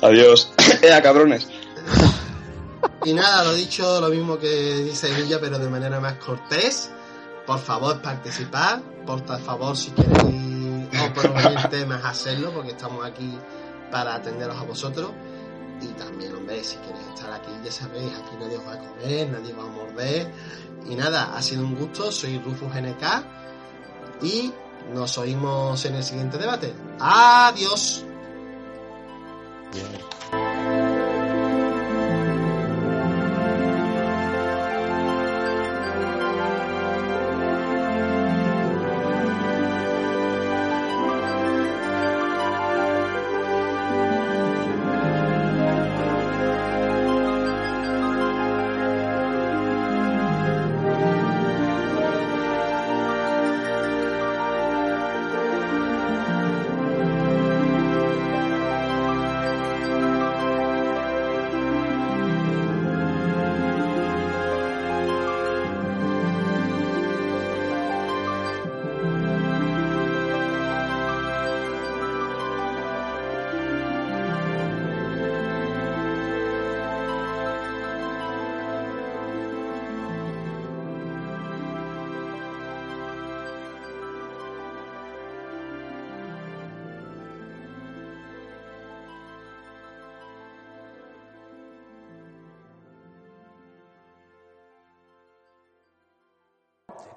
Adiós. 0.00 0.52
¡Ea, 0.82 1.02
cabrones! 1.02 1.48
Y 3.04 3.12
nada, 3.12 3.44
lo 3.44 3.54
dicho, 3.54 4.00
lo 4.00 4.08
mismo 4.08 4.38
que 4.38 4.48
dice 4.48 5.12
Villa, 5.14 5.38
pero 5.40 5.58
de 5.58 5.68
manera 5.68 6.00
más 6.00 6.14
cortés. 6.14 6.90
Por 7.46 7.58
favor, 7.58 8.00
participar. 8.02 8.80
Por 9.06 9.22
favor, 9.40 9.76
si 9.76 9.90
queréis 9.92 10.88
o 11.00 11.14
proponer 11.14 11.68
temas, 11.70 12.04
hacerlo, 12.04 12.52
porque 12.52 12.70
estamos 12.70 13.04
aquí 13.04 13.38
para 13.90 14.14
atenderos 14.14 14.56
a 14.56 14.64
vosotros. 14.64 15.10
Y 15.80 15.86
también, 15.94 16.34
hombre, 16.34 16.62
si 16.62 16.76
queréis 16.78 17.06
estar 17.14 17.32
aquí, 17.32 17.50
ya 17.64 17.72
sabéis, 17.72 18.12
aquí 18.14 18.36
nadie 18.38 18.58
os 18.58 18.66
va 18.66 18.74
a 18.74 18.78
comer, 18.78 19.30
nadie 19.30 19.52
va 19.54 19.62
a 19.62 19.66
morder. 19.66 20.30
Y 20.86 20.94
nada, 20.94 21.34
ha 21.36 21.42
sido 21.42 21.64
un 21.64 21.74
gusto, 21.74 22.12
soy 22.12 22.38
Rufus 22.38 22.68
NK 22.74 24.22
y 24.22 24.52
nos 24.92 25.16
oímos 25.18 25.84
en 25.84 25.94
el 25.94 26.04
siguiente 26.04 26.38
debate. 26.38 26.74
Adiós. 26.98 28.04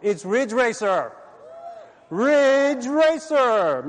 It's 0.03 0.25
Ridge 0.25 0.51
Racer. 0.51 1.13
Ridge 2.09 2.85
Racer. 2.87 3.87